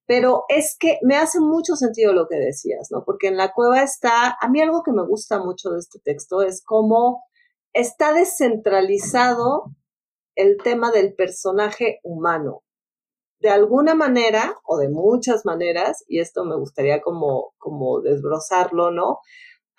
Pero 0.10 0.45
es 0.49 0.76
que 0.80 0.97
me 1.03 1.16
hace 1.18 1.39
mucho 1.39 1.76
sentido 1.76 2.14
lo 2.14 2.28
que 2.28 2.36
decías, 2.36 2.88
¿no? 2.89 3.03
Porque 3.05 3.28
en 3.28 3.38
la 3.38 3.53
cueva 3.53 3.84
está, 3.84 4.36
a 4.41 4.49
mí 4.49 4.60
algo 4.60 4.82
que 4.82 4.91
me 4.91 5.05
gusta 5.05 5.38
mucho 5.38 5.70
de 5.70 5.78
este 5.78 5.99
texto 5.99 6.41
es 6.41 6.64
cómo 6.66 7.22
está 7.74 8.12
descentralizado 8.12 9.66
el 10.34 10.57
tema 10.64 10.89
del 10.89 11.14
personaje 11.14 11.99
humano. 12.01 12.64
De 13.39 13.49
alguna 13.49 13.93
manera, 13.93 14.57
o 14.66 14.78
de 14.78 14.89
muchas 14.89 15.45
maneras, 15.45 16.03
y 16.07 16.22
esto 16.22 16.43
me 16.43 16.55
gustaría 16.55 17.01
como, 17.01 17.53
como 17.60 18.01
desbrozarlo, 18.01 18.89
¿no? 18.89 19.20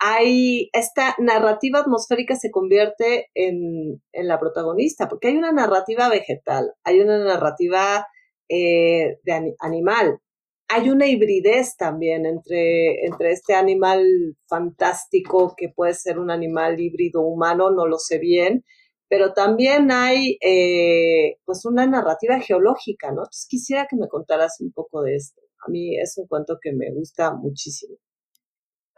hay 0.03 0.71
esta 0.73 1.13
narrativa 1.19 1.79
atmosférica 1.79 2.35
se 2.35 2.49
convierte 2.49 3.29
en, 3.35 4.01
la 4.13 4.39
protagonista, 4.39 5.07
porque 5.07 5.27
hay 5.27 5.37
una 5.37 5.51
narrativa 5.51 6.09
vegetal, 6.09 6.73
hay 6.83 7.01
una 7.01 7.19
narrativa 7.19 8.07
eh, 8.51 9.19
de 9.23 9.55
animal, 9.59 10.19
hay 10.67 10.89
una 10.89 11.07
hibridez 11.07 11.75
también 11.77 12.25
entre, 12.25 13.05
entre 13.05 13.31
este 13.31 13.53
animal 13.53 14.05
fantástico 14.47 15.53
que 15.57 15.69
puede 15.69 15.93
ser 15.93 16.19
un 16.19 16.31
animal 16.31 16.79
híbrido 16.79 17.21
humano, 17.21 17.71
no 17.71 17.87
lo 17.87 17.97
sé 17.97 18.19
bien, 18.19 18.63
pero 19.09 19.33
también 19.33 19.91
hay 19.91 20.37
eh, 20.41 21.37
pues 21.45 21.65
una 21.65 21.85
narrativa 21.87 22.39
geológica, 22.39 23.07
¿no? 23.07 23.21
Entonces 23.21 23.47
quisiera 23.49 23.87
que 23.89 23.97
me 23.97 24.07
contaras 24.07 24.61
un 24.61 24.71
poco 24.71 25.01
de 25.03 25.15
esto. 25.15 25.41
A 25.67 25.69
mí 25.69 25.99
es 25.99 26.17
un 26.17 26.27
cuento 26.27 26.57
que 26.61 26.71
me 26.73 26.91
gusta 26.93 27.33
muchísimo 27.33 27.97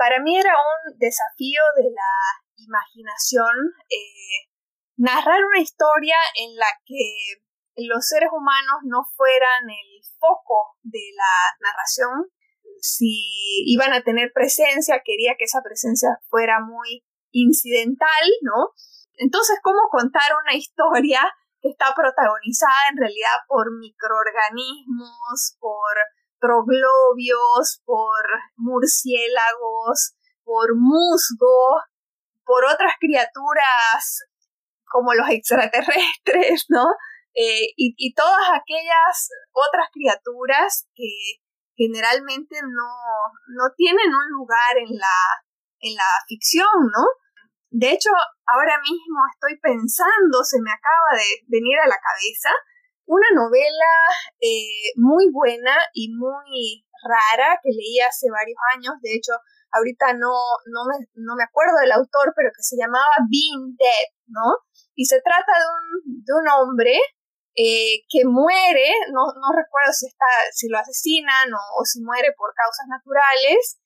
para 0.04 0.20
mí 0.22 0.38
era 0.38 0.52
un 0.52 0.98
desafío 0.98 1.62
de 1.78 1.84
la 1.84 2.12
imaginación 2.58 3.56
eh, 3.90 4.52
narrar 4.98 5.46
una 5.46 5.62
historia 5.62 6.16
en 6.36 6.56
la 6.58 6.68
que 6.86 7.40
los 7.76 8.08
seres 8.08 8.30
humanos 8.32 8.82
no 8.84 9.04
fueran 9.16 9.70
el 9.70 10.02
foco 10.20 10.78
de 10.84 11.04
la 11.16 11.58
narración. 11.60 12.30
Si 12.82 13.64
iban 13.66 13.94
a 13.94 14.04
tener 14.04 14.32
presencia, 14.34 15.02
quería 15.04 15.36
que 15.38 15.46
esa 15.46 15.62
presencia 15.64 16.10
fuera 16.30 16.60
muy 16.60 17.04
incidental, 17.32 18.26
¿no? 18.42 18.72
Entonces, 19.16 19.58
¿cómo 19.64 19.82
contar 19.90 20.32
una 20.44 20.56
historia 20.56 21.22
que 21.62 21.70
está 21.70 21.94
protagonizada 21.96 22.92
en 22.92 22.98
realidad 22.98 23.38
por 23.48 23.72
microorganismos, 23.72 25.58
por 25.60 25.96
troglobios, 26.40 27.82
por 27.86 28.26
murciélagos, 28.58 30.14
por 30.44 30.76
musgo, 30.76 31.80
por 32.44 32.66
otras 32.66 32.94
criaturas 33.00 34.28
como 34.92 35.14
los 35.14 35.30
extraterrestres, 35.30 36.66
¿no? 36.68 36.86
Eh, 37.36 37.74
y, 37.76 38.14
todas 38.14 38.50
aquellas 38.54 39.30
otras 39.52 39.88
criaturas 39.92 40.88
que 40.94 41.42
generalmente 41.76 42.58
no, 42.62 42.94
no 43.58 43.74
tienen 43.76 44.08
un 44.08 44.30
lugar 44.38 44.78
en 44.78 44.96
la, 44.96 45.18
en 45.80 45.96
la 45.96 46.10
ficción, 46.28 46.70
¿no? 46.96 47.06
de 47.74 47.90
hecho, 47.90 48.14
ahora 48.46 48.78
mismo 48.86 49.18
estoy 49.34 49.58
pensando, 49.58 50.46
se 50.46 50.62
me 50.62 50.70
acaba 50.70 51.18
de 51.18 51.42
venir 51.50 51.74
a 51.82 51.90
la 51.90 51.98
cabeza, 51.98 52.54
una 53.06 53.26
novela 53.34 53.92
eh, 54.40 54.94
muy 54.96 55.26
buena 55.34 55.74
y 55.92 56.14
muy 56.14 56.86
rara 57.02 57.58
que 57.64 57.74
leí 57.74 57.98
hace 58.00 58.30
varios 58.30 58.62
años, 58.78 58.94
de 59.02 59.18
hecho, 59.18 59.34
ahorita 59.74 60.14
no, 60.14 60.38
no, 60.70 60.86
me, 60.86 61.02
no 61.18 61.34
me 61.34 61.44
acuerdo 61.44 61.82
del 61.82 61.98
autor, 61.98 62.32
pero 62.38 62.54
que 62.54 62.62
se 62.62 62.78
llamaba 62.78 63.26
Being 63.26 63.74
Dead, 63.74 64.10
¿no? 64.30 64.62
Y 64.94 65.06
se 65.06 65.20
trata 65.26 65.58
de 65.58 65.66
un, 65.66 66.22
de 66.22 66.34
un 66.38 66.48
hombre 66.54 66.94
eh, 67.56 68.02
que 68.10 68.26
muere, 68.26 68.90
no, 69.12 69.26
no, 69.40 69.50
recuerdo 69.56 69.94
si, 69.94 70.08
está, 70.08 70.26
si 70.52 70.68
lo 70.70 70.80
asesinan 70.80 71.54
o, 71.54 71.86
si 71.86 72.02
muere 72.02 72.34
por 72.38 72.54
causas 72.54 72.88
naturales, 72.88 73.80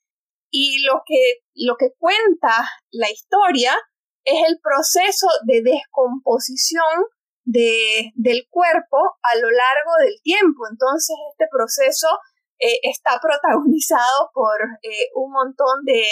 y 0.50 0.84
lo 0.86 1.02
que, 1.06 1.44
lo 1.56 1.76
que 1.76 1.92
cuenta 1.98 2.64
la 2.92 3.12
historia 3.12 3.76
es 4.24 4.48
el 4.48 4.60
proceso 4.62 5.28
de 5.46 5.62
descomposición 5.62 7.04
de, 7.44 8.12
del 8.16 8.48
cuerpo 8.50 8.98
a 9.22 9.36
lo 9.36 9.50
largo 9.50 9.92
del 10.00 10.22
tiempo. 10.24 10.64
Entonces, 10.72 11.16
este 11.32 11.48
proceso 11.52 12.08
eh, 12.60 12.80
está 12.84 13.20
protagonizado 13.22 14.32
por 14.34 14.60
eh, 14.84 15.12
un 15.16 15.32
montón 15.32 15.84
de, 15.84 16.04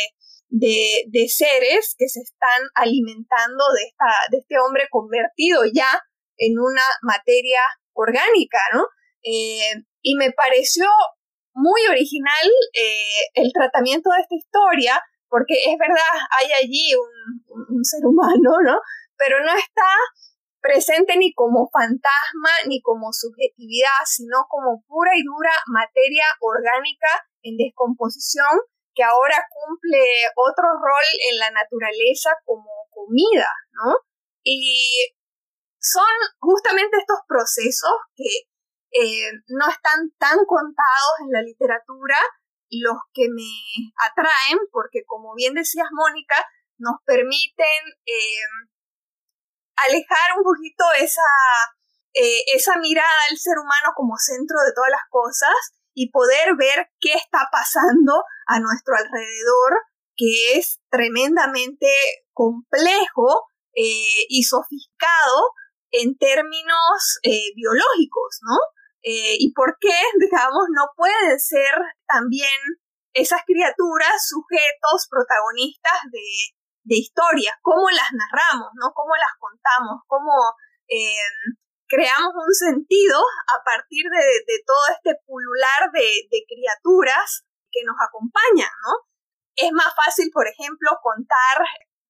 de, 0.50 1.28
seres 1.28 1.96
que 1.98 2.08
se 2.08 2.22
están 2.22 2.62
alimentando 2.76 3.64
de, 3.74 3.84
esta, 3.84 4.12
de 4.32 4.38
este 4.40 4.60
hombre 4.60 4.88
convertido 4.90 5.64
ya 5.74 5.90
en 6.38 6.60
una 6.60 6.84
materia 7.02 7.62
orgánica, 7.94 8.60
¿no? 8.74 8.86
Eh, 9.24 9.84
y 10.02 10.16
me 10.16 10.32
pareció 10.32 10.86
muy 11.54 11.82
original 11.90 12.52
el 13.34 13.52
tratamiento 13.54 14.10
de 14.12 14.22
esta 14.22 14.36
historia, 14.36 15.02
porque 15.30 15.56
es 15.56 15.78
verdad, 15.80 16.20
hay 16.40 16.52
allí 16.52 16.94
un, 16.96 17.76
un 17.76 17.84
ser 17.84 18.06
humano, 18.06 18.62
¿no? 18.64 18.80
Pero 19.18 19.40
no 19.40 19.54
está 19.56 19.88
presente 20.66 21.16
ni 21.18 21.34
como 21.34 21.70
fantasma 21.72 22.50
ni 22.68 22.82
como 22.82 23.14
subjetividad, 23.14 24.02
sino 24.06 24.46
como 24.50 24.84
pura 24.88 25.12
y 25.16 25.24
dura 25.24 25.52
materia 25.68 26.26
orgánica 26.42 27.08
en 27.44 27.58
descomposición 27.58 28.50
que 28.96 29.04
ahora 29.04 29.38
cumple 29.52 30.02
otro 30.36 30.66
rol 30.72 31.08
en 31.30 31.38
la 31.38 31.52
naturaleza 31.52 32.32
como 32.46 32.72
comida, 32.90 33.50
¿no? 33.72 33.98
Y 34.44 35.14
son 35.86 36.16
justamente 36.40 36.98
estos 36.98 37.20
procesos 37.28 37.94
que 38.16 38.50
eh, 38.92 39.30
no 39.50 39.70
están 39.70 40.10
tan 40.18 40.38
contados 40.48 41.14
en 41.22 41.32
la 41.32 41.42
literatura 41.42 42.18
los 42.72 42.98
que 43.14 43.30
me 43.30 43.94
atraen, 44.02 44.58
porque 44.72 45.04
como 45.06 45.36
bien 45.36 45.54
decías, 45.54 45.88
Mónica, 45.92 46.36
nos 46.80 46.96
permiten 47.06 47.82
eh, 48.06 48.50
alejar 49.76 50.38
un 50.38 50.44
poquito 50.44 50.84
esa, 50.98 51.30
eh, 52.14 52.44
esa 52.56 52.78
mirada 52.80 53.22
al 53.30 53.38
ser 53.38 53.60
humano 53.60 53.94
como 53.96 54.18
centro 54.18 54.58
de 54.66 54.74
todas 54.74 54.90
las 54.90 55.06
cosas 55.10 55.56
y 55.94 56.10
poder 56.10 56.56
ver 56.58 56.90
qué 57.00 57.14
está 57.14 57.48
pasando 57.52 58.24
a 58.48 58.60
nuestro 58.60 58.96
alrededor, 58.96 59.86
que 60.18 60.58
es 60.58 60.80
tremendamente 60.90 61.88
complejo 62.34 63.46
y 63.78 64.44
sofisticado 64.44 65.52
en 65.92 66.18
términos 66.18 67.20
eh, 67.24 67.54
biológicos, 67.56 68.40
¿no? 68.42 68.58
y 69.08 69.54
por 69.54 69.78
qué, 69.80 69.94
digamos, 70.20 70.66
no 70.74 70.90
pueden 70.96 71.40
ser 71.40 71.78
también 72.08 72.58
esas 73.14 73.42
criaturas 73.46 74.18
sujetos 74.28 75.06
protagonistas 75.08 76.10
de, 76.12 76.58
de 76.86 76.96
historias, 76.96 77.58
cómo 77.62 77.90
las 77.90 78.14
narramos, 78.14 78.70
¿no? 78.78 78.94
Cómo 78.94 79.14
las 79.18 79.34
contamos, 79.42 80.06
cómo 80.08 80.54
eh, 80.88 81.26
creamos 81.90 82.34
un 82.38 82.54
sentido 82.54 83.18
a 83.20 83.64
partir 83.66 84.06
de, 84.06 84.56
todo 84.66 84.86
este 84.94 85.18
pulular 85.26 85.92
de, 85.92 86.46
criaturas 86.46 87.44
que 87.72 87.84
nos 87.84 87.98
acompañan, 87.98 88.70
¿no? 88.86 88.94
Es 89.56 89.72
más 89.74 89.94
fácil, 89.98 90.30
por 90.32 90.48
ejemplo, 90.48 90.92
contar 91.02 91.66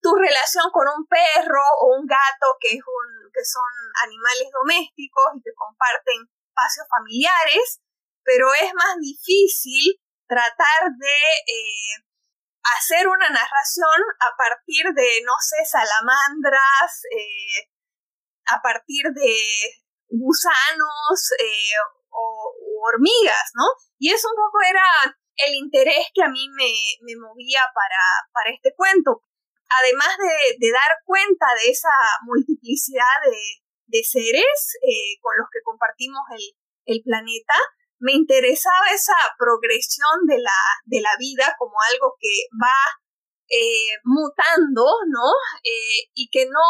tu 0.05 0.13
relación 0.13 0.69
con 0.69 0.85
un 0.85 1.01
perro 1.09 1.65
o 1.81 1.97
un 1.97 2.05
gato 2.05 2.53
que, 2.61 2.77
es 2.77 2.83
un, 2.85 3.09
que 3.33 3.41
son 3.41 3.71
animales 4.05 4.53
domésticos 4.53 5.33
y 5.33 5.41
que 5.41 5.57
comparten 5.57 6.29
espacios 6.45 6.85
familiares, 6.85 7.81
pero 8.21 8.53
es 8.53 8.69
más 8.77 9.01
difícil 9.01 9.97
tratar 10.29 10.93
de 10.93 11.17
eh, 11.49 12.05
hacer 12.77 13.07
una 13.07 13.33
narración 13.33 13.97
a 14.21 14.29
partir 14.37 14.93
de, 14.93 15.25
no 15.25 15.33
sé, 15.41 15.65
salamandras, 15.65 17.01
eh, 17.09 17.73
a 18.45 18.61
partir 18.61 19.09
de 19.09 19.33
gusanos 20.05 21.17
eh, 21.41 21.81
o, 22.13 22.53
hormigas, 22.85 23.49
¿no? 23.55 23.65
Y 23.97 24.13
eso 24.13 24.29
un 24.29 24.37
poco 24.37 24.61
era 24.61 25.17
el 25.37 25.55
interés 25.55 26.05
que 26.13 26.21
a 26.21 26.29
mí 26.29 26.47
me, 26.53 26.69
me 27.01 27.17
movía 27.17 27.61
para, 27.73 28.29
para, 28.31 28.53
este 28.53 28.75
cuento. 28.75 29.23
Además 29.69 30.15
de, 30.59 30.71
dar 30.71 30.97
cuenta 31.05 31.45
de 31.61 31.69
esa 31.71 31.95
multiplicidad 32.23 33.17
de, 33.87 34.03
seres 34.03 34.77
eh, 34.83 35.17
con 35.21 35.31
los 35.37 35.47
que 35.51 35.63
compartimos 35.63 36.21
el, 36.85 37.01
planeta, 37.03 37.55
me 37.99 38.11
interesaba 38.13 38.91
esa 38.93 39.15
progresión 39.39 40.27
de 40.27 40.37
la, 40.39 40.59
de 40.85 41.01
la 41.01 41.15
vida 41.17 41.55
como 41.57 41.75
algo 41.91 42.15
que 42.19 42.51
va 42.61 42.75
eh, 43.49 43.97
mutando, 44.03 44.85
¿no? 45.07 45.29
Eh, 45.63 46.09
y 46.13 46.29
que 46.29 46.45
no, 46.45 46.65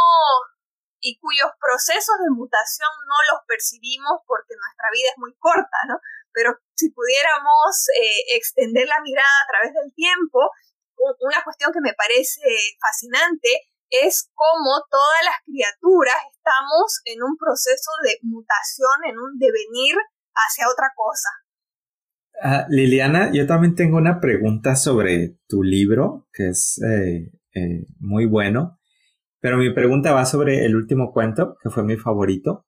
y 0.99 1.17
cuyos 1.19 1.51
procesos 1.61 2.17
de 2.17 2.33
mutación 2.35 2.89
no 3.07 3.17
los 3.31 3.45
percibimos 3.47 4.25
porque 4.25 4.57
nuestra 4.57 4.89
vida 4.91 5.09
es 5.13 5.17
muy 5.17 5.33
corta, 5.37 5.77
¿no? 5.87 5.99
Pero 6.33 6.57
si 6.73 6.89
pudiéramos 6.89 7.89
eh, 7.95 8.35
extender 8.35 8.87
la 8.87 8.99
mirada 9.05 9.37
a 9.43 9.47
través 9.47 9.73
del 9.73 9.93
tiempo, 9.93 10.49
una 10.97 11.43
cuestión 11.43 11.71
que 11.71 11.81
me 11.81 11.93
parece 11.93 12.41
fascinante 12.79 13.49
es 13.89 14.31
cómo 14.33 14.83
todas 14.89 15.21
las 15.23 15.37
criaturas 15.45 16.15
estamos 16.31 17.01
en 17.05 17.23
un 17.23 17.37
proceso 17.37 17.91
de 18.03 18.17
mutación, 18.23 19.09
en 19.09 19.19
un 19.19 19.37
devenir 19.37 19.95
hacia 20.33 20.67
otra 20.69 20.87
cosa. 20.95 21.29
Ah, 22.41 22.65
Liliana, 22.69 23.31
yo 23.31 23.47
también 23.47 23.75
tengo 23.75 23.97
una 23.97 24.19
pregunta 24.19 24.75
sobre 24.75 25.37
tu 25.47 25.63
libro, 25.63 26.27
que 26.33 26.49
es 26.49 26.81
eh, 26.83 27.31
eh, 27.53 27.85
muy 27.99 28.25
bueno, 28.25 28.77
pero 29.39 29.57
mi 29.57 29.73
pregunta 29.73 30.11
va 30.11 30.25
sobre 30.25 30.65
el 30.65 30.75
último 30.75 31.13
cuento, 31.13 31.55
que 31.63 31.69
fue 31.69 31.83
mi 31.83 31.95
favorito, 31.95 32.65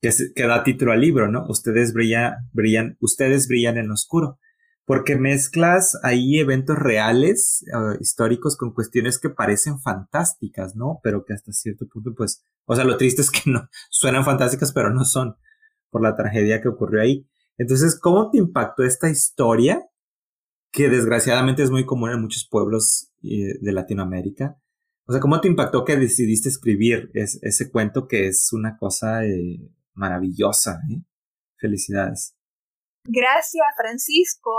que, 0.00 0.10
que 0.34 0.46
da 0.46 0.64
título 0.64 0.92
al 0.92 1.00
libro, 1.00 1.28
¿no? 1.28 1.44
Ustedes 1.48 1.92
brillan, 1.92 2.48
brillan, 2.52 2.96
ustedes 3.00 3.48
brillan 3.48 3.76
en 3.76 3.90
oscuro, 3.90 4.38
porque 4.84 5.16
mezclas 5.16 5.98
ahí 6.02 6.38
eventos 6.38 6.76
reales, 6.78 7.64
ah, 7.74 7.94
históricos, 8.00 8.56
con 8.56 8.72
cuestiones 8.72 9.18
que 9.18 9.30
parecen 9.30 9.80
fantásticas, 9.80 10.74
¿no? 10.74 11.00
Pero 11.02 11.24
que 11.24 11.34
hasta 11.34 11.52
cierto 11.52 11.86
punto, 11.86 12.14
pues, 12.16 12.44
o 12.66 12.74
sea, 12.74 12.84
lo 12.84 12.96
triste 12.96 13.22
es 13.22 13.30
que 13.30 13.42
no 13.50 13.68
suenan 13.90 14.24
fantásticas, 14.24 14.72
pero 14.72 14.90
no 14.90 15.04
son 15.04 15.36
por 15.90 16.02
la 16.02 16.16
tragedia 16.16 16.60
que 16.60 16.68
ocurrió 16.68 17.02
ahí. 17.02 17.28
Entonces, 17.58 17.98
¿cómo 17.98 18.30
te 18.30 18.38
impactó 18.38 18.82
esta 18.82 19.08
historia? 19.10 19.86
Que 20.72 20.88
desgraciadamente 20.88 21.62
es 21.62 21.70
muy 21.70 21.84
común 21.84 22.10
en 22.10 22.20
muchos 22.20 22.48
pueblos 22.50 23.12
eh, 23.22 23.58
de 23.60 23.72
Latinoamérica. 23.72 24.56
O 25.06 25.12
sea, 25.12 25.20
¿cómo 25.20 25.40
te 25.40 25.48
impactó 25.48 25.84
que 25.84 25.96
decidiste 25.96 26.48
escribir 26.48 27.10
ese 27.12 27.70
cuento 27.70 28.08
que 28.08 28.28
es 28.28 28.52
una 28.52 28.76
cosa 28.78 29.24
eh, 29.26 29.60
maravillosa? 29.94 30.80
¿eh? 30.90 31.02
Felicidades. 31.56 32.34
Gracias, 33.04 33.66
Francisco. 33.76 34.50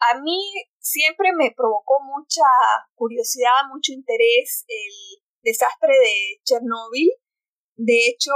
a 0.00 0.20
mí 0.20 0.52
siempre 0.78 1.30
me 1.36 1.52
provocó 1.56 1.94
mucha 2.04 2.48
curiosidad, 2.94 3.68
mucho 3.72 3.92
interés 3.92 4.64
el 4.68 5.22
desastre 5.42 5.92
de 5.92 6.40
Chernóbil. 6.44 7.10
De 7.76 8.08
hecho, 8.08 8.32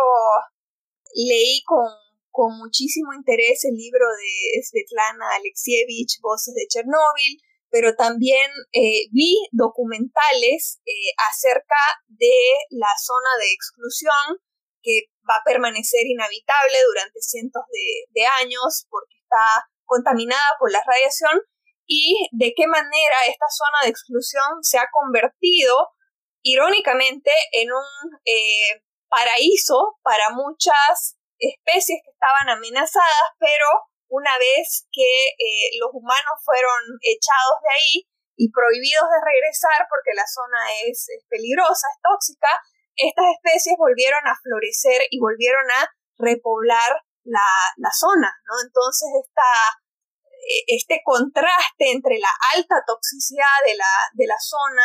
leí 1.14 1.62
con, 1.64 1.88
con 2.30 2.59
muchísimo 2.59 3.12
interés 3.12 3.64
el 3.64 3.76
libro 3.76 4.07
de 4.07 4.62
Svetlana 4.62 5.36
Alexievich, 5.36 6.20
Voces 6.20 6.55
de 6.55 6.66
Chernóbil, 6.68 7.40
pero 7.70 7.94
también 7.96 8.50
eh, 8.72 9.09
vi 9.12 9.34
documentales 9.50 10.80
eh, 10.86 11.12
acerca 11.30 11.80
de 12.07 12.36
la 12.70 12.92
zona 13.03 13.30
de 13.40 13.53
exclusión 13.53 14.38
que 14.83 15.12
va 15.28 15.37
a 15.37 15.45
permanecer 15.45 16.07
inhabitable 16.07 16.78
durante 16.87 17.20
cientos 17.20 17.62
de, 17.70 18.26
años 18.43 18.87
porque 18.91 19.14
está 19.22 19.68
contaminada 19.85 20.57
por 20.59 20.70
la 20.70 20.83
radiación 20.87 21.41
y 21.87 22.28
de 22.33 22.53
qué 22.57 22.66
manera 22.66 23.16
esta 23.26 23.47
zona 23.51 23.85
de 23.85 23.91
exclusión 23.91 24.62
se 24.62 24.78
ha 24.78 24.89
convertido 24.91 25.91
irónicamente 26.43 27.30
en 27.53 27.72
un 27.72 28.18
eh, 28.24 28.83
paraíso 29.09 29.99
para 30.03 30.30
muchas 30.30 31.18
especies 31.39 32.01
que 32.05 32.11
estaban 32.11 32.57
amenazadas, 32.57 33.28
pero 33.39 33.66
una 34.09 34.37
vez 34.39 34.87
que 34.93 35.09
eh, 35.39 35.78
los 35.80 35.91
humanos 35.93 36.37
fueron 36.45 37.01
echados 37.01 37.57
de 37.62 37.70
ahí 37.74 37.95
y 38.37 38.51
prohibidos 38.51 39.09
de 39.09 39.24
regresar 39.24 39.87
porque 39.89 40.16
la 40.16 40.26
zona 40.26 40.61
es, 40.85 41.09
peligrosa, 41.28 41.87
es 41.93 42.01
tóxica, 42.03 42.53
estas 42.97 43.24
especies 43.36 43.76
volvieron 43.78 44.26
a 44.26 44.36
florecer 44.43 45.07
y 45.11 45.20
volvieron 45.20 45.64
a 45.70 45.88
repoblar 46.18 47.03
la, 47.24 47.90
zona, 47.93 48.32
¿no? 48.47 48.55
Entonces 48.64 49.09
esta, 49.22 49.51
e, 50.24 50.76
este 50.76 51.01
contraste 51.05 51.93
entre 51.93 52.18
la 52.18 52.32
alta 52.55 52.82
toxicidad 52.86 53.59
de 53.66 53.76
la, 53.76 53.93
de 54.14 54.26
la 54.26 54.38
zona 54.38 54.82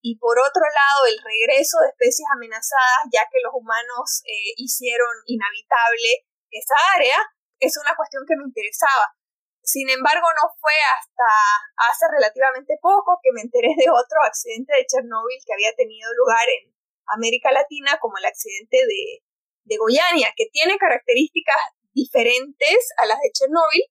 y 0.00 0.16
por 0.18 0.38
otro 0.38 0.62
lado 0.62 1.00
el 1.10 1.18
regreso 1.18 1.80
de 1.80 1.88
especies 1.90 2.28
amenazadas 2.32 3.10
ya 3.12 3.26
que 3.30 3.42
los 3.42 3.52
humanos 3.54 4.22
eh, 4.24 4.54
hicieron 4.56 5.10
inhabitable 5.26 6.28
esa 6.50 6.76
área, 6.94 7.18
es 7.60 7.76
una 7.76 7.94
cuestión 7.96 8.24
que 8.26 8.36
me 8.36 8.48
interesaba. 8.48 9.12
Sin 9.60 9.90
embargo, 9.90 10.24
no 10.32 10.48
fue 10.56 10.72
hasta 10.96 11.28
hace 11.76 12.06
relativamente 12.08 12.78
poco 12.80 13.20
que 13.22 13.32
me 13.32 13.42
enteré 13.42 13.68
de 13.76 13.90
otro 13.90 14.24
accidente 14.24 14.72
de 14.72 14.86
Chernóbil 14.86 15.44
que 15.44 15.52
había 15.52 15.76
tenido 15.76 16.08
lugar 16.14 16.48
en 16.48 16.72
América 17.14 17.52
Latina, 17.52 17.98
como 18.00 18.18
el 18.18 18.26
accidente 18.26 18.76
de, 18.76 19.22
de 19.64 19.76
Goiânia, 19.76 20.32
que 20.36 20.46
tiene 20.52 20.78
características 20.78 21.56
diferentes 21.92 22.92
a 22.96 23.06
las 23.06 23.18
de 23.18 23.30
Chernóbil, 23.32 23.84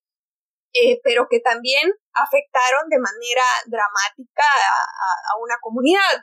eh, 0.74 1.00
pero 1.02 1.26
que 1.30 1.40
también 1.40 1.90
afectaron 2.12 2.88
de 2.88 2.98
manera 2.98 3.46
dramática 3.66 4.44
a, 4.44 5.40
una 5.40 5.56
comunidad. 5.60 6.20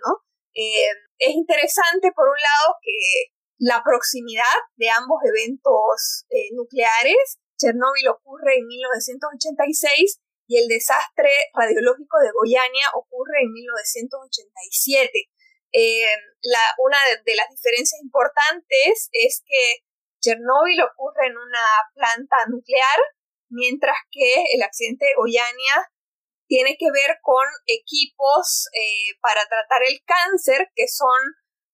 Eh, 0.54 0.91
es 1.18 1.34
interesante, 1.34 2.12
por 2.16 2.28
un 2.30 2.38
lado, 2.38 2.78
que 2.82 3.34
la 3.58 3.82
proximidad 3.84 4.56
de 4.76 4.89
ambos 4.89 5.20
eventos 5.24 6.26
eh, 6.30 6.54
nucleares, 6.54 7.39
Chernóbil 7.58 8.08
ocurre 8.10 8.58
en 8.58 8.68
1986 8.68 10.20
y 10.48 10.58
el 10.60 10.68
desastre 10.68 11.32
radiológico 11.54 12.20
de 12.20 12.32
Goiânia 12.32 12.86
ocurre 12.93 13.41
en 13.41 13.52
1987. 13.52 15.10
La, 16.41 16.63
una 16.80 16.97
de, 17.26 17.36
las 17.36 17.49
diferencias 17.49 17.99
importantes 18.01 19.09
es 19.11 19.43
que 19.45 19.84
Chernóbil 20.21 20.82
ocurre 20.82 21.28
en 21.28 21.38
una 21.38 21.67
planta 21.93 22.38
nuclear 22.47 22.99
mientras 23.49 23.97
que 24.11 24.43
el 24.53 24.63
accidente 24.63 25.05
de 25.05 25.15
Goiânia 25.15 25.91
tiene 26.47 26.78
que 26.78 26.91
ver 26.91 27.19
con 27.21 27.45
equipos 27.65 28.69
eh, 28.73 29.17
para 29.21 29.45
tratar 29.47 29.82
el 29.84 29.99
cáncer 30.05 30.69
que 30.76 30.88
son 30.88 31.17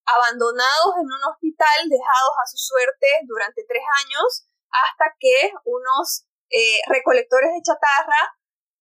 abandonados 0.05 0.97
en 0.97 1.07
un 1.07 1.23
hospital, 1.29 1.89
dejados 1.89 2.35
a 2.41 2.47
su 2.47 2.57
suerte 2.57 3.07
durante 3.27 3.63
tres 3.67 3.83
años, 4.03 4.47
hasta 4.71 5.13
que 5.19 5.51
unos 5.65 6.25
eh, 6.49 6.79
recolectores 6.87 7.51
de 7.53 7.63
chatarra 7.63 8.35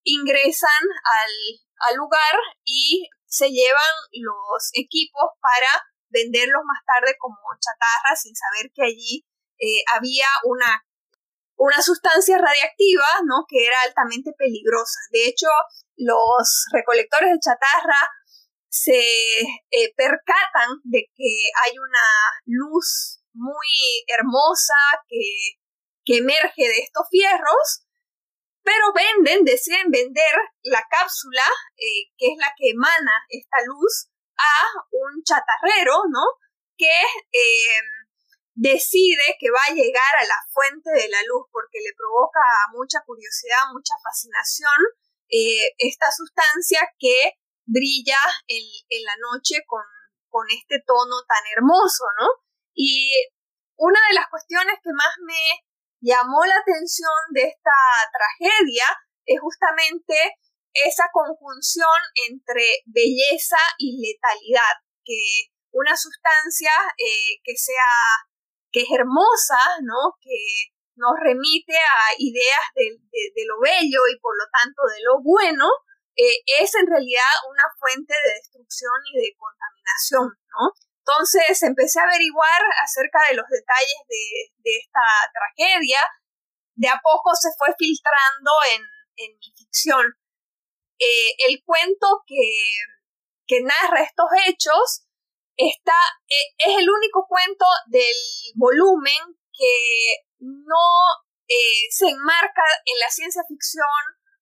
ingresan 0.05 0.83
al, 1.05 1.97
lugar 1.97 2.37
y 2.65 3.09
se 3.31 3.49
llevan 3.49 3.95
los 4.13 4.71
equipos 4.75 5.31
para 5.41 5.71
venderlos 6.11 6.63
más 6.67 6.83
tarde 6.85 7.15
como 7.19 7.39
chatarra 7.61 8.17
sin 8.17 8.35
saber 8.35 8.71
que 8.75 8.83
allí 8.83 9.25
eh, 9.59 9.83
había 9.95 10.27
una 10.45 10.83
una 11.61 11.83
sustancia 11.83 12.39
radiactiva, 12.39 13.21
¿no? 13.27 13.45
Que 13.47 13.67
era 13.67 13.77
altamente 13.85 14.33
peligrosa. 14.33 14.99
De 15.13 15.27
hecho, 15.27 15.47
los 15.97 16.65
recolectores 16.73 17.33
de 17.33 17.39
chatarra 17.39 18.01
se 18.71 18.99
eh, 19.41 19.93
percatan 19.95 20.81
de 20.85 21.05
que 21.15 21.33
hay 21.63 21.77
una 21.77 22.07
luz 22.47 23.21
muy 23.35 24.05
hermosa 24.07 24.75
que, 25.07 25.61
que 26.07 26.19
emerge 26.19 26.63
de 26.67 26.79
estos 26.79 27.07
fierros, 27.11 27.85
pero 28.63 28.93
venden, 28.93 29.45
deciden 29.45 29.91
vender 29.91 30.35
la 30.63 30.85
cápsula, 30.91 31.45
eh, 31.77 32.13
que 32.17 32.33
es 32.33 32.39
la 32.39 32.53
que 32.57 32.71
emana 32.71 33.13
esta 33.29 33.59
luz, 33.67 34.11
a 34.41 34.55
un 34.91 35.23
chatarrero, 35.23 36.03
¿no? 36.09 36.25
Que 36.77 37.01
eh, 37.33 37.81
decide 38.55 39.37
que 39.39 39.51
va 39.51 39.61
a 39.69 39.75
llegar 39.75 40.15
a 40.19 40.25
la 40.25 40.41
fuente 40.53 40.91
de 40.91 41.09
la 41.09 41.23
luz 41.25 41.47
porque 41.53 41.81
le 41.81 41.93
provoca 41.97 42.41
mucha 42.73 43.01
curiosidad, 43.05 43.73
mucha 43.73 43.95
fascinación 44.03 44.81
eh, 45.31 45.75
esta 45.79 46.11
sustancia 46.11 46.81
que 46.99 47.39
brilla 47.65 48.19
en, 48.49 49.05
la 49.05 49.15
noche 49.31 49.63
con, 49.67 49.85
con, 50.29 50.45
este 50.51 50.83
tono 50.85 51.23
tan 51.29 51.45
hermoso, 51.57 52.05
¿no? 52.19 52.27
Y 52.75 53.15
una 53.77 54.01
de 54.09 54.15
las 54.15 54.27
cuestiones 54.29 54.75
que 54.83 54.91
más 54.93 55.15
me 55.25 55.39
llamó 56.01 56.45
la 56.45 56.57
atención 56.57 57.13
de 57.33 57.43
esta 57.43 57.79
tragedia 58.13 58.85
es 59.25 59.41
justamente 59.41 60.15
esa 60.73 61.05
conjunción 61.13 62.01
entre 62.29 62.83
belleza 62.87 63.59
y 63.79 64.01
letalidad, 64.01 64.83
que 65.05 65.53
una 65.73 65.97
sustancia 65.97 66.73
eh, 66.97 67.41
que 67.45 67.57
sea 67.57 68.27
que 68.73 68.83
es 68.83 68.91
hermosa, 68.91 69.59
¿no? 69.83 70.17
Que 70.21 70.71
nos 70.95 71.15
remite 71.19 71.75
a 71.75 72.15
ideas 72.19 72.65
de, 72.75 73.45
lo 73.47 73.59
bello 73.61 74.01
y 74.07 74.19
por 74.21 74.35
lo 74.37 74.47
tanto 74.53 74.83
de 74.87 75.03
lo 75.03 75.23
bueno, 75.23 75.67
eh, 76.15 76.39
es 76.61 76.75
en 76.75 76.87
realidad 76.87 77.33
una 77.49 77.65
fuente 77.79 78.15
de 78.15 78.35
destrucción 78.35 78.95
y 79.13 79.19
de 79.19 79.35
contaminación, 79.37 80.39
¿no? 80.55 80.90
Entonces 81.11 81.63
empecé 81.63 81.99
a 82.01 82.05
averiguar 82.05 82.63
acerca 82.83 83.19
de 83.29 83.37
los 83.37 83.47
detalles 83.49 84.01
de, 84.09 84.77
esta 84.79 85.01
tragedia. 85.33 85.99
De 86.75 86.89
a 86.89 87.01
poco 87.03 87.35
se 87.35 87.49
fue 87.59 87.75
filtrando 87.77 88.51
en, 88.75 88.83
mi 89.17 89.53
ficción. 89.57 90.07
Eh, 90.99 91.35
el 91.49 91.63
cuento 91.65 92.23
que, 92.27 93.61
narra 93.63 94.03
estos 94.03 94.27
hechos 94.47 95.07
está, 95.57 95.99
e, 96.29 96.71
es 96.71 96.79
el 96.79 96.89
único 96.89 97.27
cuento 97.29 97.67
del 97.89 98.15
volumen 98.55 99.37
que 99.53 100.17
no 100.39 100.87
eh, 101.49 101.91
se 101.91 102.09
enmarca 102.09 102.63
en 102.87 102.99
la 102.99 103.11
ciencia 103.11 103.43
ficción 103.49 104.01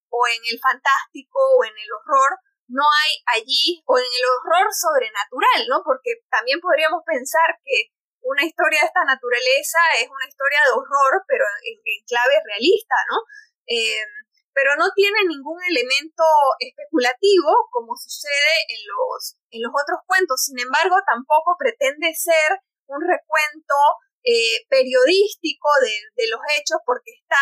o 0.09 0.27
en 0.27 0.41
el 0.53 0.59
fantástico 0.59 1.39
o 1.57 1.63
en 1.65 1.73
el 1.75 1.91
horror, 1.91 2.39
no 2.69 2.85
hay 2.85 3.11
allí, 3.37 3.81
o 3.85 3.97
en 3.97 4.05
el 4.05 4.25
horror 4.29 4.69
sobrenatural, 4.69 5.61
¿no? 5.67 5.81
Porque 5.83 6.21
también 6.29 6.61
podríamos 6.61 7.01
pensar 7.05 7.57
que 7.65 7.91
una 8.21 8.45
historia 8.45 8.81
de 8.81 8.87
esta 8.87 9.03
naturaleza 9.05 9.79
es 9.97 10.07
una 10.07 10.27
historia 10.27 10.61
de 10.65 10.73
horror, 10.77 11.25
pero 11.27 11.45
en, 11.65 11.99
clave 12.05 12.37
realista, 12.45 12.95
¿no? 13.09 13.17
Eh, 13.65 14.05
pero 14.53 14.75
no 14.75 14.91
tiene 14.93 15.23
ningún 15.25 15.57
elemento 15.63 16.25
especulativo 16.59 17.69
como 17.71 17.95
sucede 17.95 18.55
en 18.69 18.81
los, 18.85 19.37
en 19.51 19.61
los 19.63 19.71
otros 19.71 20.03
cuentos. 20.05 20.43
Sin 20.43 20.59
embargo, 20.59 20.97
tampoco 21.05 21.55
pretende 21.57 22.11
ser 22.13 22.59
un 22.87 22.99
recuento 22.99 23.77
eh, 24.25 24.65
periodístico 24.67 25.69
de, 25.81 26.27
los 26.27 26.41
hechos 26.57 26.77
porque 26.85 27.11
está 27.15 27.39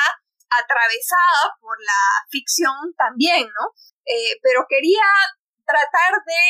atravesada 0.49 1.55
por 1.61 1.77
la 1.79 2.27
ficción 2.29 2.93
también, 2.97 3.47
¿no? 3.47 3.73
Eh, 4.05 4.39
pero 4.41 4.65
quería 4.67 5.05
tratar 5.65 6.13
de 6.25 6.43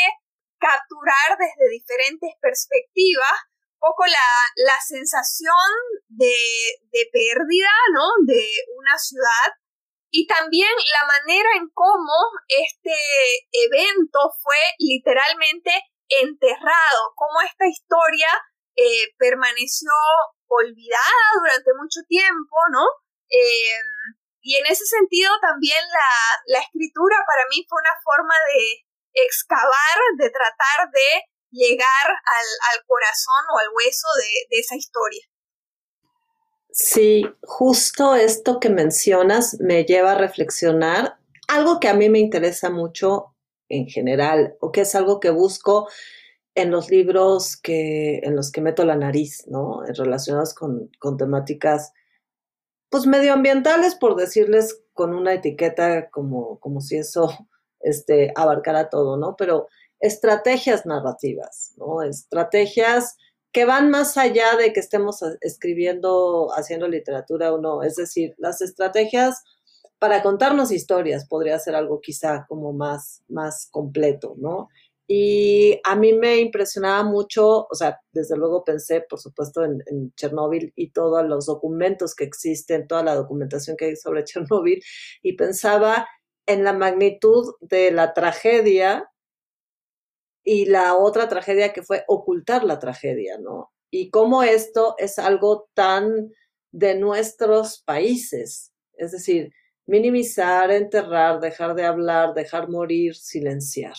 capturar 0.59 1.37
desde 1.37 1.69
diferentes 1.69 2.31
perspectivas 2.41 3.37
poco 3.79 4.05
la, 4.05 4.29
la 4.65 4.79
sensación 4.81 5.69
de, 6.07 6.37
de 6.91 7.09
pérdida, 7.11 7.73
¿no? 7.93 8.09
De 8.25 8.43
una 8.75 8.97
ciudad 8.97 9.53
y 10.09 10.25
también 10.25 10.71
la 10.71 11.07
manera 11.07 11.49
en 11.57 11.69
cómo 11.73 12.13
este 12.47 12.95
evento 13.51 14.19
fue 14.41 14.57
literalmente 14.79 15.71
enterrado, 16.07 17.13
cómo 17.15 17.41
esta 17.41 17.67
historia 17.67 18.27
eh, 18.75 19.13
permaneció 19.17 19.91
olvidada 20.47 21.23
durante 21.39 21.71
mucho 21.77 21.99
tiempo, 22.07 22.55
¿no? 22.71 22.85
Eh, 23.29 23.81
y 24.41 24.55
en 24.55 24.65
ese 24.65 24.85
sentido 24.85 25.31
también 25.41 25.83
la, 26.47 26.59
escritura 26.59 27.17
para 27.27 27.43
mí 27.49 27.65
fue 27.67 27.79
una 27.81 27.95
forma 28.03 28.33
de 28.53 28.85
excavar, 29.13 29.97
de 30.17 30.29
tratar 30.29 30.89
de 30.91 31.23
llegar 31.51 32.07
al, 32.07 32.85
corazón 32.85 33.43
o 33.53 33.59
al 33.59 33.67
hueso 33.73 34.07
de 34.49 34.59
esa 34.59 34.75
historia. 34.75 35.23
Sí, 36.71 37.25
justo 37.41 38.15
esto 38.15 38.59
que 38.59 38.69
mencionas 38.69 39.57
me 39.59 39.83
lleva 39.83 40.11
a 40.11 40.17
reflexionar 40.17 41.17
algo 41.47 41.79
que 41.79 41.87
a 41.87 41.95
mí 41.95 42.07
me 42.07 42.19
interesa 42.19 42.69
mucho 42.69 43.35
en 43.67 43.87
general 43.87 44.55
o 44.59 44.71
que 44.71 44.81
es 44.81 44.93
algo 44.93 45.19
que 45.19 45.29
busco 45.29 45.89
en 46.53 46.71
los 46.71 46.89
libros 46.89 47.57
que, 47.57 48.19
en 48.19 48.35
los 48.35 48.51
que 48.51 48.61
meto 48.61 48.85
la 48.85 48.95
nariz, 48.95 49.45
¿no? 49.47 49.81
Relacionados 49.87 50.53
con, 50.53 50.91
con 50.99 51.17
temáticas, 51.17 51.93
pues 52.89 53.05
medioambientales, 53.05 53.95
por 53.95 54.15
decirles 54.15 54.81
con 54.93 55.13
una 55.13 55.33
etiqueta 55.33 56.09
como, 56.09 56.59
como 56.59 56.81
si 56.81 56.97
eso 56.97 57.29
este, 57.79 58.31
abarcara 58.35 58.89
todo, 58.89 59.17
¿no? 59.17 59.35
Pero 59.37 59.67
estrategias 59.99 60.85
narrativas, 60.85 61.73
¿no? 61.77 62.01
Estrategias 62.01 63.17
que 63.51 63.65
van 63.65 63.89
más 63.89 64.17
allá 64.17 64.55
de 64.57 64.73
que 64.73 64.79
estemos 64.79 65.23
escribiendo, 65.41 66.49
haciendo 66.55 66.87
literatura 66.87 67.53
o 67.53 67.57
no. 67.59 67.81
Es 67.81 67.95
decir, 67.95 68.35
las 68.37 68.61
estrategias 68.61 69.43
para 69.99 70.21
contarnos 70.21 70.71
historias 70.71 71.27
podría 71.27 71.57
ser 71.57 71.75
algo 71.75 71.99
quizá 72.01 72.45
como 72.47 72.73
más, 72.73 73.23
más 73.27 73.67
completo, 73.71 74.35
¿no? 74.37 74.69
Y 75.09 75.79
a 75.85 75.95
mí 75.95 76.11
me 76.11 76.37
impresionaba 76.37 77.01
mucho, 77.03 77.65
o 77.69 77.75
sea, 77.75 78.01
desde 78.11 78.35
luego 78.35 78.65
pensé, 78.65 79.01
por 79.09 79.19
supuesto, 79.19 79.63
en, 79.63 79.81
en 79.85 80.13
Chernóbil 80.15 80.73
y 80.75 80.91
todos 80.91 81.25
los 81.25 81.45
documentos 81.45 82.13
que 82.13 82.25
existen, 82.25 82.87
toda 82.87 83.03
la 83.03 83.15
documentación 83.15 83.77
que 83.77 83.85
hay 83.85 83.95
sobre 83.95 84.23
Chernóbil, 84.25 84.83
y 85.23 85.33
pensaba 85.33 86.07
en 86.45 86.65
la 86.65 86.73
magnitud 86.73 87.55
de 87.61 87.91
la 87.91 88.13
tragedia 88.13 89.09
y 90.43 90.65
la 90.65 90.95
otra 90.95 91.29
tragedia 91.29 91.71
que 91.71 91.83
fue 91.83 92.03
ocultar 92.07 92.65
la 92.65 92.79
tragedia, 92.79 93.37
¿no? 93.37 93.71
Y 93.89 94.09
cómo 94.11 94.43
esto 94.43 94.95
es 94.97 95.19
algo 95.19 95.69
tan 95.73 96.33
de 96.71 96.95
nuestros 96.95 97.81
países, 97.83 98.73
es 98.93 99.11
decir, 99.13 99.53
minimizar, 99.85 100.69
enterrar, 100.71 101.39
dejar 101.39 101.75
de 101.75 101.85
hablar, 101.85 102.33
dejar 102.33 102.69
morir, 102.69 103.15
silenciar 103.15 103.95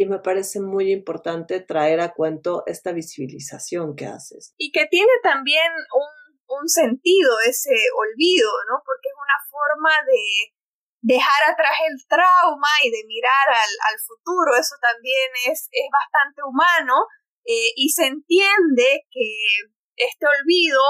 y 0.00 0.06
me 0.06 0.18
parece 0.18 0.60
muy 0.60 0.90
importante 0.92 1.60
traer 1.60 2.00
a 2.00 2.14
cuento 2.14 2.64
esta 2.64 2.90
visibilización 2.90 3.94
que 3.94 4.06
haces. 4.06 4.54
Y 4.56 4.72
que 4.72 4.86
tiene 4.86 5.12
también 5.22 5.68
un, 5.92 6.56
un 6.56 6.68
sentido 6.70 7.36
ese 7.44 7.76
olvido, 7.92 8.48
¿no? 8.72 8.80
Porque 8.80 9.12
es 9.12 9.18
una 9.20 9.40
forma 9.44 9.92
de 10.08 10.56
dejar 11.02 11.52
atrás 11.52 11.76
el 11.84 12.00
trauma 12.08 12.72
y 12.82 12.90
de 12.90 13.04
mirar 13.04 13.48
al, 13.52 13.72
al 13.92 14.00
futuro, 14.00 14.56
eso 14.58 14.74
también 14.80 15.52
es, 15.52 15.68
es 15.70 15.88
bastante 15.92 16.40
humano 16.48 17.04
eh, 17.44 17.68
y 17.76 17.90
se 17.90 18.06
entiende 18.06 19.04
que 19.10 19.28
este 19.96 20.24
olvido 20.24 20.80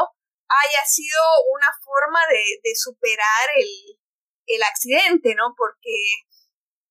haya 0.47 0.87
sido 0.87 1.19
una 1.51 1.71
forma 1.83 2.21
de, 2.31 2.63
de 2.63 2.75
superar 2.77 3.59
el, 3.59 3.99
el 4.47 4.63
accidente, 4.63 5.35
¿no? 5.35 5.55
Porque 5.59 5.99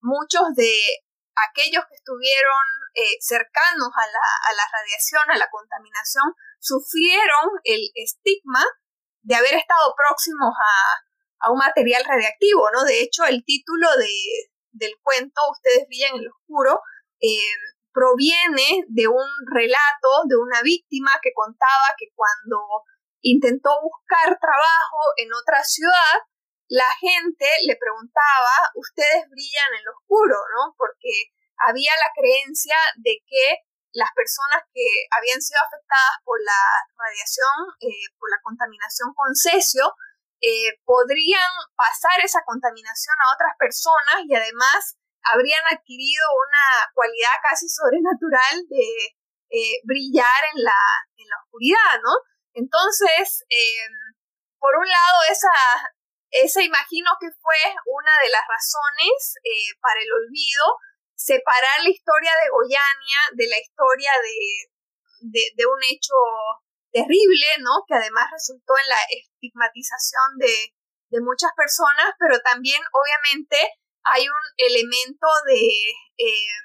muchos 0.01 0.43
de 0.57 1.07
aquellos 1.47 1.83
que 1.87 1.95
estuvieron 1.95 2.65
eh, 2.95 3.17
cercanos 3.21 3.89
a 3.95 4.05
la, 4.07 4.27
a 4.49 4.53
la 4.53 4.65
radiación, 4.71 5.23
a 5.29 5.37
la 5.37 5.49
contaminación, 5.49 6.33
sufrieron 6.59 7.59
el 7.63 7.89
estigma 7.95 8.65
de 9.21 9.35
haber 9.35 9.55
estado 9.55 9.93
próximos 9.95 10.51
a, 10.51 11.45
a 11.45 11.51
un 11.51 11.59
material 11.59 12.03
radiactivo, 12.05 12.69
¿no? 12.71 12.83
De 12.83 13.01
hecho, 13.01 13.25
el 13.25 13.43
título 13.45 13.87
de, 13.97 14.09
del 14.71 14.93
cuento, 15.01 15.41
Ustedes 15.51 15.87
brillan 15.87 16.15
en 16.15 16.25
lo 16.25 16.31
oscuro, 16.31 16.81
eh, 17.19 17.55
proviene 17.91 18.85
de 18.87 19.07
un 19.07 19.27
relato 19.51 20.23
de 20.27 20.37
una 20.37 20.61
víctima 20.61 21.19
que 21.21 21.31
contaba 21.33 21.95
que 21.97 22.07
cuando 22.15 22.59
intentó 23.21 23.71
buscar 23.81 24.37
trabajo 24.39 25.01
en 25.17 25.33
otra 25.33 25.63
ciudad, 25.63 26.15
la 26.69 26.89
gente 27.01 27.49
le 27.65 27.75
preguntaba, 27.75 28.69
ustedes 28.75 29.25
brillan 29.29 29.73
en 29.73 29.85
lo 29.85 29.91
oscuro, 29.97 30.37
¿no? 30.53 30.75
Porque 30.77 31.33
había 31.57 31.91
la 31.97 32.13
creencia 32.13 32.77
de 33.01 33.17
que 33.25 33.65
las 33.91 34.13
personas 34.13 34.61
que 34.69 34.85
habían 35.09 35.41
sido 35.41 35.57
afectadas 35.65 36.21
por 36.23 36.37
la 36.45 36.61
radiación, 36.93 37.73
eh, 37.81 38.13
por 38.21 38.29
la 38.29 38.37
contaminación 38.45 39.09
con 39.17 39.33
cesio, 39.33 39.97
eh, 40.41 40.77
podrían 40.85 41.49
pasar 41.75 42.21
esa 42.21 42.45
contaminación 42.45 43.17
a 43.17 43.33
otras 43.33 43.57
personas 43.57 44.29
y 44.29 44.35
además 44.37 44.95
habrían 45.25 45.65
adquirido 45.73 46.23
una 46.37 46.93
cualidad 46.93 47.33
casi 47.41 47.67
sobrenatural 47.67 48.61
de 48.69 49.17
eh, 49.49 49.81
brillar 49.83 50.41
en 50.53 50.63
la, 50.63 50.81
en 51.17 51.27
la 51.27 51.37
oscuridad, 51.43 51.97
¿no? 52.05 52.13
Entonces, 52.53 53.43
por 54.59 54.75
un 54.77 54.87
lado, 54.87 55.17
esa, 55.29 55.89
esa 56.31 56.61
imagino 56.61 57.09
que 57.19 57.29
fue 57.41 57.61
una 57.85 58.11
de 58.23 58.29
las 58.29 58.45
razones 58.45 59.35
eh, 59.43 59.73
para 59.81 60.01
el 60.01 60.11
olvido, 60.13 60.77
separar 61.15 61.83
la 61.83 61.89
historia 61.89 62.31
de 62.43 62.49
Goyania 62.49 63.19
de 63.33 63.47
la 63.47 63.59
historia 63.59 64.11
de, 64.23 65.51
de, 65.51 65.65
un 65.65 65.81
hecho 65.83 66.15
terrible, 66.91 67.59
¿no? 67.59 67.83
Que 67.87 67.95
además 67.95 68.31
resultó 68.31 68.77
en 68.79 68.87
la 68.87 69.01
estigmatización 69.09 70.37
de, 70.37 70.73
de 71.11 71.19
muchas 71.19 71.51
personas, 71.57 72.15
pero 72.17 72.39
también 72.39 72.79
obviamente 72.93 73.57
hay 74.03 74.23
un 74.23 74.45
elemento 74.57 75.27
de 75.45 75.65
eh, 76.23 76.55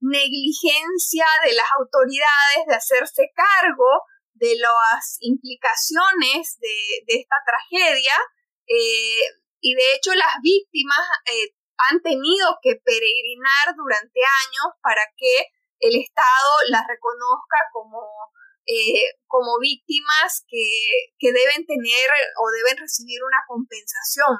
negligencia 0.00 1.26
de 1.44 1.54
las 1.54 1.70
autoridades 1.78 2.66
de 2.66 2.74
hacerse 2.74 3.30
cargo 3.36 4.02
de 4.34 4.56
las 4.56 5.18
implicaciones 5.20 6.58
de, 6.58 7.04
de 7.06 7.20
esta 7.20 7.36
tragedia 7.44 8.16
eh, 8.70 9.26
y 9.60 9.74
de 9.74 9.82
hecho 9.96 10.14
las 10.14 10.38
víctimas 10.42 11.02
eh, 11.26 11.54
han 11.90 12.00
tenido 12.02 12.46
que 12.62 12.76
peregrinar 12.76 13.74
durante 13.76 14.20
años 14.20 14.78
para 14.80 15.02
que 15.16 15.50
el 15.80 16.00
Estado 16.00 16.50
las 16.68 16.86
reconozca 16.86 17.58
como, 17.72 17.98
eh, 18.66 19.10
como 19.26 19.58
víctimas 19.60 20.44
que, 20.46 21.10
que, 21.18 21.32
deben 21.32 21.66
tener 21.66 22.08
o 22.38 22.50
deben 22.50 22.78
recibir 22.78 23.18
una 23.24 23.42
compensación. 23.48 24.38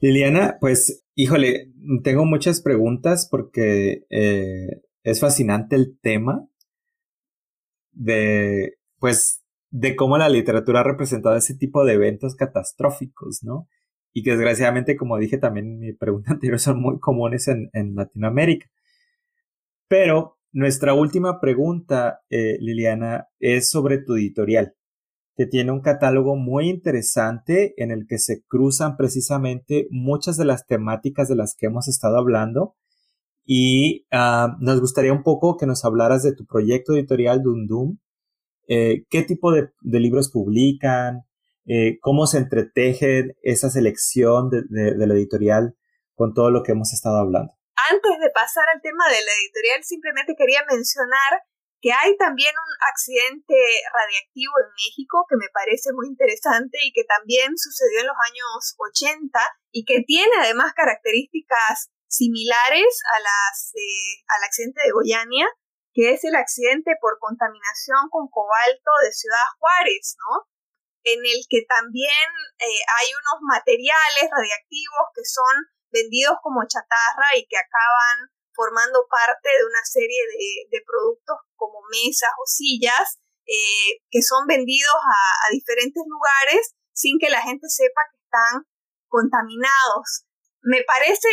Liliana, 0.00 0.58
pues, 0.60 1.04
híjole, 1.14 1.72
tengo 2.02 2.24
muchas 2.26 2.60
preguntas 2.60 3.28
porque 3.30 4.02
es 4.10 5.20
fascinante 5.20 5.76
el 5.76 5.98
tema 6.02 6.46
de, 7.92 8.76
pues, 8.98 9.43
de 9.76 9.96
cómo 9.96 10.16
la 10.16 10.28
literatura 10.28 10.80
ha 10.80 10.84
representado 10.84 11.34
ese 11.34 11.56
tipo 11.56 11.84
de 11.84 11.94
eventos 11.94 12.36
catastróficos, 12.36 13.42
¿no? 13.42 13.68
Y 14.12 14.22
que 14.22 14.30
desgraciadamente, 14.30 14.96
como 14.96 15.18
dije 15.18 15.36
también 15.36 15.66
en 15.66 15.78
mi 15.80 15.92
pregunta 15.92 16.30
anterior, 16.34 16.60
son 16.60 16.80
muy 16.80 17.00
comunes 17.00 17.48
en, 17.48 17.94
Latinoamérica. 17.96 18.70
Pero 19.88 20.38
nuestra 20.52 20.94
última 20.94 21.40
pregunta, 21.40 22.20
eh, 22.30 22.56
Liliana, 22.60 23.26
es 23.40 23.68
sobre 23.68 23.98
tu 23.98 24.14
editorial, 24.14 24.76
que 25.36 25.46
tiene 25.46 25.72
un 25.72 25.80
catálogo 25.80 26.36
muy 26.36 26.68
interesante 26.70 27.74
en 27.76 27.90
el 27.90 28.06
que 28.06 28.18
se 28.18 28.44
cruzan 28.46 28.96
precisamente 28.96 29.88
muchas 29.90 30.36
de 30.36 30.44
las 30.44 30.68
temáticas 30.68 31.28
de 31.28 31.34
las 31.34 31.56
que 31.56 31.66
hemos 31.66 31.88
estado 31.88 32.16
hablando. 32.16 32.76
Y 33.44 34.06
ah, 34.12 34.56
nos 34.60 34.80
gustaría 34.80 35.12
un 35.12 35.24
poco 35.24 35.56
que 35.56 35.66
nos 35.66 35.84
hablaras 35.84 36.22
de 36.22 36.32
tu 36.32 36.46
proyecto 36.46 36.94
editorial 36.94 37.42
Dundum 37.42 37.98
eh, 38.68 39.04
qué 39.10 39.22
tipo 39.22 39.52
de, 39.52 39.70
libros 39.82 40.30
publican, 40.30 41.22
eh, 41.66 41.98
cómo 42.00 42.26
se 42.26 42.38
entreteje 42.38 43.36
esa 43.42 43.70
selección 43.70 44.50
de, 44.50 44.64
la 44.70 45.14
editorial 45.14 45.76
con 46.14 46.34
todo 46.34 46.50
lo 46.50 46.62
que 46.62 46.72
hemos 46.72 46.92
estado 46.92 47.18
hablando. 47.18 47.52
Antes 47.90 48.20
de 48.20 48.30
pasar 48.30 48.64
al 48.72 48.80
tema 48.80 49.04
de 49.08 49.20
la 49.20 49.32
editorial, 49.42 49.82
simplemente 49.82 50.36
quería 50.36 50.64
mencionar 50.70 51.42
que 51.80 51.92
hay 51.92 52.16
también 52.16 52.54
un 52.56 52.72
accidente 52.88 53.56
radiactivo 53.92 54.52
en 54.56 54.72
México 54.72 55.26
que 55.28 55.36
me 55.36 55.52
parece 55.52 55.92
muy 55.92 56.08
interesante 56.08 56.78
y 56.80 56.92
que 56.92 57.04
también 57.04 57.52
sucedió 57.56 58.00
en 58.00 58.06
los 58.06 58.16
años 58.24 58.74
80 58.78 59.38
y 59.70 59.84
que 59.84 60.00
tiene 60.06 60.32
además 60.40 60.72
características 60.72 61.92
similares 62.08 62.88
a 63.12 63.20
las 63.20 63.72
al 64.28 64.44
accidente 64.44 64.80
de 64.80 64.92
Goiânia 64.92 65.46
que 65.94 66.10
es 66.10 66.24
el 66.24 66.34
accidente 66.34 66.98
por 67.00 67.18
contaminación 67.22 68.10
con 68.10 68.26
cobalto 68.28 68.90
de 69.02 69.12
Ciudad 69.14 69.46
Juárez, 69.58 70.16
¿no? 70.18 70.50
En 71.06 71.22
el 71.22 71.46
que 71.48 71.62
también 71.70 72.26
eh, 72.58 72.82
hay 72.98 73.08
unos 73.14 73.38
materiales 73.46 74.26
radiactivos 74.26 75.06
que 75.14 75.24
son 75.24 75.54
vendidos 75.94 76.36
como 76.42 76.66
chatarra 76.66 77.38
y 77.38 77.46
que 77.46 77.56
acaban 77.56 78.34
formando 78.54 79.06
parte 79.10 79.48
de 79.50 79.64
una 79.64 79.84
serie 79.84 80.18
de, 80.70 80.82
productos 80.86 81.38
como 81.56 81.78
mesas 81.90 82.30
o 82.38 82.46
sillas 82.46 83.18
eh, 83.46 84.02
que 84.10 84.22
son 84.22 84.46
vendidos 84.46 84.94
a, 84.94 85.50
diferentes 85.52 86.02
lugares 86.06 86.74
sin 86.92 87.18
que 87.18 87.30
la 87.30 87.42
gente 87.42 87.68
sepa 87.68 88.02
que 88.10 88.18
están 88.22 88.66
contaminados. 89.08 90.26
Me 90.62 90.82
parece 90.82 91.28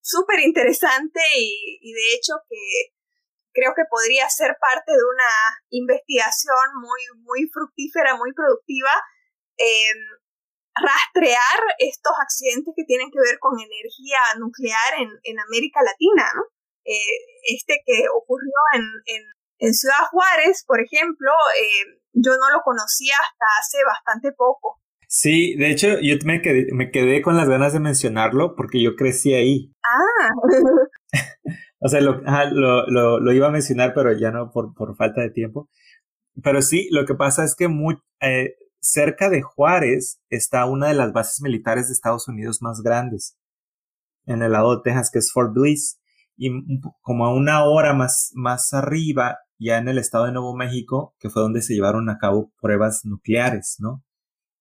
súper 0.00 0.40
interesante 0.40 1.20
y, 1.36 1.92
de 1.92 2.14
hecho 2.14 2.34
que 2.48 2.95
creo 3.56 3.72
que 3.72 3.88
podría 3.88 4.28
ser 4.28 4.60
parte 4.60 4.92
de 4.92 5.00
una 5.00 5.32
investigación 5.72 6.66
muy, 6.76 7.00
muy 7.24 7.48
fructífera, 7.48 8.16
muy 8.20 8.36
productiva, 8.36 8.92
em, 9.56 10.00
rastrear 10.76 11.58
estos 11.78 12.12
accidentes 12.20 12.74
que 12.76 12.84
tienen 12.84 13.08
que 13.08 13.24
ver 13.24 13.40
con 13.40 13.56
energía 13.56 14.20
nuclear 14.36 15.00
en, 15.00 15.08
en 15.24 15.40
América 15.40 15.80
Latina, 15.80 16.28
¿no? 16.36 16.44
Eh, 16.84 17.16
este 17.48 17.80
que 17.84 18.04
ocurrió 18.14 18.52
en, 18.74 18.84
en, 19.06 19.22
en, 19.58 19.74
Ciudad 19.74 20.06
Juárez, 20.12 20.62
por 20.68 20.78
ejemplo, 20.80 21.32
em, 21.56 21.98
yo 22.12 22.36
no 22.36 22.50
lo 22.52 22.60
conocía 22.62 23.16
hasta 23.16 23.46
hace 23.58 23.78
bastante 23.88 24.32
poco. 24.36 24.78
Sí, 25.08 25.56
de 25.56 25.70
hecho, 25.70 25.98
yo 26.02 26.16
me 26.24 26.42
quedé, 26.42 26.66
me 26.72 26.90
quedé 26.90 27.22
con 27.22 27.36
las 27.36 27.48
ganas 27.48 27.72
de 27.72 27.80
mencionarlo 27.80 28.54
porque 28.54 28.82
yo 28.82 28.96
crecí 28.96 29.34
ahí. 29.34 29.72
Ah. 29.82 30.28
O 31.86 31.88
sea, 31.88 32.00
lo, 32.00 32.20
lo, 32.20 33.20
lo, 33.20 33.32
iba 33.32 33.46
a 33.46 33.52
mencionar, 33.52 33.94
pero 33.94 34.12
ya 34.12 34.32
no 34.32 34.50
por, 34.50 34.74
por, 34.74 34.96
falta 34.96 35.20
de 35.20 35.30
tiempo. 35.30 35.70
Pero 36.42 36.60
sí, 36.60 36.88
lo 36.90 37.06
que 37.06 37.14
pasa 37.14 37.44
es 37.44 37.54
que 37.54 37.68
muy, 37.68 37.96
eh, 38.20 38.56
cerca 38.80 39.30
de 39.30 39.42
Juárez 39.42 40.20
está 40.28 40.64
una 40.64 40.88
de 40.88 40.94
las 40.94 41.12
bases 41.12 41.40
militares 41.42 41.86
de 41.86 41.92
Estados 41.92 42.26
Unidos 42.26 42.60
más 42.60 42.82
grandes, 42.82 43.38
en 44.24 44.42
el 44.42 44.50
lado 44.50 44.74
de 44.74 44.82
Texas, 44.82 45.12
que 45.12 45.20
es 45.20 45.30
Fort 45.30 45.54
Bliss, 45.54 46.00
y 46.36 46.50
como 47.02 47.24
a 47.24 47.32
una 47.32 47.64
hora 47.64 47.94
más, 47.94 48.32
más 48.34 48.72
arriba, 48.72 49.38
ya 49.56 49.78
en 49.78 49.86
el 49.86 49.98
estado 49.98 50.24
de 50.24 50.32
Nuevo 50.32 50.56
México, 50.56 51.14
que 51.20 51.30
fue 51.30 51.40
donde 51.40 51.62
se 51.62 51.74
llevaron 51.74 52.10
a 52.10 52.18
cabo 52.18 52.52
pruebas 52.60 53.04
nucleares, 53.04 53.76
¿no? 53.78 54.02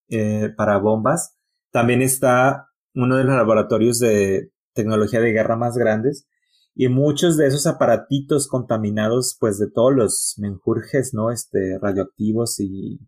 Eh, 0.10 0.54
para 0.56 0.78
bombas. 0.78 1.36
También 1.72 2.04
está 2.04 2.68
uno 2.94 3.18
de 3.18 3.24
los 3.24 3.36
laboratorios 3.36 3.98
de 3.98 4.52
tecnología 4.76 5.22
de 5.22 5.32
guerra 5.32 5.56
más 5.56 5.76
grandes, 5.76 6.28
y 6.76 6.90
muchos 6.90 7.38
de 7.38 7.48
esos 7.48 7.66
aparatitos 7.68 8.48
contaminados, 8.48 9.38
pues 9.40 9.58
de 9.58 9.72
todos 9.72 9.96
los 9.96 10.36
menjurjes, 10.38 11.14
¿no? 11.14 11.32
Este, 11.32 11.80
radioactivos 11.82 12.60
y 12.60 13.00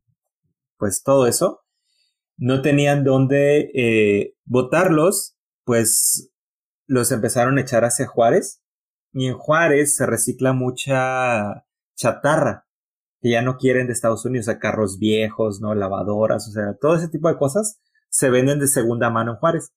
pues 0.78 1.04
todo 1.04 1.28
eso, 1.28 1.66
no 2.38 2.62
tenían 2.62 3.04
dónde 3.04 3.72
eh, 3.76 4.36
botarlos, 4.46 5.36
pues 5.66 6.32
los 6.86 7.12
empezaron 7.12 7.58
a 7.58 7.62
echar 7.62 7.84
hacia 7.84 8.08
Juárez. 8.08 8.62
Y 9.12 9.28
en 9.28 9.34
Juárez 9.34 9.96
se 9.96 10.06
recicla 10.06 10.54
mucha 10.54 11.66
chatarra 11.96 12.68
que 13.20 13.32
ya 13.32 13.42
no 13.42 13.58
quieren 13.58 13.88
de 13.88 13.94
Estados 13.94 14.24
Unidos, 14.26 14.48
o 14.48 14.52
sea, 14.52 14.60
carros 14.60 15.00
viejos, 15.00 15.60
¿no? 15.60 15.74
Lavadoras, 15.74 16.48
o 16.48 16.52
sea, 16.52 16.76
todo 16.80 16.96
ese 16.96 17.10
tipo 17.10 17.28
de 17.28 17.38
cosas 17.38 17.80
se 18.10 18.30
venden 18.30 18.60
de 18.60 18.68
segunda 18.68 19.10
mano 19.10 19.32
en 19.32 19.38
Juárez. 19.38 19.74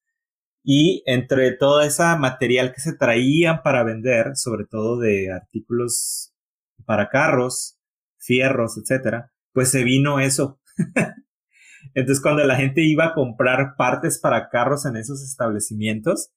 Y 0.62 1.02
entre 1.06 1.52
todo 1.52 1.80
ese 1.80 2.04
material 2.18 2.72
que 2.72 2.80
se 2.80 2.94
traían 2.94 3.62
para 3.62 3.82
vender, 3.82 4.36
sobre 4.36 4.66
todo 4.66 4.98
de 4.98 5.32
artículos 5.32 6.32
para 6.84 7.08
carros, 7.08 7.78
fierros, 8.18 8.76
etcétera, 8.76 9.32
pues 9.52 9.70
se 9.70 9.84
vino 9.84 10.20
eso. 10.20 10.60
Entonces, 11.94 12.22
cuando 12.22 12.44
la 12.44 12.56
gente 12.56 12.82
iba 12.82 13.06
a 13.06 13.14
comprar 13.14 13.74
partes 13.76 14.18
para 14.20 14.48
carros 14.48 14.84
en 14.86 14.96
esos 14.96 15.22
establecimientos, 15.22 16.30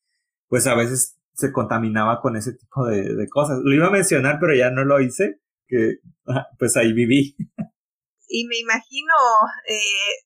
pues 0.48 0.68
a 0.68 0.76
veces 0.76 1.18
se 1.34 1.52
contaminaba 1.52 2.22
con 2.22 2.36
ese 2.36 2.54
tipo 2.54 2.86
de, 2.86 3.28
cosas. 3.30 3.60
Lo 3.64 3.74
iba 3.74 3.88
a 3.88 3.92
mencionar, 3.92 4.38
pero 4.40 4.56
ya 4.56 4.70
no 4.70 4.84
lo 4.86 5.02
hice, 5.02 5.42
que 5.68 5.98
pues 6.58 6.78
ahí 6.78 6.94
viví. 6.94 7.36
Y 8.28 8.48
me 8.48 8.58
imagino 8.58 9.14
eh, 9.68 10.26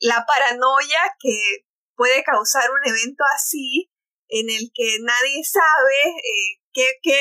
la 0.00 0.24
paranoia 0.26 0.98
que 1.18 1.65
puede 1.96 2.22
causar 2.22 2.70
un 2.70 2.82
evento 2.84 3.24
así 3.34 3.90
en 4.28 4.50
el 4.50 4.70
que 4.74 4.98
nadie 5.02 5.42
sabe 5.44 5.98
eh, 6.16 6.60
qué, 6.72 6.86
qué, 7.02 7.20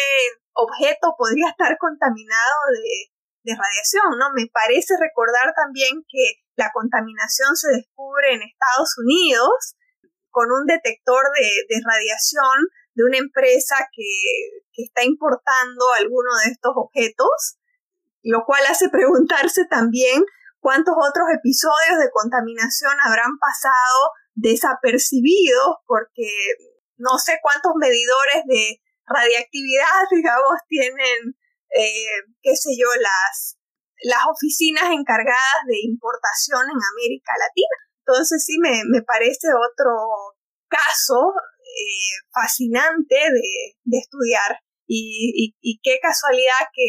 objeto 0.58 1.16
podría 1.18 1.50
estar 1.50 1.76
contaminado 1.78 2.56
de, 2.72 3.12
de 3.44 3.58
radiación, 3.60 4.18
¿no? 4.18 4.32
Me 4.34 4.48
parece 4.48 4.96
recordar 4.98 5.54
también 5.54 6.00
que 6.08 6.46
la 6.56 6.72
contaminación 6.74 7.56
se 7.56 7.76
descubre 7.76 8.34
en 8.34 8.42
Estados 8.42 8.96
Unidos 9.04 9.76
con 10.30 10.52
un 10.52 10.66
detector 10.66 11.24
de, 11.38 11.48
de 11.68 11.82
radiación 11.84 12.68
de 12.96 13.04
una 13.04 13.18
empresa 13.18 13.76
que, 13.92 14.64
que, 14.72 14.84
está 14.84 15.04
importando 15.04 15.92
alguno 16.00 16.32
de 16.44 16.52
estos 16.52 16.72
objetos, 16.76 17.60
lo 18.24 18.46
cual 18.46 18.64
hace 18.68 18.90
preguntarse 18.90 19.66
también 19.70 20.24
cuántos 20.60 20.96
otros 20.98 21.28
episodios 21.36 22.00
de 22.00 22.12
contaminación 22.12 22.96
habrán 23.04 23.38
pasado 23.38 24.12
desapercibidos 24.36 25.76
porque 25.88 26.30
no 26.98 27.18
sé 27.18 27.40
cuántos 27.42 27.74
medidores 27.76 28.44
de 28.46 28.82
radiactividad, 29.08 30.00
digamos, 30.12 30.56
tienen, 30.68 31.36
eh, 31.76 32.22
qué 32.42 32.56
sé 32.56 32.72
yo, 32.78 32.88
las, 33.00 33.58
las 34.04 34.24
oficinas 34.30 34.92
encargadas 34.92 35.60
de 35.68 35.80
importación 35.84 36.64
en 36.64 36.80
América 36.94 37.34
Latina. 37.40 37.78
Entonces 38.06 38.44
sí 38.46 38.58
me, 38.60 38.84
me 38.86 39.02
parece 39.02 39.48
otro 39.50 39.92
caso 40.68 41.34
eh, 41.64 42.14
fascinante 42.32 43.16
de, 43.16 43.76
de 43.84 43.98
estudiar 43.98 44.60
y, 44.88 45.56
y, 45.62 45.80
qué 45.82 45.98
casualidad 46.00 46.70
que 46.72 46.86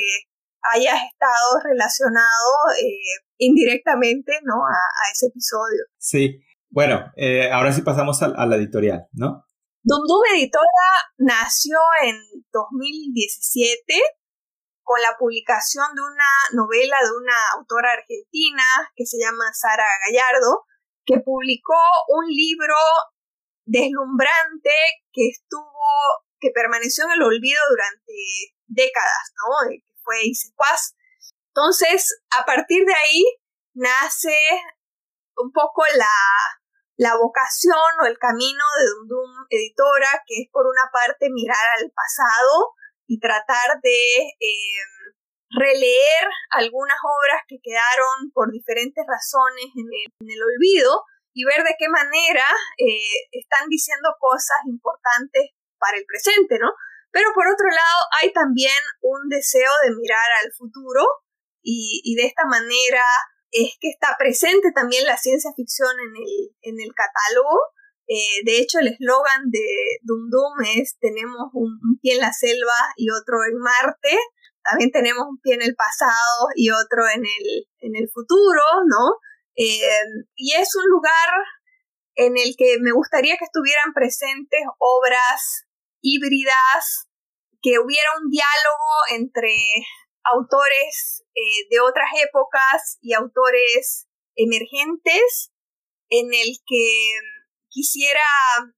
hayas 0.74 1.01
estado 1.11 1.61
relacionado 1.64 2.51
eh, 2.78 3.24
indirectamente 3.38 4.32
¿no? 4.42 4.55
A, 4.66 4.76
a, 4.76 5.12
ese 5.12 5.28
episodio. 5.28 5.84
Sí, 5.97 6.42
bueno, 6.76 7.10
eh, 7.16 7.50
ahora 7.50 7.72
sí 7.72 7.80
pasamos 7.80 8.20
a, 8.20 8.28
la 8.28 8.56
editorial, 8.56 9.08
¿no? 9.12 9.46
Dum 9.82 10.20
Editora 10.34 10.92
nació 11.16 11.78
en 12.04 12.20
2017 12.52 13.80
con 14.82 15.00
la 15.00 15.16
publicación 15.18 15.86
de 15.94 16.02
una 16.02 16.32
novela 16.52 16.98
de 17.00 17.12
una 17.16 17.32
autora 17.56 17.92
argentina 17.92 18.62
que 18.94 19.06
se 19.06 19.16
llama 19.16 19.44
Sara 19.54 19.88
Gallardo, 20.04 20.66
que 21.06 21.20
publicó 21.24 21.80
un 22.08 22.28
libro 22.28 22.76
deslumbrante 23.64 24.76
que 25.14 25.28
estuvo, 25.28 25.80
que 26.38 26.50
permaneció 26.54 27.06
en 27.06 27.12
el 27.12 27.22
olvido 27.22 27.62
durante 27.70 28.52
décadas, 28.66 29.32
¿no? 29.32 29.70
Que 29.70 29.80
fue. 30.04 30.28
Entonces, 31.54 32.20
a 32.38 32.44
partir 32.44 32.84
de 32.84 32.92
ahí 32.92 33.24
nace 33.72 34.36
un 35.38 35.52
poco 35.52 35.82
la, 35.96 36.12
la 36.97 37.16
vocación 37.16 37.92
o 38.03 38.07
el 38.07 38.18
camino 38.18 38.64
de 38.80 38.84
Dum 39.07 39.32
Editora, 39.51 40.22
que 40.26 40.42
es 40.42 40.49
por 40.51 40.66
una 40.66 40.88
parte 40.92 41.28
mirar 41.30 41.66
al 41.78 41.92
pasado 41.92 42.72
y 43.07 43.20
tratar 43.20 43.80
de 43.82 44.32
em, 44.40 44.92
releer 45.51 46.24
algunas 46.51 46.97
obras 47.05 47.42
que 47.47 47.61
quedaron 47.62 48.32
por 48.32 48.51
diferentes 48.51 49.05
razones 49.07 49.66
en 49.76 49.86
el, 50.28 50.42
olvido 50.42 51.05
y 51.32 51.44
ver 51.44 51.62
de 51.62 51.76
qué 51.78 51.88
manera 51.88 52.49
eh, 52.78 53.28
están 53.30 53.68
diciendo 53.68 54.09
cosas 54.18 54.57
importantes 54.66 55.53
para 55.78 55.99
el 55.99 56.07
presente, 56.07 56.59
¿no? 56.59 56.72
Pero 57.12 57.28
por 57.34 57.47
otro 57.47 57.68
lado 57.68 58.01
hay 58.20 58.32
también 58.32 58.80
un 59.03 59.28
deseo 59.28 59.70
de 59.84 59.94
mirar 59.94 60.28
al 60.42 60.53
futuro 60.53 61.05
y 61.68 62.14
de 62.14 62.26
esta 62.26 62.44
manera 62.47 63.03
es 63.64 63.76
que 63.80 63.88
está 63.88 64.16
presente 64.18 64.72
también 64.74 65.04
la 65.04 65.16
ciencia 65.16 65.50
ficción 65.57 65.92
en 66.00 66.16
el, 66.16 66.32
en 66.62 66.80
el 66.80 66.92
catálogo. 66.94 67.61
Eh, 68.09 68.44
de 68.44 68.59
hecho, 68.59 68.78
el 68.78 68.88
eslogan 68.88 69.50
de 69.50 69.66
Dum 70.02 70.30
Dum 70.30 70.64
es 70.76 70.96
tenemos 71.00 71.50
un, 71.52 71.78
pie 72.00 72.14
en 72.14 72.20
la 72.20 72.32
selva 72.32 72.94
y 72.96 73.11
otro 73.11 73.38
en 73.48 73.59
Marte. 73.59 74.18
También 74.62 74.90
tenemos 74.90 75.24
un 75.28 75.40
pie 75.40 75.54
en 75.54 75.62
el 75.62 75.74
pasado 75.74 76.48
y 76.54 76.70
otro 76.70 77.09
en 77.09 77.24
el, 77.24 77.66
en 77.80 77.96
el 77.96 78.09
futuro, 78.12 78.62
¿no? 78.86 79.18
Eh, 79.57 80.04
y 80.34 80.54
es 80.54 80.68
un 80.76 80.88
lugar 80.90 81.28
en 82.14 82.36
el 82.36 82.57
que 82.57 82.78
me 82.80 82.92
gustaría 82.92 83.36
que 83.36 83.44
estuvieran 83.44 83.92
presentes 83.94 84.61
obras 84.78 85.66
híbridas, 86.00 87.09
que 87.62 87.78
hubiera 87.78 88.09
un 88.22 88.30
diálogo 88.30 88.90
entre 89.14 89.54
autores 90.32 91.24
eh, 91.34 91.66
de 91.70 91.80
otras 91.80 92.08
épocas 92.16 92.98
y 93.00 93.14
autores 93.14 94.08
emergentes 94.34 95.52
en 96.08 96.32
el 96.32 96.58
que 96.66 97.12
quisiera 97.68 98.24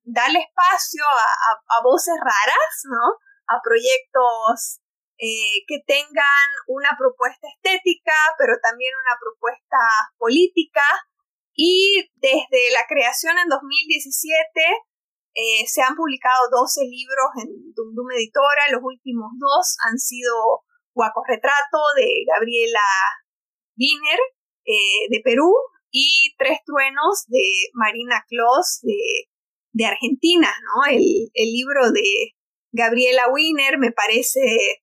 darle 0.02 0.40
espacio 0.40 1.04
a, 1.04 1.82
voces 1.82 2.14
raras, 2.18 2.74
¿no? 2.90 3.14
A 3.46 3.60
proyectos 3.62 4.80
eh, 5.18 5.62
que 5.66 5.78
tengan 5.86 6.48
una 6.66 6.90
propuesta 6.98 7.46
estética, 7.46 8.14
pero 8.38 8.54
también 8.62 8.92
una 8.98 9.16
propuesta 9.20 9.78
política. 10.16 10.82
Y 11.54 12.10
desde 12.16 12.70
la 12.72 12.86
creación 12.88 13.38
en 13.38 13.48
2017 13.48 14.50
eh, 15.34 15.66
se 15.66 15.82
han 15.82 15.94
publicado 15.94 16.50
12 16.50 16.82
libros 16.82 17.30
en 17.42 17.74
Dum 17.74 18.10
Editora, 18.10 18.62
los 18.72 18.82
últimos 18.82 19.30
dos 19.38 19.76
han 19.86 19.98
sido 19.98 20.66
Guaco 20.98 21.22
Retrato 21.24 21.78
de 21.94 22.24
Gabriela 22.26 22.82
Wiener 23.78 24.18
eh, 24.64 25.06
de 25.10 25.20
Perú 25.22 25.54
y 25.92 26.34
Tres 26.36 26.58
Truenos 26.66 27.24
de 27.28 27.70
Marina 27.72 28.24
de, 28.82 29.28
de 29.70 29.86
Argentina, 29.86 30.52
¿no? 30.64 30.90
El, 30.90 31.30
el, 31.34 31.52
libro 31.52 31.92
de 31.92 32.34
Gabriela 32.72 33.28
Wiener 33.30 33.78
me 33.78 33.92
parece 33.92 34.82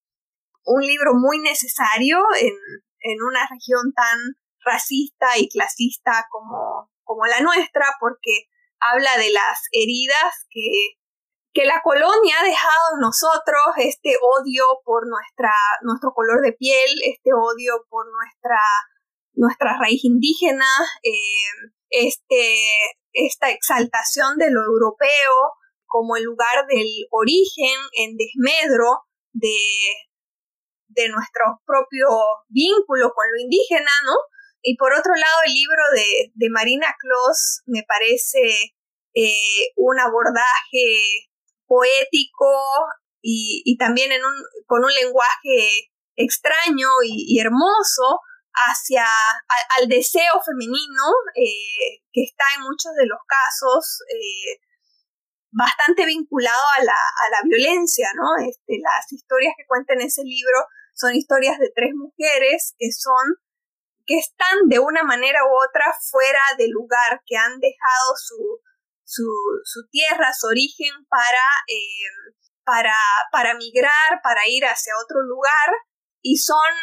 un 0.63 0.81
libro 0.81 1.11
muy 1.15 1.39
necesario 1.39 2.19
en, 2.39 2.55
en 3.01 3.17
una 3.21 3.41
región 3.51 3.91
tan 3.93 4.17
racista 4.63 5.37
y 5.37 5.49
clasista 5.49 6.25
como, 6.31 6.89
como 7.03 7.25
la 7.25 7.41
nuestra, 7.41 7.87
porque 7.99 8.47
habla 8.79 9.17
de 9.17 9.31
las 9.31 9.67
heridas 9.73 10.47
que 10.49 10.95
que 11.55 11.65
la 11.65 11.79
colonia 11.81 12.35
ha 12.37 12.43
dejado 12.43 12.83
en 12.93 12.99
nosotros 12.99 13.63
este 13.77 14.11
odio 14.21 14.65
por 14.83 15.07
nuestra, 15.07 15.53
nuestro 15.83 16.11
color 16.13 16.41
de 16.41 16.51
piel, 16.51 16.89
este 17.05 17.31
odio 17.33 17.85
por 17.89 18.05
nuestra, 18.11 18.59
raíz 19.79 20.03
indígena, 20.03 20.67
eh, 21.01 21.71
este, 21.89 22.57
esta 23.13 23.51
exaltación 23.51 24.37
de 24.37 24.51
lo 24.51 24.63
europeo 24.63 25.53
como 25.85 26.17
el 26.17 26.23
lugar 26.23 26.67
del 26.67 27.07
origen 27.11 27.79
en 27.93 28.17
desmedro 28.17 29.05
de, 29.31 29.57
de 30.89 31.07
nuestro 31.07 31.61
propio 31.65 32.07
vínculo 32.49 33.13
con 33.15 33.25
lo 33.31 33.41
indígena, 33.41 33.91
¿no? 34.03 34.15
y 34.61 34.75
por 34.75 34.93
otro 34.93 35.13
lado, 35.15 35.37
el 35.45 35.53
libro 35.53 35.83
de, 35.93 36.31
de 36.33 36.49
Marina 36.49 36.93
Kloss 36.99 37.61
me 37.67 37.83
parece 37.87 38.73
eh, 39.13 39.71
un 39.77 39.99
abordaje 39.99 41.29
poético 41.67 42.51
y, 43.21 43.61
y 43.65 43.77
también 43.77 44.11
en 44.11 44.23
un, 44.23 44.33
con 44.67 44.83
un 44.83 44.93
lenguaje 44.93 45.91
extraño 46.15 46.87
y, 47.03 47.39
hermoso 47.39 48.21
hacia 48.69 49.05
al 49.77 49.89
deseo 49.89 50.39
femenino 50.45 51.03
eh, 51.35 51.99
que 52.13 52.23
está 52.23 52.45
en 52.55 52.63
muchos 52.63 52.93
de 52.95 53.05
los 53.05 53.19
casos 53.27 53.99
eh, 54.07 54.61
bastante 55.51 56.05
vinculado 56.05 56.63
a 56.77 56.83
la, 56.83 56.93
a 56.93 57.29
la 57.31 57.41
violencia, 57.43 58.07
¿no? 58.15 58.47
Este, 58.47 58.79
las 58.79 59.11
historias 59.11 59.53
que 59.57 59.67
cuenta 59.67 59.93
en 59.93 60.01
ese 60.01 60.23
libro 60.23 60.63
son 60.93 61.15
historias 61.15 61.59
de 61.59 61.71
tres 61.75 61.91
mujeres 61.93 62.75
que 62.77 62.91
son 62.91 63.35
que 64.05 64.19
están 64.19 64.69
de 64.69 64.79
una 64.79 65.03
manera 65.03 65.39
u 65.43 65.51
otra 65.67 65.91
fuera 66.11 66.39
del 66.57 66.69
lugar, 66.69 67.21
que 67.25 67.35
han 67.35 67.59
dejado 67.59 68.13
su, 68.15 68.61
su, 69.63 69.87
tierra, 69.89 70.33
su 70.33 70.47
origen 70.47 70.91
para, 71.09 71.45
eh, 71.67 72.33
para, 72.63 72.95
para 73.31 73.55
migrar, 73.55 74.21
para 74.23 74.41
ir 74.47 74.65
hacia 74.65 74.93
otro 75.03 75.21
lugar 75.21 75.69
y 76.21 76.37
son, 76.37 76.73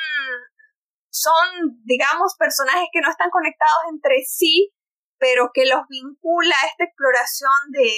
son, 1.11 1.81
digamos, 1.85 2.35
personajes 2.39 2.89
que 2.93 3.01
no 3.01 3.11
están 3.11 3.31
conectados 3.31 3.83
entre 3.91 4.23
sí, 4.25 4.73
pero 5.19 5.51
que 5.53 5.67
los 5.67 5.83
vincula 5.89 6.55
a 6.63 6.67
esta 6.67 6.85
exploración 6.85 7.59
de, 7.71 7.91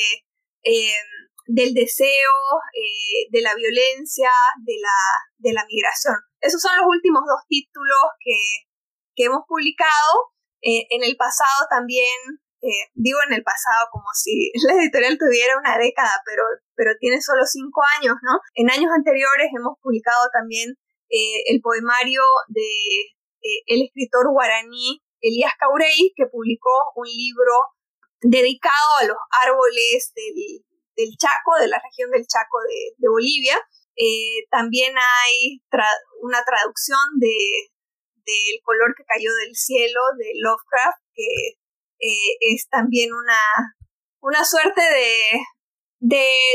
eh, 0.63 1.01
del 1.47 1.75
deseo, 1.75 2.35
eh, 2.73 3.29
de 3.31 3.41
la 3.43 3.55
violencia, 3.55 4.31
de 4.65 4.77
la, 4.81 4.99
de 5.39 5.53
la 5.53 5.65
migración. 5.67 6.17
Esos 6.41 6.61
son 6.61 6.77
los 6.77 6.87
últimos 6.87 7.23
dos 7.27 7.41
títulos 7.49 8.05
que, 8.21 8.67
que 9.15 9.25
hemos 9.25 9.43
publicado. 9.47 10.33
En 10.67 11.05
el 11.05 11.15
pasado 11.19 11.67
también, 11.69 12.09
eh, 12.65 12.89
digo 12.95 13.19
en 13.29 13.35
el 13.35 13.45
pasado 13.45 13.89
como 13.93 14.09
si 14.15 14.51
la 14.67 14.81
editorial 14.81 15.19
tuviera 15.19 15.59
una 15.59 15.77
década, 15.77 16.17
pero, 16.25 16.43
pero 16.75 16.93
tiene 16.99 17.21
solo 17.21 17.45
cinco 17.45 17.83
años, 18.01 18.17
¿no? 18.23 18.41
En 18.55 18.71
años 18.71 18.91
anteriores 18.97 19.53
hemos 19.53 19.77
publicado 19.83 20.29
también 20.33 20.73
eh, 21.11 21.53
el 21.53 21.61
poemario 21.61 22.23
de 22.49 23.13
el 23.67 23.85
escritor 23.85 24.33
guaraní 24.33 25.05
Elías 25.21 25.53
Caurey, 25.61 26.15
que 26.17 26.25
publicó 26.33 26.73
un 26.97 27.05
libro 27.05 27.53
dedicado 28.23 28.89
a 29.01 29.05
los 29.05 29.19
árboles 29.45 30.13
del, 30.17 30.65
del 30.97 31.13
Chaco, 31.21 31.61
de 31.61 31.69
la 31.69 31.77
región 31.77 32.11
del 32.11 32.25
Chaco 32.25 32.57
de, 32.67 32.97
de 32.97 33.09
Bolivia. 33.11 33.61
también 34.51 34.97
hay 34.97 35.61
una 36.23 36.41
traducción 36.43 37.21
de, 37.21 37.69
del 38.25 38.57
color 38.65 38.95
que 38.97 39.05
cayó 39.05 39.29
del 39.45 39.55
cielo 39.55 40.01
de 40.17 40.33
Lovecraft, 40.41 41.05
que 41.13 41.61
eh, 41.99 42.37
es 42.41 42.69
también 42.69 43.11
una, 43.13 43.41
una 44.21 44.45
suerte 44.45 44.81
de, 44.81 45.41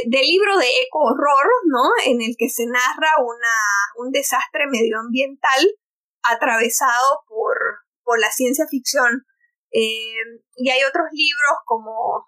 de, 0.08 0.22
libro 0.22 0.58
de 0.58 0.68
eco-horror, 0.84 1.46
¿no? 1.66 1.84
En 2.06 2.22
el 2.22 2.36
que 2.38 2.50
se 2.50 2.66
narra 2.66 3.12
una, 3.20 3.56
un 3.98 4.12
desastre 4.12 4.68
medioambiental 4.70 5.68
atravesado 6.24 7.24
por, 7.28 7.58
por 8.04 8.20
la 8.20 8.32
ciencia 8.32 8.66
ficción. 8.70 9.26
Eh, 9.72 10.16
y 10.56 10.70
hay 10.70 10.84
otros 10.84 11.08
libros 11.12 11.58
como 11.66 12.26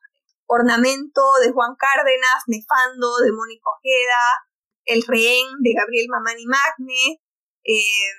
Ornamento 0.47 1.22
de 1.43 1.51
Juan 1.51 1.76
Cárdenas, 1.78 2.43
Nefando 2.47 3.18
de 3.18 3.32
Mónica 3.32 3.70
Ojeda, 3.70 4.45
El 4.86 5.03
Rehén 5.07 5.47
de 5.62 5.74
Gabriel 5.74 6.07
Mamani 6.09 6.45
Magne, 6.45 7.22
eh, 7.64 8.12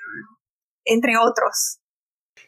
entre 0.84 1.16
otros. 1.18 1.81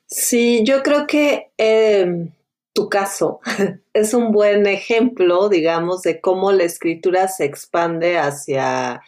Sí, 0.07 0.63
yo 0.65 0.83
creo 0.83 1.07
que 1.07 1.51
em, 1.57 2.33
tu 2.73 2.89
caso 2.89 3.41
es 3.95 4.15
un 4.15 4.33
buen 4.33 4.67
ejemplo, 4.67 5.49
digamos, 5.49 6.03
de 6.03 6.21
cómo 6.21 6.53
la 6.53 6.65
escritura 6.65 7.29
se 7.29 7.45
expande 7.45 8.19
hacia, 8.19 9.03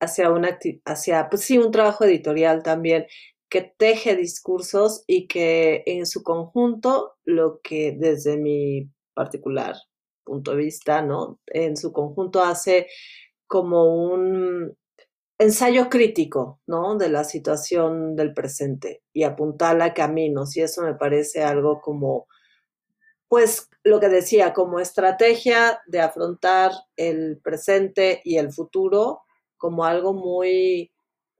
hacia, 0.00 0.30
una, 0.30 0.58
hacia 0.86 1.28
pues 1.30 1.42
sí, 1.42 1.58
un 1.58 1.70
trabajo 1.72 2.04
editorial 2.04 2.62
también 2.62 3.06
que 3.50 3.62
teje 3.62 4.16
discursos 4.16 5.04
y 5.06 5.26
que 5.28 5.82
en 5.86 6.06
su 6.06 6.22
conjunto, 6.22 7.16
lo 7.24 7.60
que 7.62 7.92
desde 7.98 8.36
mi 8.36 8.88
particular 9.14 9.74
punto 10.24 10.52
de 10.52 10.58
vista, 10.58 11.02
¿no? 11.02 11.40
En 11.46 11.76
su 11.76 11.92
conjunto 11.92 12.42
hace 12.42 12.86
como 13.46 13.94
un, 14.12 14.76
ensayo 15.40 15.88
crítico, 15.88 16.60
¿no? 16.66 16.98
De 16.98 17.08
la 17.08 17.24
situación 17.24 18.14
del 18.14 18.34
presente 18.34 19.02
y 19.14 19.22
apuntar 19.22 19.80
a 19.80 19.94
caminos. 19.94 20.54
Y 20.54 20.60
eso 20.60 20.82
me 20.82 20.94
parece 20.94 21.42
algo 21.42 21.80
como, 21.80 22.28
pues, 23.26 23.70
lo 23.82 24.00
que 24.00 24.10
decía, 24.10 24.52
como 24.52 24.80
estrategia 24.80 25.80
de 25.86 26.00
afrontar 26.02 26.72
el 26.96 27.40
presente 27.42 28.20
y 28.22 28.36
el 28.36 28.52
futuro 28.52 29.22
como 29.56 29.86
algo 29.86 30.12
muy 30.12 30.92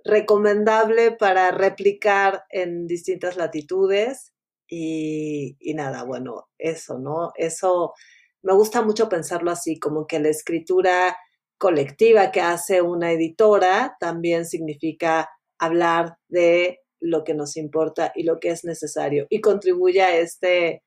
recomendable 0.03 1.13
para 1.13 1.51
replicar 1.51 2.45
en 2.49 2.87
distintas 2.87 3.37
latitudes. 3.37 4.33
Y, 4.67 5.59
y 5.61 5.75
nada, 5.75 6.05
bueno, 6.05 6.49
eso, 6.57 6.99
¿no? 6.99 7.33
Eso 7.37 7.93
me 8.41 8.55
gusta 8.55 8.81
mucho 8.81 9.11
pensarlo 9.11 9.51
así, 9.51 9.79
como 9.79 10.07
que 10.07 10.21
la 10.21 10.31
escritura 10.31 11.19
colectiva 11.61 12.33
que 12.33 12.41
hace 12.41 12.81
una 12.81 13.13
editora 13.13 13.95
también 14.01 14.47
significa 14.47 15.29
hablar 15.59 16.17
de 16.29 16.81
lo 17.01 17.23
que 17.23 17.35
nos 17.35 17.59
importa 17.59 18.13
y 18.15 18.23
lo 18.23 18.41
que 18.41 18.49
es 18.49 18.65
necesario 18.65 19.27
y 19.29 19.43
contribuye 19.43 20.01
a 20.01 20.17
este, 20.17 20.83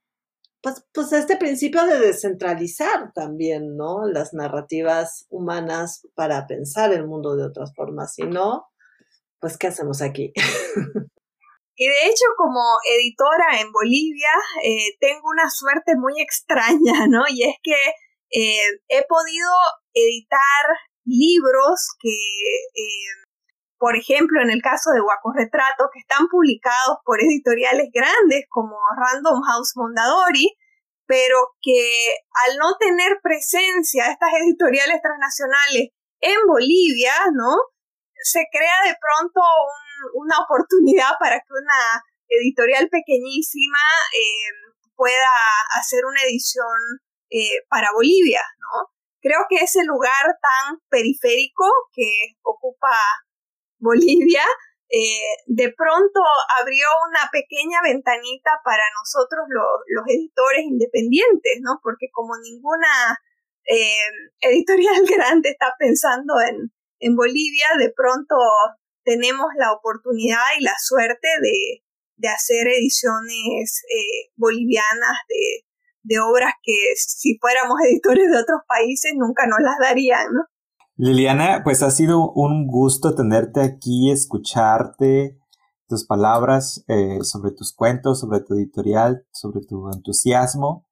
pues, 0.64 0.84
pues 0.92 1.14
este 1.14 1.38
principio 1.38 1.86
de 1.86 2.00
descentralizar 2.00 3.14
también, 3.14 3.78
¿no? 3.78 4.08
Las 4.08 4.34
narrativas 4.34 5.28
humanas 5.30 6.08
para 6.16 6.48
pensar 6.48 6.92
el 6.92 7.06
mundo 7.06 7.36
de 7.36 7.46
otras 7.46 7.72
formas. 7.76 8.16
Si 8.16 8.24
no, 8.24 8.66
pues, 9.40 9.58
¿qué 9.58 9.68
hacemos 9.68 10.02
aquí? 10.02 10.34
Y 11.76 11.88
de 11.88 12.06
hecho, 12.06 12.26
como 12.38 12.62
editora 12.86 13.60
en 13.60 13.72
Bolivia, 13.72 14.30
eh, 14.64 14.96
tengo 15.00 15.28
una 15.28 15.50
suerte 15.50 15.96
muy 15.98 16.22
extraña, 16.22 17.08
¿no? 17.10 17.24
Y 17.28 17.50
es 17.50 17.56
que 17.64 17.74
eh, 18.34 18.82
he 18.90 19.06
podido 19.08 19.50
editar 19.94 20.66
libros 21.06 21.94
que, 22.02 22.10
eh, 22.10 23.14
por 23.78 23.96
ejemplo, 23.96 24.42
en 24.42 24.50
el 24.50 24.62
caso 24.62 24.90
de 24.92 25.02
Guaco 25.02 25.34
Retrato, 25.36 25.90
que 25.94 26.00
están 26.00 26.28
publicados 26.28 26.98
por 27.06 27.22
editoriales 27.22 27.90
grandes 27.94 28.46
como 28.50 28.76
Random 28.98 29.42
House 29.44 29.74
Mondadori, 29.76 30.58
pero 31.06 31.54
que 31.62 32.16
al 32.48 32.58
no 32.58 32.76
tener 32.80 33.20
presencia 33.22 34.10
estas 34.10 34.34
editoriales 34.42 35.00
transnacionales 35.02 35.90
en 36.22 36.40
Bolivia, 36.48 37.14
¿no? 37.34 37.54
Se 38.24 38.48
crea 38.52 38.88
de 38.88 38.96
pronto 38.98 39.42
una 40.16 40.40
oportunidad 40.40 41.12
para 41.20 41.38
que 41.38 41.54
una 41.54 42.02
editorial 42.30 42.90
pequeñísima 42.90 43.84
eh, 44.16 44.74
pueda 44.96 45.36
hacer 45.78 46.06
una 46.06 46.24
edición 46.24 47.04
eh, 47.34 47.66
para 47.68 47.90
Bolivia, 47.92 48.42
¿no? 48.60 48.94
Creo 49.20 49.40
que 49.50 49.56
ese 49.56 49.84
lugar 49.86 50.38
tan 50.38 50.78
periférico 50.88 51.66
que 51.92 52.38
ocupa 52.44 52.94
Bolivia, 53.80 54.44
eh, 54.88 55.34
de 55.48 55.74
pronto 55.76 56.20
abrió 56.62 56.86
una 57.10 57.28
pequeña 57.32 57.80
ventanita 57.84 58.52
para 58.64 58.84
nosotros 59.02 59.48
los 59.50 60.06
editores 60.08 60.62
independientes, 60.62 61.58
¿no? 61.62 61.80
Porque 61.82 62.12
como 62.12 62.38
ninguna 62.38 63.18
eh, 63.66 64.06
editorial 64.42 65.02
grande 65.10 65.50
está 65.50 65.74
pensando 65.80 66.36
en, 66.48 66.72
en 67.00 67.16
Bolivia, 67.16 67.66
de 67.80 67.92
pronto 67.96 68.36
tenemos 69.04 69.48
la 69.58 69.74
oportunidad 69.74 70.54
y 70.60 70.64
la 70.64 70.76
suerte 70.78 71.28
de, 71.42 71.82
de 72.18 72.28
hacer 72.30 72.68
ediciones 72.68 73.82
bolivianas 74.38 75.18
de, 75.28 75.66
de 76.04 76.20
obras 76.20 76.54
que 76.62 76.74
si 76.96 77.38
fuéramos 77.40 77.78
editores 77.88 78.32
de 78.32 78.38
otros 78.38 78.62
países 78.68 79.14
nunca 79.16 79.48
nos 79.48 79.60
las 79.62 79.76
darían, 79.80 80.34
¿no? 80.34 80.42
Liliana, 80.96 81.62
pues 81.64 81.82
ha 81.82 81.90
sido 81.90 82.32
un 82.32 82.68
gusto 82.68 83.16
tenerte 83.16 83.62
aquí, 83.62 84.12
escucharte, 84.12 85.40
tus 85.88 86.06
palabras 86.06 86.84
eh, 86.88 87.20
sobre 87.24 87.52
tus 87.52 87.74
cuentos, 87.74 88.20
sobre 88.20 88.42
tu 88.42 88.54
editorial, 88.54 89.26
sobre 89.32 89.62
tu 89.66 89.90
entusiasmo. 89.92 90.88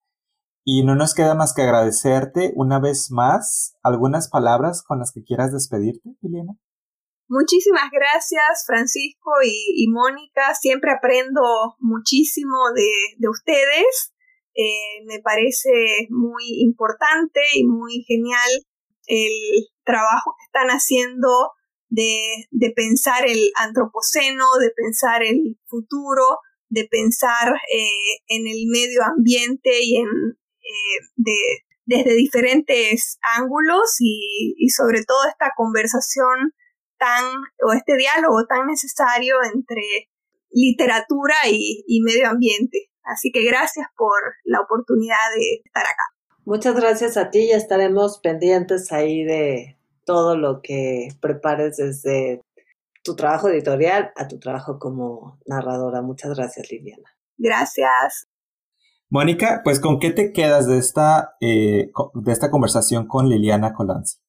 Y 0.64 0.84
no 0.84 0.96
nos 0.96 1.14
queda 1.16 1.34
más 1.34 1.54
que 1.54 1.64
agradecerte 1.64 2.54
una 2.56 2.80
vez 2.80 3.10
más 3.10 3.74
algunas 3.84 4.30
palabras 4.30 4.84
con 4.84 5.00
las 5.00 5.12
que 5.12 5.24
quieras 5.24 5.52
despedirte, 5.52 6.10
Liliana. 6.22 6.54
Muchísimas 7.28 7.90
gracias, 7.92 8.64
Francisco 8.68 9.32
y, 9.44 9.88
Mónica. 9.88 10.54
Siempre 10.60 10.92
aprendo 10.92 11.42
muchísimo 11.80 12.58
de, 12.76 12.92
de 13.18 13.30
ustedes. 13.30 14.11
Eh, 14.54 15.04
me 15.06 15.20
parece 15.20 16.08
muy 16.10 16.44
importante 16.62 17.40
y 17.56 17.66
muy 17.66 18.04
genial 18.08 18.50
el 19.08 19.68
trabajo 19.84 20.36
que 20.38 20.46
están 20.46 20.70
haciendo 20.70 21.52
de, 21.90 22.48
de, 22.52 22.72
pensar 22.72 23.28
el 23.28 23.52
antropoceno, 23.56 24.46
de 24.60 24.72
pensar 24.76 25.24
el 25.24 25.58
futuro, 25.68 26.40
de 26.70 26.88
pensar 26.90 27.54
eh, 27.74 28.22
en 28.28 28.48
el 28.48 28.68
medio 28.68 29.04
ambiente 29.04 29.72
y 29.82 29.98
en, 29.98 30.08
de, 31.16 31.36
desde 31.86 32.14
diferentes 32.16 33.18
ángulos 33.38 33.98
y, 34.00 34.56
y 34.58 34.70
sobre 34.70 35.04
todo 35.04 35.28
esta 35.28 35.52
conversación 35.56 36.54
tan, 36.98 37.26
o 37.66 37.74
este 37.74 37.98
diálogo 37.98 38.46
tan 38.48 38.68
necesario 38.68 39.36
entre 39.54 40.10
literatura 40.52 41.36
y, 41.50 41.84
y 41.88 42.02
medio 42.02 42.30
ambiente. 42.30 42.91
Así 43.04 43.32
que 43.32 43.44
gracias 43.44 43.88
por 43.98 44.20
la 44.44 44.62
oportunidad 44.62 45.16
de 45.36 45.62
estar 45.66 45.84
acá. 45.84 46.04
Muchas 46.46 46.76
gracias 46.76 47.18
a 47.18 47.30
ti 47.30 47.40
y 47.40 47.52
estaremos 47.52 48.20
pendientes 48.20 48.92
ahí 48.92 49.24
de 49.24 49.78
todo 50.06 50.36
lo 50.36 50.62
que 50.62 51.10
prepares 51.22 51.78
desde 51.78 52.42
tu 53.04 53.16
trabajo 53.16 53.50
editorial 53.50 54.12
a 54.16 54.28
tu 54.28 54.40
trabajo 54.40 54.80
como 54.80 55.40
narradora. 55.46 56.02
Muchas 56.02 56.36
gracias, 56.36 56.72
Liliana. 56.72 57.16
Gracias. 57.38 58.28
Mónica, 59.10 59.62
pues 59.64 59.80
¿con 59.80 60.00
qué 60.00 60.12
te 60.12 60.32
quedas 60.32 60.68
de 60.68 60.78
esta, 60.78 61.36
eh, 61.42 61.92
de 62.14 62.32
esta 62.32 62.50
conversación 62.50 63.08
con 63.08 63.30
Liliana 63.30 63.74
Colanzi? 63.74 64.20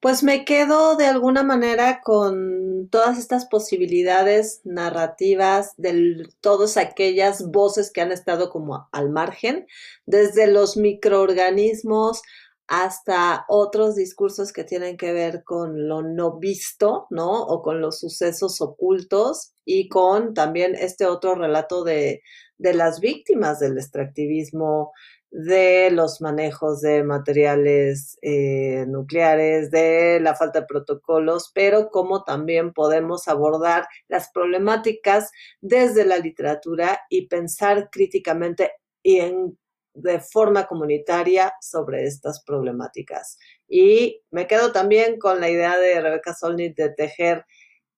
Pues 0.00 0.22
me 0.22 0.44
quedo 0.44 0.96
de 0.96 1.06
alguna 1.06 1.42
manera 1.42 2.00
con 2.04 2.88
todas 2.88 3.18
estas 3.18 3.46
posibilidades 3.46 4.60
narrativas 4.62 5.74
de 5.76 6.28
todas 6.40 6.76
aquellas 6.76 7.50
voces 7.50 7.90
que 7.90 8.00
han 8.00 8.12
estado 8.12 8.48
como 8.48 8.88
al 8.92 9.10
margen, 9.10 9.66
desde 10.06 10.46
los 10.46 10.76
microorganismos 10.76 12.22
hasta 12.68 13.44
otros 13.48 13.96
discursos 13.96 14.52
que 14.52 14.62
tienen 14.62 14.96
que 14.98 15.12
ver 15.12 15.42
con 15.42 15.88
lo 15.88 16.02
no 16.02 16.38
visto, 16.38 17.06
¿no? 17.10 17.42
O 17.42 17.62
con 17.62 17.80
los 17.80 17.98
sucesos 17.98 18.60
ocultos 18.60 19.54
y 19.64 19.88
con 19.88 20.32
también 20.32 20.76
este 20.76 21.06
otro 21.06 21.34
relato 21.34 21.82
de, 21.82 22.22
de 22.58 22.74
las 22.74 23.00
víctimas 23.00 23.58
del 23.58 23.78
extractivismo 23.78 24.92
de 25.30 25.90
los 25.90 26.20
manejos 26.20 26.80
de 26.80 27.04
materiales 27.04 28.18
eh, 28.22 28.86
nucleares, 28.86 29.70
de 29.70 30.20
la 30.20 30.34
falta 30.34 30.60
de 30.60 30.66
protocolos, 30.66 31.50
pero 31.54 31.90
cómo 31.90 32.24
también 32.24 32.72
podemos 32.72 33.28
abordar 33.28 33.86
las 34.08 34.30
problemáticas 34.30 35.30
desde 35.60 36.04
la 36.04 36.18
literatura 36.18 37.00
y 37.10 37.28
pensar 37.28 37.90
críticamente 37.90 38.72
y 39.02 39.18
en, 39.18 39.58
de 39.94 40.20
forma 40.20 40.66
comunitaria 40.66 41.52
sobre 41.60 42.04
estas 42.04 42.42
problemáticas. 42.44 43.38
Y 43.68 44.22
me 44.30 44.46
quedo 44.46 44.72
también 44.72 45.18
con 45.18 45.40
la 45.40 45.50
idea 45.50 45.78
de 45.78 46.00
Rebeca 46.00 46.34
Solnit 46.34 46.76
de 46.76 46.90
tejer 46.90 47.44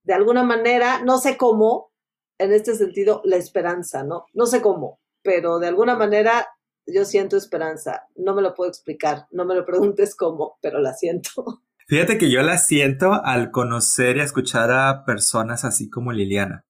de 0.03 0.14
alguna 0.14 0.43
manera, 0.43 1.03
no 1.05 1.18
sé 1.18 1.37
cómo, 1.37 1.93
en 2.39 2.53
este 2.53 2.74
sentido, 2.74 3.20
la 3.24 3.37
esperanza, 3.37 4.03
¿no? 4.03 4.24
No 4.33 4.47
sé 4.47 4.62
cómo, 4.62 4.99
pero 5.22 5.59
de 5.59 5.68
alguna 5.68 5.95
manera 5.95 6.49
yo 6.87 7.05
siento 7.05 7.37
esperanza. 7.37 8.03
No 8.16 8.35
me 8.35 8.43
lo 8.43 8.55
puedo 8.55 8.70
explicar, 8.70 9.26
no 9.31 9.45
me 9.45 9.55
lo 9.55 9.64
preguntes 9.64 10.14
cómo, 10.14 10.59
pero 10.62 10.81
la 10.81 10.95
siento. 10.95 11.31
Fíjate 11.87 12.18
que 12.18 12.31
yo 12.31 12.43
la 12.43 12.59
siento 12.59 13.12
al 13.24 13.51
conocer 13.51 14.16
y 14.16 14.20
escuchar 14.20 14.70
a 14.70 15.05
personas 15.05 15.64
así 15.64 15.91
como 15.91 16.12
Liliana. 16.12 16.64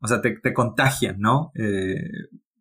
O 0.00 0.08
sea, 0.08 0.20
te, 0.20 0.52
contagian, 0.52 1.20
¿no? 1.20 1.52
Eh, 1.54 2.00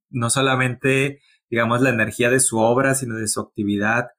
no 0.09 0.29
solamente, 0.29 1.19
digamos, 1.49 1.81
la 1.81 1.89
energía 1.89 2.29
de 2.29 2.39
su 2.39 2.59
obra, 2.59 2.93
sino 2.93 3.15
de 3.15 3.27
su 3.27 3.41
actividad 3.41 4.09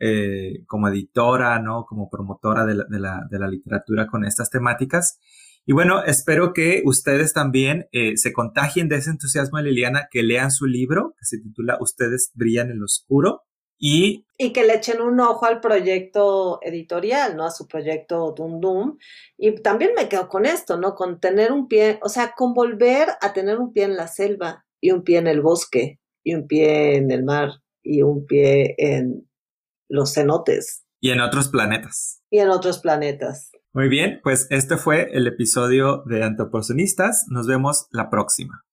eh, 0.00 0.64
como 0.66 0.88
editora, 0.88 1.60
¿no? 1.60 1.84
Como 1.84 2.10
promotora 2.10 2.66
de 2.66 2.98
la 3.38 3.48
literatura 3.48 4.06
con 4.08 4.24
estas 4.24 4.50
temáticas. 4.50 5.20
Y 5.66 5.72
bueno, 5.72 6.02
espero 6.04 6.52
que 6.52 6.82
ustedes 6.84 7.32
también 7.32 7.88
eh, 7.92 8.16
se 8.16 8.32
contagien 8.32 8.88
de 8.88 8.96
ese 8.96 9.10
entusiasmo 9.10 9.58
de 9.58 9.64
Liliana, 9.64 10.08
que 10.10 10.22
lean 10.22 10.50
su 10.50 10.66
libro, 10.66 11.14
que 11.18 11.26
se 11.26 11.38
titula 11.38 11.78
Ustedes 11.80 12.32
brillan 12.34 12.70
en 12.70 12.80
lo 12.80 12.86
oscuro. 12.86 13.42
Y, 13.82 14.26
y 14.36 14.52
que 14.52 14.64
le 14.64 14.74
echen 14.74 15.00
un 15.00 15.18
ojo 15.20 15.46
al 15.46 15.60
proyecto 15.60 16.58
editorial, 16.62 17.34
¿no? 17.34 17.46
A 17.46 17.50
su 17.50 17.66
proyecto 17.66 18.34
Dum 18.36 18.60
Dum. 18.60 18.98
Y 19.38 19.54
también 19.62 19.92
me 19.96 20.08
quedo 20.08 20.28
con 20.28 20.44
esto, 20.44 20.76
¿no? 20.76 20.94
Con 20.94 21.18
tener 21.18 21.50
un 21.50 21.66
pie, 21.66 21.98
o 22.02 22.10
sea, 22.10 22.34
con 22.36 22.52
volver 22.52 23.08
a 23.22 23.32
tener 23.32 23.58
un 23.58 23.72
pie 23.72 23.84
en 23.84 23.96
la 23.96 24.06
selva 24.06 24.66
y 24.82 24.90
un 24.90 25.02
pie 25.02 25.18
en 25.18 25.28
el 25.28 25.40
bosque 25.40 25.98
y 26.22 26.34
un 26.34 26.46
pie 26.46 26.96
en 26.96 27.10
el 27.10 27.24
mar 27.24 27.52
y 27.82 28.02
un 28.02 28.26
pie 28.26 28.74
en 28.76 29.28
los 29.88 30.12
cenotes. 30.12 30.84
Y 31.00 31.10
en 31.10 31.20
otros 31.20 31.48
planetas. 31.48 32.22
Y 32.30 32.38
en 32.38 32.50
otros 32.50 32.78
planetas. 32.78 33.49
Muy 33.72 33.88
bien, 33.88 34.18
pues 34.24 34.48
este 34.50 34.76
fue 34.76 35.10
el 35.12 35.28
episodio 35.28 36.02
de 36.04 36.24
Antropocenistas. 36.24 37.26
Nos 37.28 37.46
vemos 37.46 37.86
la 37.92 38.10
próxima. 38.10 38.64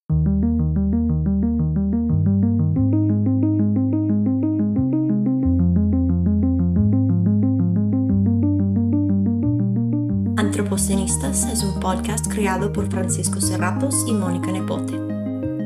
Antropocenistas 10.36 11.46
es 11.46 11.64
un 11.64 11.80
podcast 11.80 12.26
creado 12.32 12.74
por 12.74 12.90
Francisco 12.90 13.40
Serratos 13.40 14.04
y 14.08 14.14
Mónica 14.14 14.52
Nepote. 14.52 14.98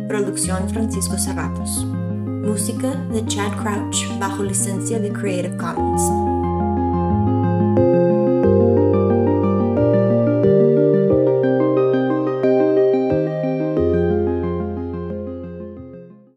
Producción 0.10 0.70
Francisco 0.70 1.18
Serratos. 1.18 1.86
Música 1.86 2.96
de 3.14 3.26
Chad 3.28 3.54
Crouch 3.62 4.20
bajo 4.20 4.44
licencia 4.44 5.00
de 5.00 5.14
Creative 5.14 5.56
Commons. 5.56 6.31